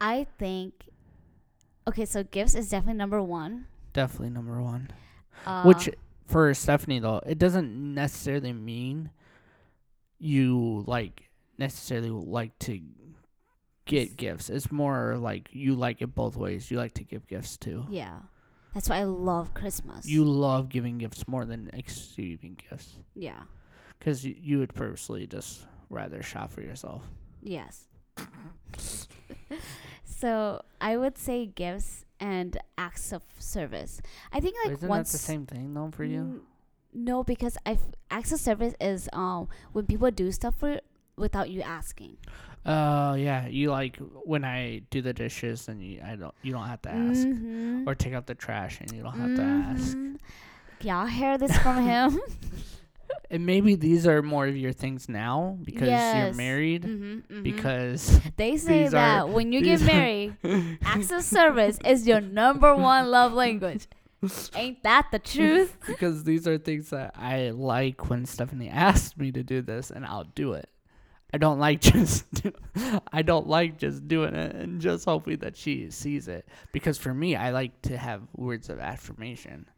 I 0.00 0.26
think 0.38 0.88
okay, 1.86 2.04
so 2.04 2.22
gifts 2.22 2.54
is 2.54 2.70
definitely 2.70 2.98
number 2.98 3.22
one. 3.22 3.66
Definitely 3.92 4.30
number 4.30 4.62
1. 4.62 4.90
Uh, 5.46 5.62
Which 5.64 5.90
for 6.26 6.52
Stephanie 6.54 7.00
though, 7.00 7.20
it 7.26 7.38
doesn't 7.38 7.94
necessarily 7.94 8.52
mean 8.52 9.10
you 10.18 10.84
like 10.86 11.28
necessarily 11.58 12.10
like 12.10 12.58
to 12.60 12.80
get 13.88 14.16
gifts. 14.16 14.48
It's 14.50 14.70
more 14.70 15.16
like 15.18 15.48
you 15.52 15.74
like 15.74 16.00
it 16.00 16.14
both 16.14 16.36
ways. 16.36 16.70
You 16.70 16.76
like 16.78 16.94
to 16.94 17.04
give 17.04 17.26
gifts 17.26 17.56
too. 17.56 17.84
yeah, 17.90 18.18
that's 18.74 18.88
why 18.88 18.98
I 18.98 19.04
love 19.04 19.52
Christmas. 19.54 20.06
You 20.06 20.24
love 20.24 20.68
giving 20.68 20.98
gifts 20.98 21.26
more 21.26 21.44
than 21.44 21.68
receiving 21.74 22.56
gifts 22.70 23.00
yeah, 23.16 23.42
because 23.98 24.24
you, 24.24 24.36
you 24.38 24.58
would 24.60 24.72
purposely 24.74 25.26
just 25.26 25.66
rather 25.90 26.22
shop 26.22 26.52
for 26.52 26.60
yourself. 26.62 27.02
yes. 27.42 27.88
so 30.04 30.62
I 30.80 30.96
would 30.96 31.16
say 31.18 31.46
gifts 31.46 32.04
and 32.20 32.58
acts 32.76 33.12
of 33.12 33.22
service. 33.38 34.00
I 34.32 34.40
think 34.40 34.56
like 34.64 34.74
Isn't 34.74 34.88
once 34.88 35.12
that 35.12 35.18
the 35.18 35.24
same 35.24 35.46
thing 35.46 35.74
though 35.74 35.90
for 35.92 36.04
you? 36.04 36.20
N- 36.20 36.40
No, 36.92 37.22
because 37.22 37.56
I 37.64 37.78
acts 38.10 38.32
of 38.32 38.40
service 38.40 38.74
is 38.80 39.08
um 39.12 39.48
when 39.72 39.86
people 39.86 40.10
do 40.10 40.32
stuff 40.32 40.54
for 40.58 40.80
without 41.18 41.50
you 41.50 41.62
asking. 41.62 42.16
Oh 42.66 43.14
yeah, 43.14 43.46
you 43.46 43.70
like 43.70 43.96
when 44.24 44.44
I 44.44 44.82
do 44.90 45.00
the 45.00 45.12
dishes 45.12 45.68
and 45.68 45.82
you 45.82 46.00
I 46.04 46.16
don't 46.16 46.34
you 46.42 46.52
don't 46.52 46.66
have 46.66 46.82
to 46.82 46.90
ask 46.90 47.26
Mhm. 47.26 47.86
or 47.86 47.94
take 47.94 48.12
out 48.14 48.26
the 48.26 48.34
trash 48.34 48.80
and 48.80 48.92
you 48.92 49.02
don't 49.02 49.16
have 49.18 49.36
to 49.36 49.42
ask. 49.42 49.96
Y'all 50.82 51.06
hear 51.06 51.38
this 51.38 51.56
from 51.58 51.82
him? 51.92 52.20
And 53.30 53.44
maybe 53.44 53.74
these 53.74 54.06
are 54.06 54.22
more 54.22 54.46
of 54.46 54.56
your 54.56 54.72
things 54.72 55.06
now 55.08 55.58
because 55.62 55.88
you're 55.88 55.90
Yes. 56.32 56.36
married. 56.36 56.82
Mhm, 56.84 57.22
mhm. 57.26 57.42
Because 57.42 58.20
they 58.36 58.56
say 58.56 58.88
that 58.88 59.20
are- 59.22 59.26
when 59.26 59.52
you 59.52 59.60
get 59.62 59.80
married, 59.82 60.36
acts 60.82 61.10
of 61.10 61.22
service 61.22 61.78
is 61.86 62.06
your 62.06 62.20
number 62.22 62.74
one 62.74 63.10
love 63.10 63.32
language. 63.34 63.86
Ain't 64.54 64.82
that 64.82 65.08
the 65.12 65.18
truth? 65.18 65.76
because 65.86 66.24
these 66.24 66.46
are 66.48 66.56
things 66.58 66.90
that 66.90 67.12
I 67.16 67.50
like 67.50 68.08
when 68.10 68.24
Stephanie 68.26 68.68
asks 68.68 69.16
me 69.16 69.30
to 69.32 69.42
do 69.42 69.60
this 69.62 69.90
and 69.90 70.04
I'll 70.06 70.24
do 70.34 70.52
it. 70.54 70.68
I 71.32 71.38
don't 71.38 71.58
like 71.58 71.80
just 71.82 72.24
I 73.12 73.22
don't 73.22 73.46
like 73.46 73.78
just 73.78 74.08
doing 74.08 74.34
it 74.34 74.54
and 74.54 74.80
just 74.80 75.04
hoping 75.04 75.38
that 75.38 75.56
she 75.56 75.90
sees 75.90 76.26
it 76.28 76.48
because 76.72 76.98
for 76.98 77.12
me 77.12 77.36
I 77.36 77.50
like 77.50 77.80
to 77.82 77.96
have 77.96 78.22
words 78.36 78.70
of 78.70 78.78
affirmation. 78.78 79.68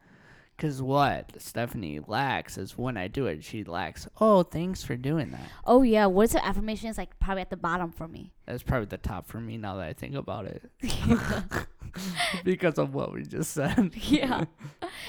Cuz 0.59 0.81
what 0.83 1.41
Stephanie 1.41 2.01
lacks 2.07 2.59
is 2.59 2.77
when 2.77 2.97
I 2.97 3.09
do 3.09 3.27
it 3.27 3.43
she 3.43 3.65
lacks, 3.65 4.07
"Oh, 4.21 4.43
thanks 4.43 4.85
for 4.85 4.95
doing 4.95 5.31
that." 5.33 5.49
Oh 5.65 5.83
yeah, 5.83 6.07
words 6.07 6.35
of 6.35 6.43
affirmation 6.45 6.89
is 6.91 6.99
like 6.99 7.19
probably 7.19 7.41
at 7.43 7.51
the 7.51 7.57
bottom 7.57 7.91
for 7.91 8.07
me. 8.07 8.33
That's 8.47 8.63
probably 8.63 8.87
the 8.87 8.99
top 8.99 9.27
for 9.27 9.41
me 9.41 9.57
now 9.57 9.77
that 9.77 9.89
I 9.89 9.93
think 9.95 10.15
about 10.15 10.47
it. 10.47 10.71
because 12.45 12.79
of 12.79 12.95
what 12.95 13.13
we 13.13 13.25
just 13.25 13.53
said. 13.53 13.93
yeah. 13.97 14.45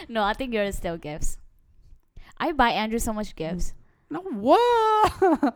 No, 0.08 0.24
I 0.24 0.34
think 0.34 0.54
yours 0.54 0.70
is 0.70 0.78
still 0.78 0.98
gifts. 0.98 1.38
I 2.38 2.52
buy 2.54 2.72
Andrew 2.72 3.00
so 3.00 3.14
much 3.14 3.36
gifts. 3.36 3.74
No, 4.12 4.20
what? 4.22 5.56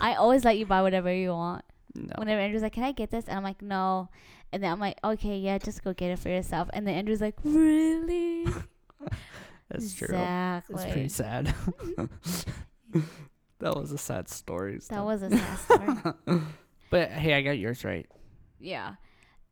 I 0.00 0.14
always 0.18 0.44
let 0.44 0.56
you 0.58 0.66
buy 0.66 0.82
whatever 0.82 1.12
you 1.12 1.30
want. 1.30 1.64
no. 1.94 2.14
Whenever 2.16 2.40
Andrew's 2.40 2.62
like, 2.62 2.72
"Can 2.72 2.84
I 2.84 2.92
get 2.92 3.10
this?" 3.10 3.26
and 3.28 3.36
I'm 3.36 3.44
like, 3.44 3.60
"No," 3.62 4.08
and 4.50 4.62
then 4.62 4.72
I'm 4.72 4.80
like, 4.80 4.98
"Okay, 5.04 5.38
yeah, 5.38 5.58
just 5.58 5.84
go 5.84 5.92
get 5.92 6.10
it 6.10 6.18
for 6.18 6.30
yourself." 6.30 6.68
And 6.72 6.86
then 6.86 6.94
Andrew's 6.94 7.20
like, 7.20 7.34
"Really?" 7.44 8.46
That's 9.68 9.94
true. 9.94 10.06
Exactly. 10.08 10.74
It's 10.84 10.92
pretty 10.92 11.08
sad. 11.08 11.46
that 13.58 13.76
was 13.76 13.92
a 13.92 13.98
sad 13.98 14.28
story. 14.28 14.80
that 14.90 15.04
was 15.04 15.22
a 15.22 15.30
sad 15.30 15.58
story. 15.58 15.88
But 16.90 17.10
hey, 17.10 17.32
I 17.34 17.40
got 17.40 17.52
yours 17.58 17.84
right. 17.86 18.06
yeah, 18.60 18.96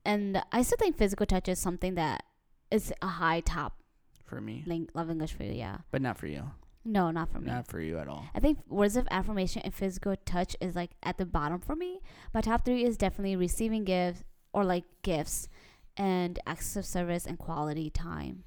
and 0.05 0.43
I 0.53 0.61
still 0.61 0.77
think 0.79 0.99
physical 0.99 1.25
touch 1.25 1.49
is 1.49 1.59
something 1.59 1.95
that 1.95 2.23
is 2.71 2.93
a 3.01 3.07
high 3.07 3.41
top 3.41 3.79
For 4.27 4.43
me. 4.43 4.63
love 4.95 5.11
English 5.11 5.33
for 5.33 5.45
you. 5.45 5.55
Yeah. 5.55 5.79
But 5.91 6.03
not 6.03 6.19
for 6.19 6.27
you. 6.27 6.51
No, 6.85 7.11
not 7.11 7.29
for 7.31 7.41
me. 7.41 7.47
Not 7.49 7.67
for 7.67 7.81
you 7.81 7.99
at 7.99 8.09
all. 8.09 8.25
I 8.35 8.41
think 8.41 8.59
words 8.69 8.97
of 8.97 9.07
affirmation 9.11 9.61
and 9.63 9.75
physical 9.75 10.15
touch 10.25 10.57
is 10.61 10.75
like 10.75 10.93
at 11.03 11.19
the 11.19 11.27
bottom 11.27 11.61
for 11.61 11.77
me. 11.77 12.01
My 12.33 12.41
top 12.41 12.65
three 12.65 12.85
is 12.85 12.97
definitely 12.97 13.37
receiving 13.37 13.85
gifts, 13.85 14.25
or 14.53 14.65
like 14.65 14.85
gifts 15.03 15.49
and 15.97 16.39
acts 16.47 16.77
of 16.77 16.87
service 16.87 17.27
and 17.27 17.39
quality 17.39 17.91
time. 17.91 18.45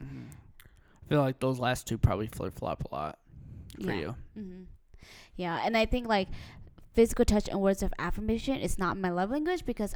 hmm 0.00 0.24
I 1.04 1.08
feel 1.08 1.20
like 1.22 1.38
those 1.40 1.58
last 1.58 1.86
two 1.86 1.96
probably 1.96 2.26
flip 2.26 2.52
flop 2.54 2.84
a 2.90 2.94
lot 2.94 3.18
for 3.82 3.92
Yeah. 3.92 4.00
you. 4.00 4.14
hmm 4.34 4.62
Yeah, 5.36 5.62
and 5.64 5.76
I 5.76 5.86
think 5.86 6.06
like 6.08 6.28
physical 6.94 7.24
touch 7.24 7.48
and 7.48 7.60
words 7.60 7.82
of 7.82 7.94
affirmation 7.98 8.56
is 8.56 8.76
not 8.78 8.96
my 8.98 9.08
love 9.10 9.30
language 9.30 9.64
because 9.64 9.94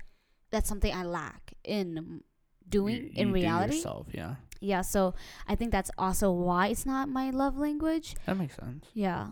that's 0.51 0.68
something 0.68 0.95
I 0.95 1.03
lack 1.05 1.53
in 1.64 2.22
doing 2.68 2.95
You- 2.97 3.11
in 3.14 3.28
you 3.28 3.35
reality. 3.35 3.74
yourself, 3.76 4.07
yeah, 4.14 4.37
Yeah, 4.62 4.82
so 4.82 5.14
I 5.48 5.56
think 5.56 5.72
that's 5.72 5.90
also 5.98 6.30
why 6.30 6.68
it's 6.68 6.86
not 6.86 7.08
my 7.08 7.30
love 7.30 7.58
language. 7.58 8.14
that 8.26 8.36
makes 8.36 8.54
sense. 8.56 8.86
Yeah, 8.94 9.28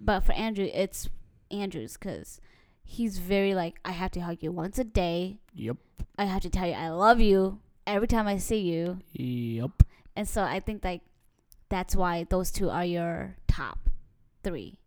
but 0.00 0.20
for 0.20 0.32
Andrew, 0.32 0.68
it's 0.72 1.08
Andrew's 1.50 1.94
because 1.96 2.40
he's 2.82 3.18
very 3.18 3.54
like 3.54 3.78
I 3.84 3.92
have 3.92 4.10
to 4.12 4.20
hug 4.20 4.42
you 4.42 4.50
once 4.52 4.78
a 4.78 4.84
day. 4.84 5.38
Yep, 5.54 5.76
I 6.18 6.24
have 6.24 6.42
to 6.42 6.50
tell 6.50 6.66
you 6.66 6.74
I 6.74 6.88
love 6.90 7.20
you 7.20 7.60
every 7.86 8.08
time 8.08 8.26
I 8.26 8.38
see 8.38 8.58
you, 8.60 8.98
yep. 9.12 9.70
and 10.16 10.28
so 10.28 10.42
I 10.42 10.58
think 10.60 10.84
like 10.84 11.02
that's 11.68 11.94
why 11.94 12.26
those 12.28 12.50
two 12.50 12.68
are 12.68 12.84
your 12.84 13.36
top 13.46 13.78
three. 14.42 14.80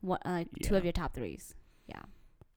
What 0.00 0.22
uh, 0.24 0.30
like 0.30 0.48
two 0.62 0.76
of 0.76 0.84
your 0.84 0.92
top 0.92 1.14
threes? 1.14 1.54
Yeah. 1.86 2.02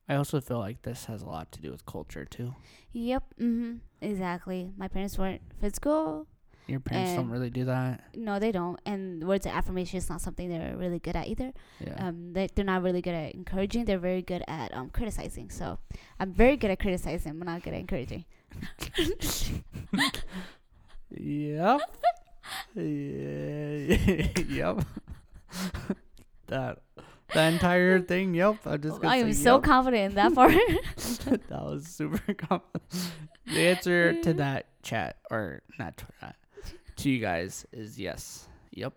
I 0.09 0.15
also 0.15 0.39
feel 0.39 0.59
like 0.59 0.83
this 0.83 1.05
has 1.05 1.21
a 1.21 1.25
lot 1.25 1.51
to 1.51 1.61
do 1.61 1.69
with 1.71 1.85
culture 1.85 2.23
too. 2.23 2.55
Yep. 2.93 3.23
Mhm. 3.41 3.79
Exactly. 4.01 4.71
My 4.77 4.87
parents 4.87 5.17
weren't 5.17 5.41
physical. 5.59 6.27
Your 6.68 6.82
parents 6.82 7.13
don't 7.13 7.30
really 7.30 7.49
do 7.49 7.65
that. 7.65 8.03
No, 8.13 8.39
they 8.39 8.51
don't. 8.51 8.80
And 8.86 9.26
words 9.26 9.45
of 9.45 9.53
affirmation 9.53 9.97
is 9.97 10.09
not 10.09 10.20
something 10.22 10.49
they're 10.49 10.76
really 10.76 10.99
good 10.99 11.15
at 11.15 11.28
either. 11.28 11.53
Yeah. 11.80 12.07
Um, 12.07 12.34
they 12.34 12.49
they're 12.53 12.65
not 12.65 12.84
really 12.84 13.01
good 13.01 13.13
at 13.13 13.34
encouraging. 13.34 13.86
They're 13.86 13.97
very 13.97 14.22
good 14.22 14.43
at 14.47 14.74
um 14.74 14.89
criticizing. 14.89 15.49
So 15.49 15.80
I'm 16.20 16.34
very 16.34 16.57
good 16.57 16.70
at 16.70 16.80
criticizing, 16.80 17.39
but 17.39 17.45
not 17.45 17.63
good 17.63 17.74
at 17.74 17.80
encouraging. 17.80 18.26
Yep. 21.09 21.82
yeah. 22.76 23.97
yep. 24.49 24.86
that 26.47 26.80
the 27.34 27.43
entire 27.43 28.01
thing. 28.01 28.34
Yep. 28.34 28.57
I 28.65 28.78
just. 28.78 29.03
I 29.03 29.18
am 29.18 29.34
so 29.34 29.55
yep. 29.55 29.63
confident 29.63 30.11
in 30.11 30.15
that 30.15 30.36
part. 30.36 30.53
that 30.53 31.63
was 31.63 31.88
super 31.88 32.34
confident. 32.34 32.84
The 33.45 33.68
answer 33.68 34.22
to 34.22 34.34
that 34.34 34.68
chat 34.84 35.18
or 35.32 35.61
not 35.80 35.97
to 35.97 36.05
that 36.22 36.36
to 36.97 37.09
you 37.09 37.19
guys 37.19 37.65
is 37.71 37.99
yes. 37.99 38.47
Yep. 38.71 38.93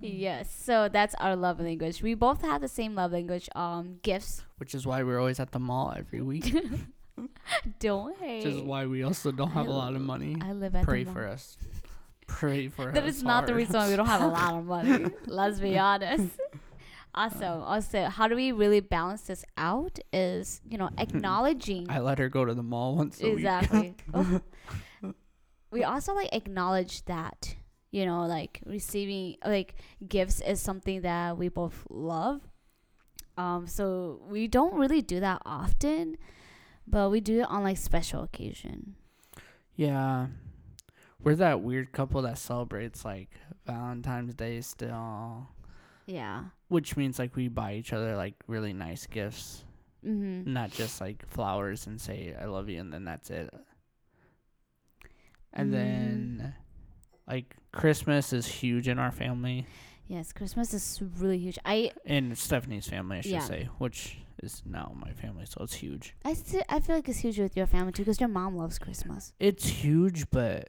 yes. 0.00 0.50
So 0.52 0.88
that's 0.88 1.14
our 1.16 1.36
love 1.36 1.60
language. 1.60 2.02
We 2.02 2.14
both 2.14 2.42
have 2.42 2.60
the 2.60 2.68
same 2.68 2.94
love 2.94 3.12
language. 3.12 3.48
Um, 3.54 3.98
gifts. 4.02 4.44
Which 4.58 4.74
is 4.74 4.86
why 4.86 5.02
we're 5.02 5.18
always 5.18 5.40
at 5.40 5.52
the 5.52 5.58
mall 5.58 5.94
every 5.96 6.20
week. 6.22 6.54
Don't 7.78 8.16
hate. 8.18 8.44
Which 8.44 8.54
is 8.54 8.62
why 8.62 8.86
we 8.86 9.02
also 9.02 9.30
don't 9.32 9.50
have 9.50 9.66
a 9.66 9.70
lot 9.70 9.94
of 9.94 10.00
money. 10.00 10.36
I 10.40 10.52
live 10.52 10.74
at 10.74 10.84
Pray 10.84 11.04
for 11.04 11.28
us. 11.28 11.58
Pray 12.26 12.68
for 12.68 12.88
us. 12.88 12.94
That 12.94 13.04
is 13.04 13.22
not 13.22 13.46
the 13.46 13.54
reason 13.54 13.74
why 13.76 13.88
we 13.90 13.96
don't 13.96 14.06
have 14.06 14.22
a 14.22 14.26
lot 14.38 14.54
of 14.54 14.64
money. 14.64 15.10
Let's 15.26 15.60
be 15.60 15.78
honest. 15.78 16.30
Awesome. 17.14 17.60
Also, 17.60 18.04
how 18.04 18.26
do 18.26 18.34
we 18.34 18.52
really 18.52 18.80
balance 18.80 19.20
this 19.20 19.44
out? 19.58 19.98
Is 20.14 20.62
you 20.66 20.78
know 20.78 20.88
acknowledging 20.96 21.86
I 21.90 21.98
let 21.98 22.18
her 22.18 22.30
go 22.30 22.46
to 22.46 22.54
the 22.54 22.62
mall 22.62 22.96
once 22.96 23.20
a 23.20 23.24
week. 23.24 23.34
exactly. 23.34 23.94
We 25.72 25.82
also 25.82 26.14
like 26.14 26.28
acknowledge 26.32 27.04
that 27.06 27.56
you 27.90 28.06
know 28.06 28.26
like 28.26 28.60
receiving 28.64 29.36
like 29.44 29.74
gifts 30.06 30.40
is 30.40 30.60
something 30.60 31.00
that 31.00 31.36
we 31.36 31.48
both 31.48 31.84
love. 31.90 32.42
Um, 33.36 33.66
so 33.66 34.20
we 34.28 34.46
don't 34.46 34.74
really 34.74 35.00
do 35.00 35.18
that 35.20 35.42
often, 35.46 36.18
but 36.86 37.10
we 37.10 37.20
do 37.20 37.40
it 37.40 37.50
on 37.50 37.62
like 37.64 37.78
special 37.78 38.22
occasion. 38.22 38.94
Yeah. 39.74 40.26
We're 41.22 41.36
that 41.36 41.62
weird 41.62 41.92
couple 41.92 42.22
that 42.22 42.38
celebrates 42.38 43.04
like 43.04 43.30
Valentine's 43.66 44.34
Day 44.34 44.60
still. 44.60 45.48
Yeah. 46.06 46.44
Which 46.68 46.96
means 46.96 47.18
like 47.18 47.36
we 47.36 47.48
buy 47.48 47.74
each 47.74 47.92
other 47.92 48.16
like 48.16 48.34
really 48.46 48.72
nice 48.72 49.06
gifts. 49.06 49.64
Mm-hmm. 50.04 50.52
Not 50.52 50.72
just 50.72 51.00
like 51.00 51.26
flowers 51.28 51.86
and 51.86 52.00
say 52.00 52.34
I 52.38 52.46
love 52.46 52.68
you 52.68 52.80
and 52.80 52.92
then 52.92 53.04
that's 53.04 53.30
it. 53.30 53.54
And 55.52 55.68
Mm. 55.70 55.72
then 55.72 56.54
like 57.26 57.56
Christmas 57.72 58.32
is 58.32 58.46
huge 58.46 58.88
in 58.88 58.98
our 58.98 59.12
family. 59.12 59.66
Yes, 60.06 60.32
Christmas 60.32 60.74
is 60.74 61.00
really 61.18 61.38
huge. 61.38 61.58
I 61.64 61.92
In 62.04 62.34
Stephanie's 62.34 62.88
family 62.88 63.18
I 63.18 63.20
should 63.22 63.32
Yeah. 63.32 63.40
say, 63.46 63.68
which 63.78 64.18
is 64.42 64.62
now 64.66 64.92
my 64.96 65.12
family, 65.12 65.46
so 65.46 65.62
it's 65.62 65.74
huge. 65.74 66.14
I 66.24 66.34
sti- 66.34 66.64
I 66.68 66.80
feel 66.80 66.96
like 66.96 67.08
it's 67.08 67.18
huge 67.20 67.38
with 67.38 67.56
your 67.56 67.66
family 67.66 67.92
too 67.92 68.02
because 68.02 68.20
your 68.20 68.28
mom 68.28 68.56
loves 68.56 68.78
Christmas. 68.78 69.32
It's 69.38 69.66
huge 69.66 70.28
but 70.30 70.68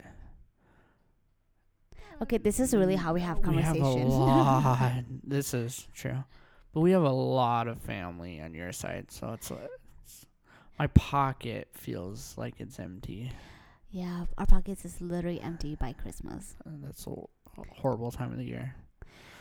Okay, 2.22 2.38
this 2.38 2.60
is 2.60 2.74
really 2.74 2.96
how 2.96 3.14
we 3.14 3.22
have 3.22 3.40
We 3.46 3.58
have 3.58 3.82
a 3.82 3.86
lot. 3.86 5.04
this 5.24 5.54
is 5.54 5.88
true, 5.94 6.24
but 6.74 6.82
we 6.82 6.92
have 6.92 7.04
a 7.04 7.10
lot 7.12 7.68
of 7.68 7.82
family 7.82 8.40
on 8.40 8.54
your 8.54 8.72
side, 8.72 9.12
so 9.12 9.34
it's, 9.34 9.52
it's 10.06 10.26
my 10.80 10.88
pocket 10.88 11.68
feels 11.74 12.36
like 12.38 12.56
it's 12.60 12.80
empty. 12.80 13.32
Yeah, 13.94 14.26
our 14.40 14.48
pockets 14.48 14.86
is 14.86 15.00
literally 15.00 15.40
empty 15.40 15.76
by 15.76 15.94
Christmas. 15.94 16.56
And 16.66 16.84
that's 16.84 17.06
a 17.06 17.14
horrible 17.78 18.12
time 18.12 18.32
of 18.32 18.38
the 18.40 18.44
year. 18.44 18.76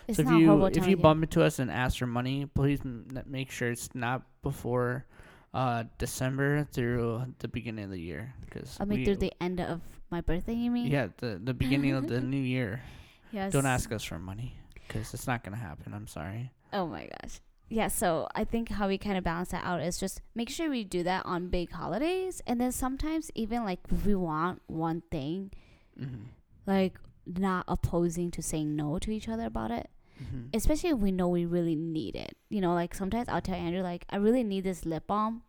It's 0.06 0.18
so 0.18 0.22
if 0.24 0.30
you 0.30 0.66
if 0.66 0.86
you 0.86 0.96
bump 0.98 1.22
into 1.22 1.42
us 1.42 1.58
and 1.58 1.70
ask 1.70 1.98
for 1.98 2.06
money, 2.06 2.44
please 2.46 2.80
m- 2.84 3.08
make 3.26 3.50
sure 3.50 3.70
it's 3.70 3.94
not 3.94 4.22
before 4.42 5.06
uh, 5.54 5.84
December 5.96 6.64
through 6.64 7.24
the 7.38 7.48
beginning 7.48 7.84
of 7.84 7.90
the 7.90 8.00
year, 8.00 8.34
because 8.44 8.76
I 8.78 8.84
mean 8.84 9.04
through 9.04 9.16
the 9.16 9.32
end 9.40 9.58
of 9.60 9.80
my 10.10 10.20
birthday. 10.20 10.54
You 10.54 10.70
mean? 10.70 10.88
yeah 10.90 11.08
the 11.16 11.40
the 11.42 11.54
beginning 11.54 11.92
of 11.94 12.08
the 12.08 12.20
new 12.34 12.40
year. 12.40 12.82
Yes. 13.30 13.52
Don't 13.52 13.64
ask 13.64 13.90
us 13.92 14.04
for 14.04 14.18
money, 14.18 14.54
because 14.74 15.14
it's 15.14 15.26
not 15.26 15.44
gonna 15.44 15.56
happen. 15.56 15.94
I'm 15.94 16.08
sorry. 16.08 16.50
Oh 16.74 16.86
my 16.86 17.08
gosh. 17.08 17.40
Yeah, 17.68 17.88
so 17.88 18.28
I 18.34 18.44
think 18.44 18.68
how 18.68 18.86
we 18.88 18.98
kind 18.98 19.16
of 19.16 19.24
balance 19.24 19.50
that 19.50 19.64
out 19.64 19.80
is 19.80 19.96
just 19.98 20.20
make 20.34 20.50
sure 20.50 20.68
we 20.68 20.84
do 20.84 21.02
that 21.04 21.24
on 21.24 21.48
big 21.48 21.70
holidays, 21.72 22.42
and 22.46 22.60
then 22.60 22.70
sometimes 22.72 23.30
even 23.34 23.64
like 23.64 23.80
if 23.90 24.04
we 24.04 24.14
want 24.14 24.60
one 24.66 25.02
thing, 25.10 25.50
hmm 25.98 26.24
like 26.66 26.98
not 27.26 27.64
opposing 27.68 28.30
to 28.32 28.42
saying 28.42 28.76
no 28.76 28.98
to 28.98 29.10
each 29.10 29.28
other 29.28 29.46
about 29.46 29.70
it. 29.70 29.88
hmm 30.18 30.46
especially 30.54 30.90
if 30.90 30.98
we 30.98 31.10
know 31.12 31.28
we 31.28 31.44
really 31.46 31.74
need 31.74 32.14
it. 32.14 32.36
You 32.50 32.60
know, 32.60 32.74
like 32.74 32.94
sometimes 32.94 33.28
I'll 33.28 33.40
tell 33.40 33.54
Andrew 33.54 33.82
like 33.82 34.04
I 34.10 34.16
really 34.16 34.44
need 34.44 34.64
this 34.64 34.84
lip 34.84 35.06
balm, 35.06 35.42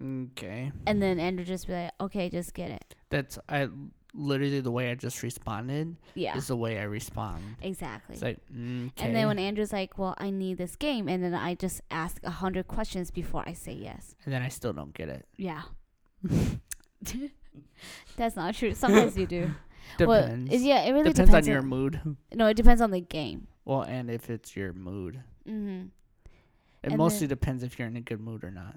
Okay. 0.00 0.70
and 0.86 1.02
then 1.02 1.18
Andrew 1.18 1.44
just 1.44 1.66
be 1.66 1.72
like, 1.74 1.90
okay, 2.00 2.28
just 2.30 2.54
get 2.54 2.70
it. 2.70 2.94
That's 3.10 3.38
I 3.48 3.68
literally 4.14 4.60
the 4.60 4.70
way 4.70 4.90
I 4.90 4.94
just 4.94 5.22
responded 5.22 5.96
Yeah, 6.14 6.36
is 6.36 6.48
the 6.48 6.56
way 6.56 6.78
I 6.78 6.82
respond. 6.84 7.42
exactly. 7.62 8.14
It's 8.14 8.22
like 8.22 8.38
okay. 8.50 8.90
And 9.06 9.16
then 9.16 9.26
when 9.28 9.38
Andrew's 9.38 9.72
like, 9.72 9.96
well, 9.98 10.14
I 10.18 10.30
need 10.30 10.58
this 10.58 10.76
game, 10.76 11.08
and 11.08 11.22
then 11.24 11.34
I 11.34 11.54
just 11.54 11.80
ask 11.90 12.20
a 12.24 12.30
hundred 12.30 12.68
questions 12.68 13.10
before 13.10 13.42
I 13.46 13.52
say 13.54 13.72
yes. 13.72 14.14
and 14.24 14.32
then 14.34 14.42
I 14.42 14.48
still 14.48 14.72
don't 14.72 14.92
get 14.94 15.08
it. 15.08 15.26
Yeah. 15.36 15.62
That's 18.16 18.36
not 18.36 18.54
true. 18.54 18.74
Sometimes 18.74 19.16
you 19.16 19.26
do. 19.26 19.40
Depends. 19.40 19.56
Well, 20.08 20.24
it- 20.54 20.60
yeah, 20.60 20.82
it 20.84 20.92
really 20.92 21.10
depends, 21.10 21.30
depends, 21.30 21.48
on 21.48 21.52
your 21.52 21.62
mood. 21.62 22.00
No, 22.32 22.46
it 22.46 22.54
depends 22.54 22.80
on 22.80 22.92
the 22.92 23.00
game. 23.00 23.48
Well, 23.64 23.82
and 23.82 24.08
if 24.10 24.30
it's 24.30 24.54
your 24.56 24.72
mood. 24.72 25.22
Mm-hmm. 25.46 25.86
It 26.84 26.88
And 26.90 26.96
mostly 26.96 27.26
then- 27.26 27.30
depends 27.30 27.62
if 27.62 27.78
you're 27.78 27.88
in 27.88 27.96
a 27.96 28.00
good 28.00 28.20
mood 28.20 28.44
or 28.44 28.50
not. 28.50 28.76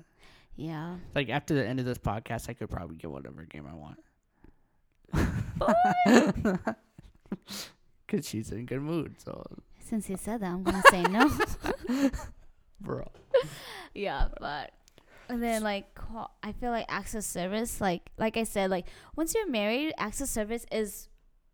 Yeah. 0.56 0.96
Like 1.14 1.30
after 1.30 1.54
the 1.54 1.66
end 1.66 1.80
of 1.80 1.86
this 1.86 1.98
podcast, 2.00 2.50
I 2.50 2.54
could 2.54 2.70
probably 2.70 2.96
get 2.98 3.12
whatever 3.12 3.44
game 3.44 3.68
I 3.72 3.76
want. 3.76 4.00
Cause 8.08 8.28
she's 8.28 8.52
in 8.52 8.66
good 8.66 8.82
mood, 8.82 9.16
so 9.18 9.44
Since 9.80 10.06
he 10.08 10.16
said 10.16 10.42
that, 10.42 10.52
I'm 10.52 10.64
gonna 10.64 10.84
say 10.92 11.02
no. 11.04 11.32
bro. 12.82 13.12
yeah, 13.94 14.28
but 14.40 14.72
and 15.28 15.42
then 15.42 15.64
like 15.64 15.94
qua- 15.96 16.30
I 16.44 16.52
feel 16.52 16.70
like 16.72 16.86
access 16.88 17.26
service, 17.26 17.82
like 17.82 18.10
like 18.18 18.38
I 18.38 18.44
said, 18.44 18.70
like 18.70 18.86
once 19.16 19.34
you're 19.34 19.50
married, 19.50 19.94
access 19.98 20.30
service 20.30 20.66
is 20.72 21.10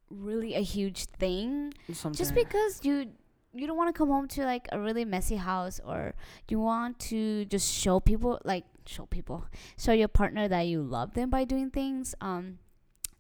really 0.09 0.55
a 0.55 0.61
huge 0.61 1.05
thing. 1.05 1.73
Something. 1.93 2.17
Just 2.17 2.35
because 2.35 2.81
you 2.83 3.11
you 3.53 3.67
don't 3.67 3.77
want 3.77 3.93
to 3.93 3.97
come 3.97 4.09
home 4.09 4.27
to 4.29 4.43
like 4.43 4.67
a 4.71 4.79
really 4.79 5.05
messy 5.05 5.37
house, 5.37 5.79
or 5.85 6.13
you 6.49 6.59
want 6.59 6.99
to 6.99 7.45
just 7.45 7.71
show 7.73 7.99
people 7.99 8.39
like 8.43 8.65
show 8.85 9.05
people 9.05 9.45
show 9.77 9.93
your 9.93 10.07
partner 10.07 10.47
that 10.47 10.61
you 10.67 10.81
love 10.81 11.13
them 11.13 11.29
by 11.29 11.43
doing 11.45 11.69
things. 11.69 12.13
Um, 12.19 12.59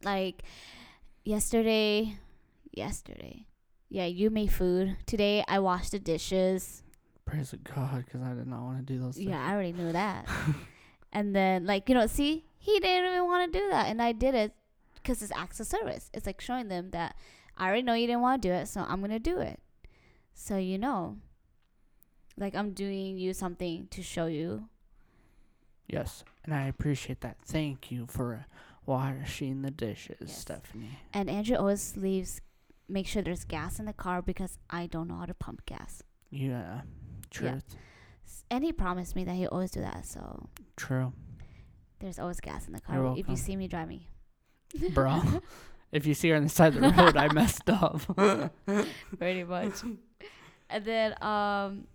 like 0.03 0.43
yesterday, 1.23 2.17
yesterday, 2.71 3.45
yeah, 3.89 4.05
you 4.05 4.29
made 4.29 4.51
food. 4.51 4.97
Today 5.05 5.43
I 5.47 5.59
washed 5.59 5.91
the 5.91 5.99
dishes. 5.99 6.83
Praise 7.25 7.53
God, 7.63 8.05
because 8.05 8.21
I 8.21 8.33
did 8.33 8.47
not 8.47 8.61
want 8.61 8.77
to 8.77 8.93
do 8.93 8.99
those. 8.99 9.15
Things. 9.15 9.29
Yeah, 9.29 9.45
I 9.45 9.53
already 9.53 9.73
knew 9.73 9.91
that. 9.91 10.27
and 11.13 11.35
then, 11.35 11.65
like, 11.65 11.87
you 11.89 11.95
know, 11.95 12.07
see, 12.07 12.45
he 12.57 12.79
didn't 12.79 13.09
even 13.09 13.25
want 13.25 13.51
to 13.51 13.59
do 13.59 13.69
that. 13.69 13.87
And 13.87 14.01
I 14.01 14.11
did 14.11 14.35
it 14.35 14.53
because 14.95 15.21
it's 15.21 15.31
acts 15.35 15.59
of 15.59 15.67
service. 15.67 16.09
It's 16.13 16.25
like 16.25 16.41
showing 16.41 16.67
them 16.67 16.91
that 16.91 17.15
I 17.57 17.67
already 17.67 17.83
know 17.83 17.93
you 17.93 18.07
didn't 18.07 18.21
want 18.21 18.41
to 18.41 18.47
do 18.47 18.53
it, 18.53 18.67
so 18.67 18.85
I'm 18.87 19.03
to 19.05 19.19
do 19.19 19.39
it. 19.39 19.59
So, 20.33 20.57
you 20.57 20.77
know, 20.77 21.17
like, 22.37 22.55
I'm 22.55 22.71
doing 22.71 23.17
you 23.17 23.33
something 23.33 23.87
to 23.91 24.01
show 24.01 24.25
you 24.25 24.69
Yes, 25.91 26.23
and 26.45 26.53
I 26.53 26.67
appreciate 26.67 27.19
that. 27.19 27.37
Thank 27.43 27.91
you 27.91 28.05
for 28.07 28.45
washing 28.91 29.61
the 29.61 29.71
dishes, 29.71 30.17
Yes. 30.21 30.37
Stephanie. 30.37 30.99
And 31.13 31.29
Andrew 31.29 31.55
always 31.57 31.95
leaves, 31.95 32.41
make 32.89 33.07
sure 33.07 33.21
there's 33.21 33.45
gas 33.45 33.79
in 33.79 33.85
the 33.85 33.93
car 33.93 34.21
because 34.21 34.57
I 34.69 34.87
don't 34.87 35.07
know 35.07 35.15
how 35.15 35.25
to 35.25 35.33
pump 35.33 35.65
gas. 35.65 36.03
Yeah, 36.29 36.81
truth. 37.29 37.75
S- 38.25 38.43
And 38.51 38.63
he 38.63 38.71
promised 38.73 39.15
me 39.15 39.23
that 39.23 39.35
he 39.35 39.47
always 39.47 39.71
do 39.71 39.81
that. 39.81 40.05
So 40.05 40.49
True, 40.75 41.13
there's 41.99 42.19
always 42.19 42.39
gas 42.41 42.67
in 42.67 42.73
the 42.73 42.81
car 42.81 43.15
if 43.17 43.29
you 43.29 43.35
see 43.37 43.55
me 43.55 43.67
drive 43.67 43.87
me. 43.87 44.07
bro. 44.93 45.21
if 45.91 46.05
you 46.05 46.13
see 46.13 46.29
her 46.29 46.35
on 46.37 46.43
the 46.43 46.49
side 46.49 46.75
of 46.75 46.81
the 46.81 46.89
road, 47.01 47.15
I 47.17 47.31
messed 47.33 47.69
up. 47.69 48.01
Pretty 49.17 49.43
much. 49.43 49.73
and 50.69 50.85
then 50.85 51.15
um, 51.23 51.87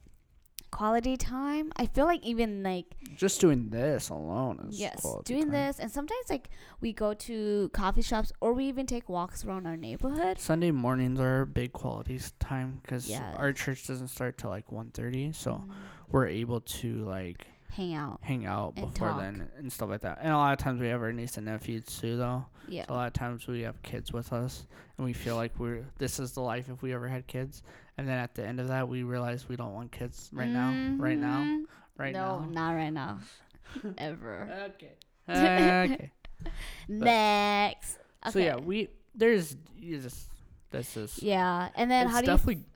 quality 0.76 1.16
time. 1.16 1.72
I 1.76 1.86
feel 1.86 2.04
like 2.04 2.22
even 2.22 2.62
like 2.62 2.86
Just 3.16 3.40
doing 3.40 3.70
this 3.70 4.10
alone 4.10 4.66
is 4.68 4.78
yes, 4.78 5.04
doing 5.24 5.44
time. 5.44 5.50
this, 5.52 5.78
and 5.78 5.90
sometimes 5.90 6.28
like 6.28 6.50
we 6.82 6.92
go 6.92 7.14
to 7.14 7.70
coffee 7.72 8.02
shops 8.02 8.30
or 8.40 8.52
we 8.52 8.66
even 8.66 8.84
take 8.86 9.08
walks 9.08 9.44
around 9.44 9.66
our 9.66 9.76
neighborhood. 9.76 10.38
Sunday 10.38 10.70
mornings 10.70 11.18
are 11.18 11.42
a 11.42 11.46
big 11.46 11.72
quality 11.72 12.20
time 12.38 12.80
because 12.82 13.08
Yeah. 13.08 13.32
our 13.36 13.52
church 13.52 13.86
doesn't 13.86 14.08
start 14.08 14.36
till 14.38 14.50
like 14.50 14.66
1.30, 14.70 15.32
so 15.34 15.52
Mm, 15.52 15.70
we're 16.10 16.26
able 16.26 16.60
to 16.60 17.04
like 17.06 17.46
hang 17.70 17.94
out. 17.94 18.18
hang 18.22 18.44
out 18.46 18.74
before 18.74 19.08
talk. 19.08 19.18
then 19.20 19.48
and 19.58 19.72
stuff 19.72 19.88
like 19.88 20.02
that. 20.02 20.18
And 20.20 20.30
a 20.32 20.36
lot 20.36 20.52
of 20.52 20.58
times 20.58 20.80
we 20.80 20.88
have 20.88 21.00
our 21.00 21.12
niece 21.12 21.36
and 21.38 21.46
nephews 21.46 21.84
too, 21.86 22.16
though. 22.18 22.44
Yeah. 22.68 22.84
A 22.88 22.92
lot 22.92 23.06
of 23.06 23.12
times 23.14 23.46
we 23.46 23.62
have 23.62 23.80
kids 23.82 24.12
with 24.12 24.32
us, 24.32 24.66
and 24.98 25.04
we 25.06 25.12
feel 25.14 25.36
like 25.36 25.58
we're 25.58 25.84
this 25.98 26.18
is 26.20 26.32
the 26.32 26.40
life 26.42 26.68
if 26.68 26.82
we 26.82 26.92
ever 26.92 27.08
had 27.08 27.26
kids. 27.26 27.62
And 27.98 28.06
then 28.06 28.18
at 28.18 28.34
the 28.34 28.46
end 28.46 28.60
of 28.60 28.68
that, 28.68 28.88
we 28.88 29.02
realize 29.02 29.48
we 29.48 29.56
don't 29.56 29.72
want 29.74 29.90
kids 29.92 30.28
right 30.32 30.50
now, 30.50 30.70
right 30.98 31.18
now, 31.18 31.40
Mhm. 31.40 31.64
right 31.96 32.12
no, 32.12 32.40
now. 32.40 32.46
not 32.46 32.70
right 32.72 32.90
now. 32.92 33.18
Ever. 33.98 34.70
Okay. 34.74 34.92
okay. 35.28 36.12
Next. 36.88 37.98
Okay. 38.24 38.30
So 38.32 38.38
yeah, 38.38 38.56
we 38.56 38.88
there's 39.14 39.56
you 39.78 39.98
just 40.00 40.28
this 40.70 40.96
is 40.96 41.22
Yeah, 41.22 41.68
and 41.74 41.90
then 41.90 42.08
how 42.08 42.20
do 42.20 42.26
you? 42.26 42.32
definitely 42.36 42.66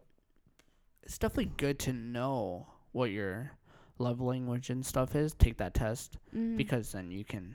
it's 1.02 1.18
definitely 1.18 1.52
good 1.56 1.78
to 1.80 1.92
know 1.92 2.66
what 2.92 3.10
your 3.10 3.52
love 3.98 4.20
language 4.20 4.70
and 4.70 4.84
stuff 4.84 5.14
is. 5.14 5.34
Take 5.34 5.58
that 5.58 5.74
test 5.74 6.16
Mhm. 6.34 6.56
because 6.56 6.92
then 6.92 7.10
you 7.10 7.24
can 7.24 7.54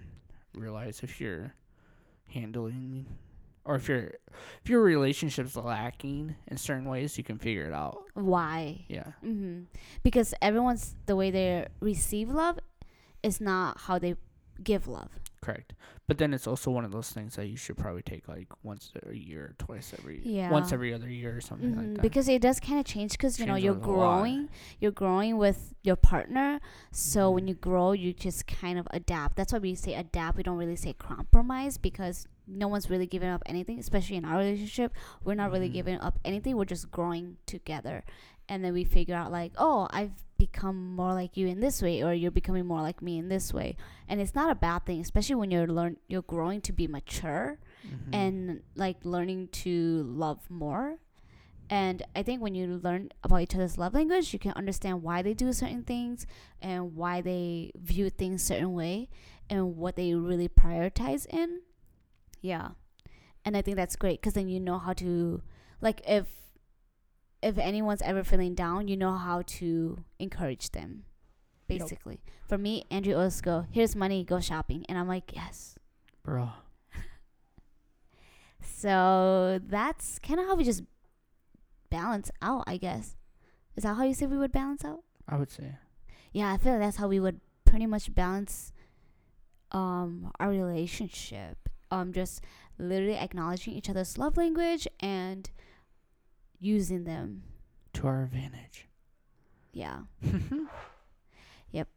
realize 0.53 1.01
if 1.03 1.19
you're 1.19 1.53
handling 2.27 3.05
or 3.65 3.75
if 3.75 3.87
your 3.89 4.11
if 4.63 4.69
your 4.69 4.81
relationship's 4.81 5.55
lacking 5.55 6.35
in 6.47 6.57
certain 6.57 6.85
ways, 6.85 7.17
you 7.17 7.23
can 7.23 7.37
figure 7.37 7.65
it 7.65 7.73
out. 7.73 7.97
why? 8.13 8.85
Yeah. 8.87 9.11
hmm 9.21 9.63
Because 10.03 10.33
everyone's 10.41 10.95
the 11.05 11.15
way 11.15 11.31
they 11.31 11.67
receive 11.79 12.29
love 12.29 12.59
is 13.23 13.41
not 13.41 13.81
how 13.81 13.97
they 13.99 14.15
give 14.63 14.87
love. 14.87 15.09
Correct. 15.41 15.73
But 16.07 16.17
then 16.17 16.33
it's 16.33 16.47
also 16.47 16.71
one 16.71 16.85
of 16.85 16.91
those 16.91 17.11
things 17.11 17.35
that 17.35 17.47
you 17.47 17.57
should 17.57 17.77
probably 17.77 18.01
take 18.01 18.27
like 18.27 18.47
once 18.63 18.91
a 19.07 19.13
year, 19.13 19.53
twice 19.59 19.93
every 19.97 20.21
Yeah. 20.23 20.49
once 20.51 20.71
every 20.71 20.93
other 20.93 21.09
year 21.09 21.37
or 21.37 21.41
something 21.41 21.71
Mhm, 21.73 21.77
like 21.77 21.93
that. 21.95 22.01
Because 22.01 22.27
it 22.29 22.41
does 22.41 22.59
kind 22.59 22.79
of 22.79 22.85
change 22.85 23.11
because 23.11 23.39
you 23.39 23.45
know 23.45 23.55
you're 23.55 23.73
Changes 23.73 23.87
a 23.87 23.91
lot. 23.91 23.97
growing, 24.21 24.49
you're 24.79 24.91
growing 24.91 25.37
with 25.37 25.73
your 25.83 25.95
partner. 25.95 26.59
So 26.91 27.29
when 27.31 27.45
Mhm. 27.45 27.49
you 27.49 27.53
grow, 27.55 27.91
you 27.91 28.13
just 28.13 28.47
kind 28.47 28.79
of 28.79 28.87
adapt. 28.91 29.35
That's 29.35 29.53
why 29.53 29.59
we 29.59 29.75
say 29.75 29.93
adapt. 29.93 30.37
We 30.37 30.43
don't 30.43 30.57
really 30.57 30.75
say 30.75 30.93
compromise 30.93 31.77
because 31.77 32.27
no 32.47 32.67
one's 32.67 32.89
really 32.89 33.07
giving 33.07 33.29
up 33.29 33.43
anything, 33.45 33.79
especially 33.79 34.15
in 34.17 34.25
our 34.25 34.37
relationship. 34.37 34.93
We're 35.23 35.35
not 35.35 35.51
really 35.51 35.69
Mhm. 35.69 35.73
giving 35.73 35.99
up 35.99 36.19
anything. 36.25 36.55
We're 36.57 36.65
just 36.65 36.91
growing 36.91 37.37
together, 37.45 38.03
and 38.47 38.63
then 38.63 38.73
we 38.73 38.83
figure 38.83 39.15
out 39.15 39.31
like, 39.31 39.53
oh, 39.57 39.87
I've 39.91 40.11
become 40.37 40.95
more 40.95 41.13
like 41.13 41.37
you 41.37 41.47
in 41.47 41.61
this 41.61 41.81
way, 41.81 42.03
or 42.03 42.13
you're 42.13 42.29
becoming 42.29 42.65
more 42.65 42.81
like 42.81 43.01
me 43.01 43.17
in 43.17 43.29
this 43.29 43.53
way, 43.53 43.77
and 44.07 44.19
it's 44.19 44.35
not 44.35 44.51
a 44.51 44.55
bad 44.55 44.85
thing, 44.85 44.99
especially 45.01 45.35
when 45.35 45.49
you're 45.49 45.65
learn 45.67 45.97
you're 46.07 46.21
growing 46.21 46.59
to 46.61 46.73
be 46.73 46.87
mature 46.87 47.57
Mhm. 47.85 48.13
and 48.13 48.61
like 48.75 48.97
learning 49.05 49.47
to 49.63 50.03
love 50.03 50.49
more. 50.49 50.99
And 51.67 52.03
I 52.15 52.21
think 52.21 52.43
when 52.43 52.53
you 52.53 52.67
learn 52.83 53.09
about 53.23 53.41
each 53.41 53.55
other's 53.55 53.77
love 53.77 53.95
language, 53.95 54.33
you 54.33 54.37
can 54.39 54.51
understand 54.51 55.01
why 55.01 55.23
they 55.23 55.33
do 55.33 55.51
certain 55.51 55.83
things 55.83 56.27
and 56.61 56.95
why 56.95 57.21
they 57.21 57.71
view 57.75 58.11
things 58.11 58.43
certain 58.43 58.73
way 58.75 59.09
and 59.49 59.75
what 59.77 59.95
they 59.95 60.13
really 60.13 60.47
prioritize 60.47 61.25
in. 61.33 61.61
Yeah. 62.45 62.69
And 63.43 63.57
I 63.57 63.61
think 63.61 63.75
that's 63.75 63.95
great 63.95 64.21
because 64.21 64.33
then 64.33 64.49
you 64.49 64.59
know 64.59 64.77
how 64.77 64.93
to 64.93 65.41
like 65.81 66.01
if 66.07 66.27
if 67.41 67.57
anyone's 67.57 68.01
ever 68.03 68.23
feeling 68.23 68.53
down, 68.53 68.87
you 68.87 68.95
know 68.97 69.13
how 69.13 69.41
to 69.59 70.03
encourage 70.19 70.71
them. 70.71 71.03
Yep. 71.67 71.79
Basically. 71.79 72.19
For 72.47 72.57
me, 72.57 72.85
Andrew 72.91 73.15
always 73.15 73.41
go, 73.41 73.65
here's 73.71 73.95
money, 73.95 74.23
go 74.23 74.39
shopping. 74.39 74.85
And 74.87 74.97
I'm 74.97 75.07
like, 75.07 75.35
yes. 75.35 75.75
bro. 76.23 76.49
So 78.61 79.59
that's 79.63 80.19
kind 80.19 80.39
of 80.39 80.47
how 80.47 80.55
we 80.55 80.63
just 80.63 80.83
balance 81.89 82.31
out, 82.41 82.63
I 82.67 82.77
guess. 82.77 83.15
Is 83.75 83.83
that 83.83 83.95
how 83.95 84.03
you 84.03 84.13
said 84.13 84.31
we 84.31 84.37
would 84.37 84.51
balance 84.51 84.83
out? 84.83 85.03
I 85.27 85.37
would 85.37 85.51
say. 85.51 85.77
Yeah, 86.33 86.51
I 86.51 86.57
feel 86.57 86.73
like 86.73 86.81
that's 86.81 86.97
how 86.97 87.07
we 87.07 87.19
would 87.19 87.41
pretty 87.65 87.85
much 87.85 88.13
balance 88.13 88.73
um 89.71 90.31
our 90.39 90.49
relationship. 90.49 91.64
Um 91.91 92.13
just 92.13 92.41
literally 92.77 93.17
acknowledging 93.17 93.73
each 93.73 93.89
other's 93.89 94.17
love 94.17 94.37
language 94.37 94.87
and 94.99 95.49
using 96.59 97.03
them. 97.05 97.43
To 97.93 98.07
our 98.07 98.23
advantage. 98.23 98.87
Yeah. 99.73 99.99
Yep. 101.71 101.87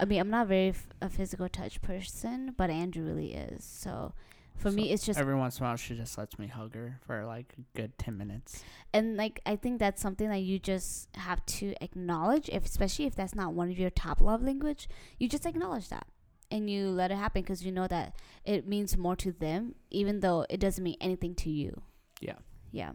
I 0.00 0.04
mean, 0.06 0.20
I'm 0.20 0.30
not 0.30 0.46
very 0.48 0.68
f- 0.70 0.88
a 1.02 1.08
physical 1.10 1.48
touch 1.48 1.82
person, 1.82 2.54
but 2.56 2.70
Andrew 2.70 3.04
really 3.04 3.34
is. 3.34 3.62
So 3.64 4.14
for 4.56 4.70
me, 4.70 4.90
it's 4.90 5.04
just 5.04 5.18
Every 5.20 5.34
once 5.34 5.58
in 5.58 5.64
a 5.64 5.68
while, 5.68 5.76
she 5.76 5.94
just 5.94 6.16
lets 6.16 6.38
me 6.38 6.46
hug 6.46 6.74
her 6.74 6.98
for 7.06 7.26
like 7.26 7.52
a 7.58 7.76
good 7.76 7.98
10 7.98 8.16
minutes. 8.16 8.62
and 8.94 9.16
like 9.18 9.40
I 9.44 9.56
think 9.56 9.78
that's 9.78 10.00
something 10.00 10.30
that 10.30 10.38
you 10.40 10.58
just 10.58 11.08
have 11.16 11.44
to 11.46 11.74
acknowledge, 11.82 12.48
if 12.48 12.64
especially 12.64 13.04
if 13.04 13.14
that's 13.14 13.34
not 13.34 13.52
one 13.52 13.70
of 13.70 13.78
your 13.78 13.90
top 13.90 14.22
love 14.22 14.42
language, 14.42 14.88
you 15.18 15.28
just 15.28 15.44
acknowledge 15.44 15.90
that 15.90 16.06
and 16.50 16.68
you 16.70 16.88
let 16.88 17.10
it 17.10 17.16
happen 17.16 17.42
because 17.42 17.64
you 17.64 17.72
know 17.72 17.86
that 17.86 18.14
it 18.44 18.66
means 18.66 18.96
more 18.96 19.16
to 19.16 19.32
them, 19.32 19.74
even 19.90 20.20
though 20.20 20.46
it 20.48 20.58
doesn't 20.60 20.82
mean 20.84 20.96
anything 21.00 21.34
to 21.36 21.50
you. 21.50 21.82
Yeah. 22.20 22.36
Yeah. 22.72 22.92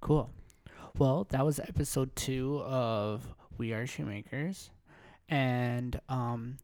Cool. 0.00 0.30
Well, 0.98 1.26
that 1.30 1.44
was 1.44 1.58
episode 1.60 2.14
two 2.16 2.60
of 2.60 3.34
We 3.56 3.72
Are 3.72 3.86
Shoemakers. 3.86 4.70
And 5.28 6.00
um, 6.08 6.58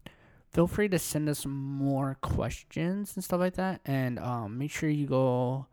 feel 0.52 0.66
free 0.66 0.88
to 0.88 0.98
send 0.98 1.28
us 1.28 1.46
more 1.46 2.18
questions 2.20 3.12
and 3.14 3.24
stuff 3.24 3.40
like 3.40 3.54
that. 3.54 3.80
And 3.86 4.18
um, 4.18 4.58
make 4.58 4.70
sure 4.70 4.88
you 4.90 5.06
go 5.06 5.66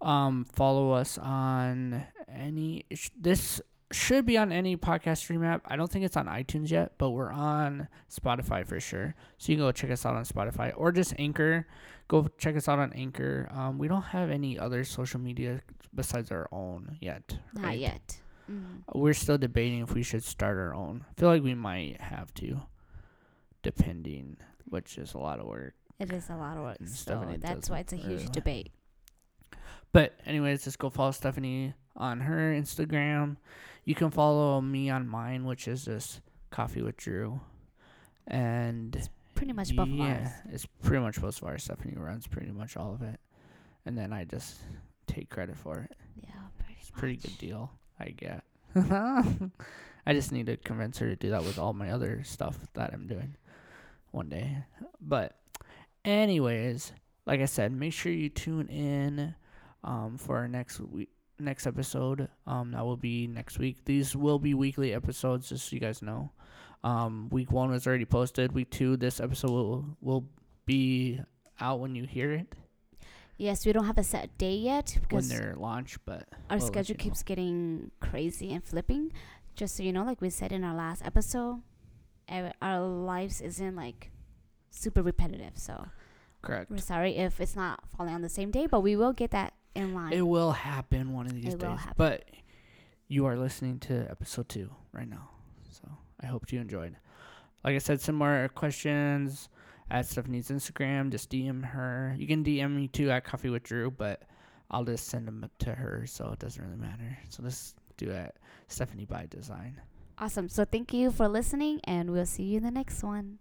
um, 0.00 0.46
follow 0.50 0.92
us 0.92 1.18
on 1.18 2.04
any. 2.32 2.84
sh- 2.94 3.10
This 3.20 3.60
should 3.92 4.24
be 4.24 4.36
on 4.38 4.52
any 4.52 4.76
podcast 4.76 5.18
stream 5.18 5.44
app. 5.44 5.62
I 5.66 5.76
don't 5.76 5.90
think 5.90 6.04
it's 6.04 6.16
on 6.16 6.26
iTunes 6.26 6.70
yet, 6.70 6.92
but 6.98 7.10
we're 7.10 7.30
on 7.30 7.88
Spotify 8.10 8.66
for 8.66 8.78
sure. 8.80 9.14
So 9.38 9.52
you 9.52 9.56
can 9.56 9.66
go 9.66 9.72
check 9.72 9.90
us 9.90 10.06
out 10.06 10.14
on 10.14 10.24
Spotify 10.24 10.72
or 10.76 10.92
just 10.92 11.14
Anchor. 11.18 11.66
Go 12.08 12.28
check 12.38 12.56
us 12.56 12.68
out 12.68 12.78
on 12.78 12.92
Anchor. 12.92 13.48
Um, 13.52 13.78
we 13.78 13.88
don't 13.88 14.02
have 14.02 14.30
any 14.30 14.58
other 14.58 14.84
social 14.84 15.20
media 15.20 15.60
besides 15.94 16.30
our 16.30 16.48
own 16.52 16.96
yet. 17.00 17.36
Not 17.54 17.64
right? 17.64 17.78
yet. 17.78 18.20
Mm. 18.50 18.82
We're 18.94 19.14
still 19.14 19.38
debating 19.38 19.80
if 19.82 19.94
we 19.94 20.02
should 20.02 20.24
start 20.24 20.56
our 20.56 20.74
own. 20.74 21.04
I 21.08 21.20
feel 21.20 21.28
like 21.28 21.42
we 21.42 21.54
might 21.54 22.00
have 22.00 22.32
to, 22.34 22.62
depending, 23.62 24.36
which 24.68 24.98
is 24.98 25.14
a 25.14 25.18
lot 25.18 25.40
of 25.40 25.46
work. 25.46 25.74
It 25.98 26.12
is 26.12 26.30
a 26.30 26.36
lot 26.36 26.56
of 26.56 26.62
work. 26.64 26.78
So 26.86 27.36
that's 27.38 27.68
why 27.68 27.80
it's 27.80 27.92
a 27.92 27.96
huge 27.96 28.20
really- 28.20 28.32
debate. 28.32 28.72
But 29.92 30.14
anyways, 30.26 30.64
just 30.64 30.78
go 30.78 30.88
follow 30.90 31.10
Stephanie 31.10 31.74
on 31.96 32.20
her 32.20 32.52
Instagram. 32.52 33.36
You 33.84 33.94
can 33.94 34.10
follow 34.10 34.60
me 34.60 34.88
on 34.90 35.08
mine, 35.08 35.44
which 35.44 35.66
is 35.66 35.84
just 35.84 36.20
Coffee 36.50 36.82
with 36.82 36.96
Drew. 36.96 37.40
And 38.26 39.08
Pretty 39.34 39.52
much 39.52 39.74
both 39.74 39.88
of 39.88 39.94
yeah, 39.94 40.18
ours. 40.18 40.28
it's 40.52 40.66
pretty 40.82 41.02
much 41.02 41.20
both 41.20 41.40
of 41.40 41.48
ours. 41.48 41.64
Stephanie 41.64 41.94
runs 41.96 42.26
pretty 42.26 42.50
much 42.52 42.76
all 42.76 42.92
of 42.92 43.00
it, 43.02 43.18
and 43.86 43.96
then 43.96 44.12
I 44.12 44.24
just 44.24 44.56
take 45.06 45.30
credit 45.30 45.56
for 45.56 45.78
it. 45.90 45.96
Yeah, 46.22 46.30
pretty 46.58 46.76
It's 46.80 46.90
a 46.90 46.92
pretty 46.92 47.14
much. 47.14 47.22
good 47.22 47.38
deal, 47.38 47.70
I 47.98 48.04
get. 48.10 48.44
I 50.06 50.12
just 50.12 50.30
need 50.30 50.46
to 50.46 50.56
convince 50.58 50.98
her 50.98 51.08
to 51.08 51.16
do 51.16 51.30
that 51.30 51.42
with 51.42 51.58
all 51.58 51.72
my 51.72 51.90
other 51.90 52.22
stuff 52.22 52.58
that 52.74 52.92
I'm 52.92 53.06
doing 53.06 53.34
one 54.10 54.28
day. 54.28 54.58
But, 55.00 55.36
anyways, 56.04 56.92
like 57.26 57.40
I 57.40 57.46
said, 57.46 57.72
make 57.72 57.92
sure 57.94 58.12
you 58.12 58.28
tune 58.28 58.68
in 58.68 59.34
um, 59.84 60.18
for 60.18 60.36
our 60.36 60.48
next 60.48 60.80
week. 60.80 61.10
Next 61.38 61.66
episode, 61.66 62.28
um, 62.46 62.72
that 62.72 62.84
will 62.84 62.98
be 62.98 63.26
next 63.26 63.58
week. 63.58 63.84
These 63.86 64.14
will 64.14 64.38
be 64.38 64.52
weekly 64.52 64.92
episodes, 64.92 65.48
just 65.48 65.68
so 65.68 65.74
you 65.74 65.80
guys 65.80 66.02
know. 66.02 66.32
Um, 66.84 67.30
week 67.30 67.50
one 67.50 67.70
was 67.70 67.86
already 67.86 68.04
posted. 68.04 68.52
Week 68.52 68.70
two, 68.70 68.98
this 68.98 69.20
episode 69.20 69.50
will 69.50 69.96
will 70.02 70.24
be 70.66 71.20
out 71.58 71.80
when 71.80 71.94
you 71.94 72.04
hear 72.04 72.32
it 72.32 72.54
Yes, 73.40 73.64
we 73.64 73.72
don't 73.72 73.86
have 73.86 73.96
a 73.96 74.04
set 74.04 74.36
day 74.36 74.54
yet 74.54 74.98
when 75.08 75.26
they're 75.26 75.54
launched. 75.56 76.00
But 76.04 76.28
our 76.50 76.58
we'll 76.58 76.66
schedule 76.66 76.92
you 76.92 76.98
know. 76.98 77.04
keeps 77.04 77.22
getting 77.22 77.90
crazy 77.98 78.52
and 78.52 78.62
flipping. 78.62 79.12
Just 79.56 79.78
so 79.78 79.82
you 79.82 79.94
know, 79.94 80.04
like 80.04 80.20
we 80.20 80.28
said 80.28 80.52
in 80.52 80.62
our 80.62 80.74
last 80.74 81.02
episode. 81.06 81.62
our 82.60 82.80
lives 82.80 83.40
isn't 83.40 83.74
like 83.74 84.10
super 84.70 85.00
repetitive. 85.00 85.52
So 85.54 85.88
Correct. 86.42 86.70
we're 86.70 86.76
sorry 86.84 87.16
if 87.16 87.40
it's 87.40 87.56
not 87.56 87.80
falling 87.96 88.12
on 88.12 88.20
the 88.20 88.28
same 88.28 88.50
day, 88.50 88.66
but 88.66 88.80
we 88.80 88.94
will 88.94 89.14
get 89.14 89.30
that 89.30 89.54
in 89.74 89.94
line. 89.94 90.12
It 90.12 90.22
will 90.22 90.52
happen 90.52 91.12
one 91.12 91.26
of 91.26 91.34
these 91.34 91.54
It 91.54 91.60
days. 91.60 91.78
But 91.96 92.24
you 93.08 93.26
are 93.26 93.36
listening 93.36 93.78
to 93.80 94.06
episode 94.10 94.48
two 94.48 94.70
right 94.92 95.08
now. 95.08 95.30
So 95.70 95.88
I 96.20 96.26
hope 96.26 96.52
you 96.52 96.60
enjoyed. 96.60 96.96
Like 97.64 97.74
I 97.74 97.78
said, 97.78 98.00
some 98.00 98.14
more 98.14 98.48
questions 98.54 99.48
at 99.90 100.06
Stephanie's 100.06 100.48
Instagram. 100.48 101.10
Just 101.10 101.30
DM 101.30 101.64
her. 101.64 102.14
You 102.18 102.26
can 102.26 102.42
DM 102.44 102.74
me 102.74 102.88
too 102.88 103.10
at 103.10 103.24
Coffee 103.24 103.50
with 103.50 103.62
Drew, 103.64 103.90
but 103.90 104.22
I'll 104.70 104.84
just 104.84 105.06
send 105.08 105.26
them 105.26 105.48
to 105.58 105.74
her, 105.74 106.04
so 106.06 106.30
it 106.32 106.38
doesn't 106.38 106.62
really 106.62 106.76
matter. 106.78 107.18
So 107.28 107.42
let's 107.42 107.74
do 107.96 108.10
it. 108.10 108.36
Stephanie 108.68 109.04
by 109.04 109.26
Design. 109.28 109.80
awesome. 110.18 110.48
So 110.48 110.64
thank 110.64 110.92
you 110.94 111.10
for 111.10 111.28
listening, 111.28 111.80
and 111.84 112.10
we'll 112.10 112.24
see 112.26 112.44
you 112.44 112.58
in 112.58 112.62
the 112.62 112.70
next 112.70 113.02
one. 113.02 113.38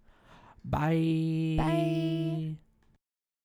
Bye. 0.65 1.55
Bye. 1.57 2.68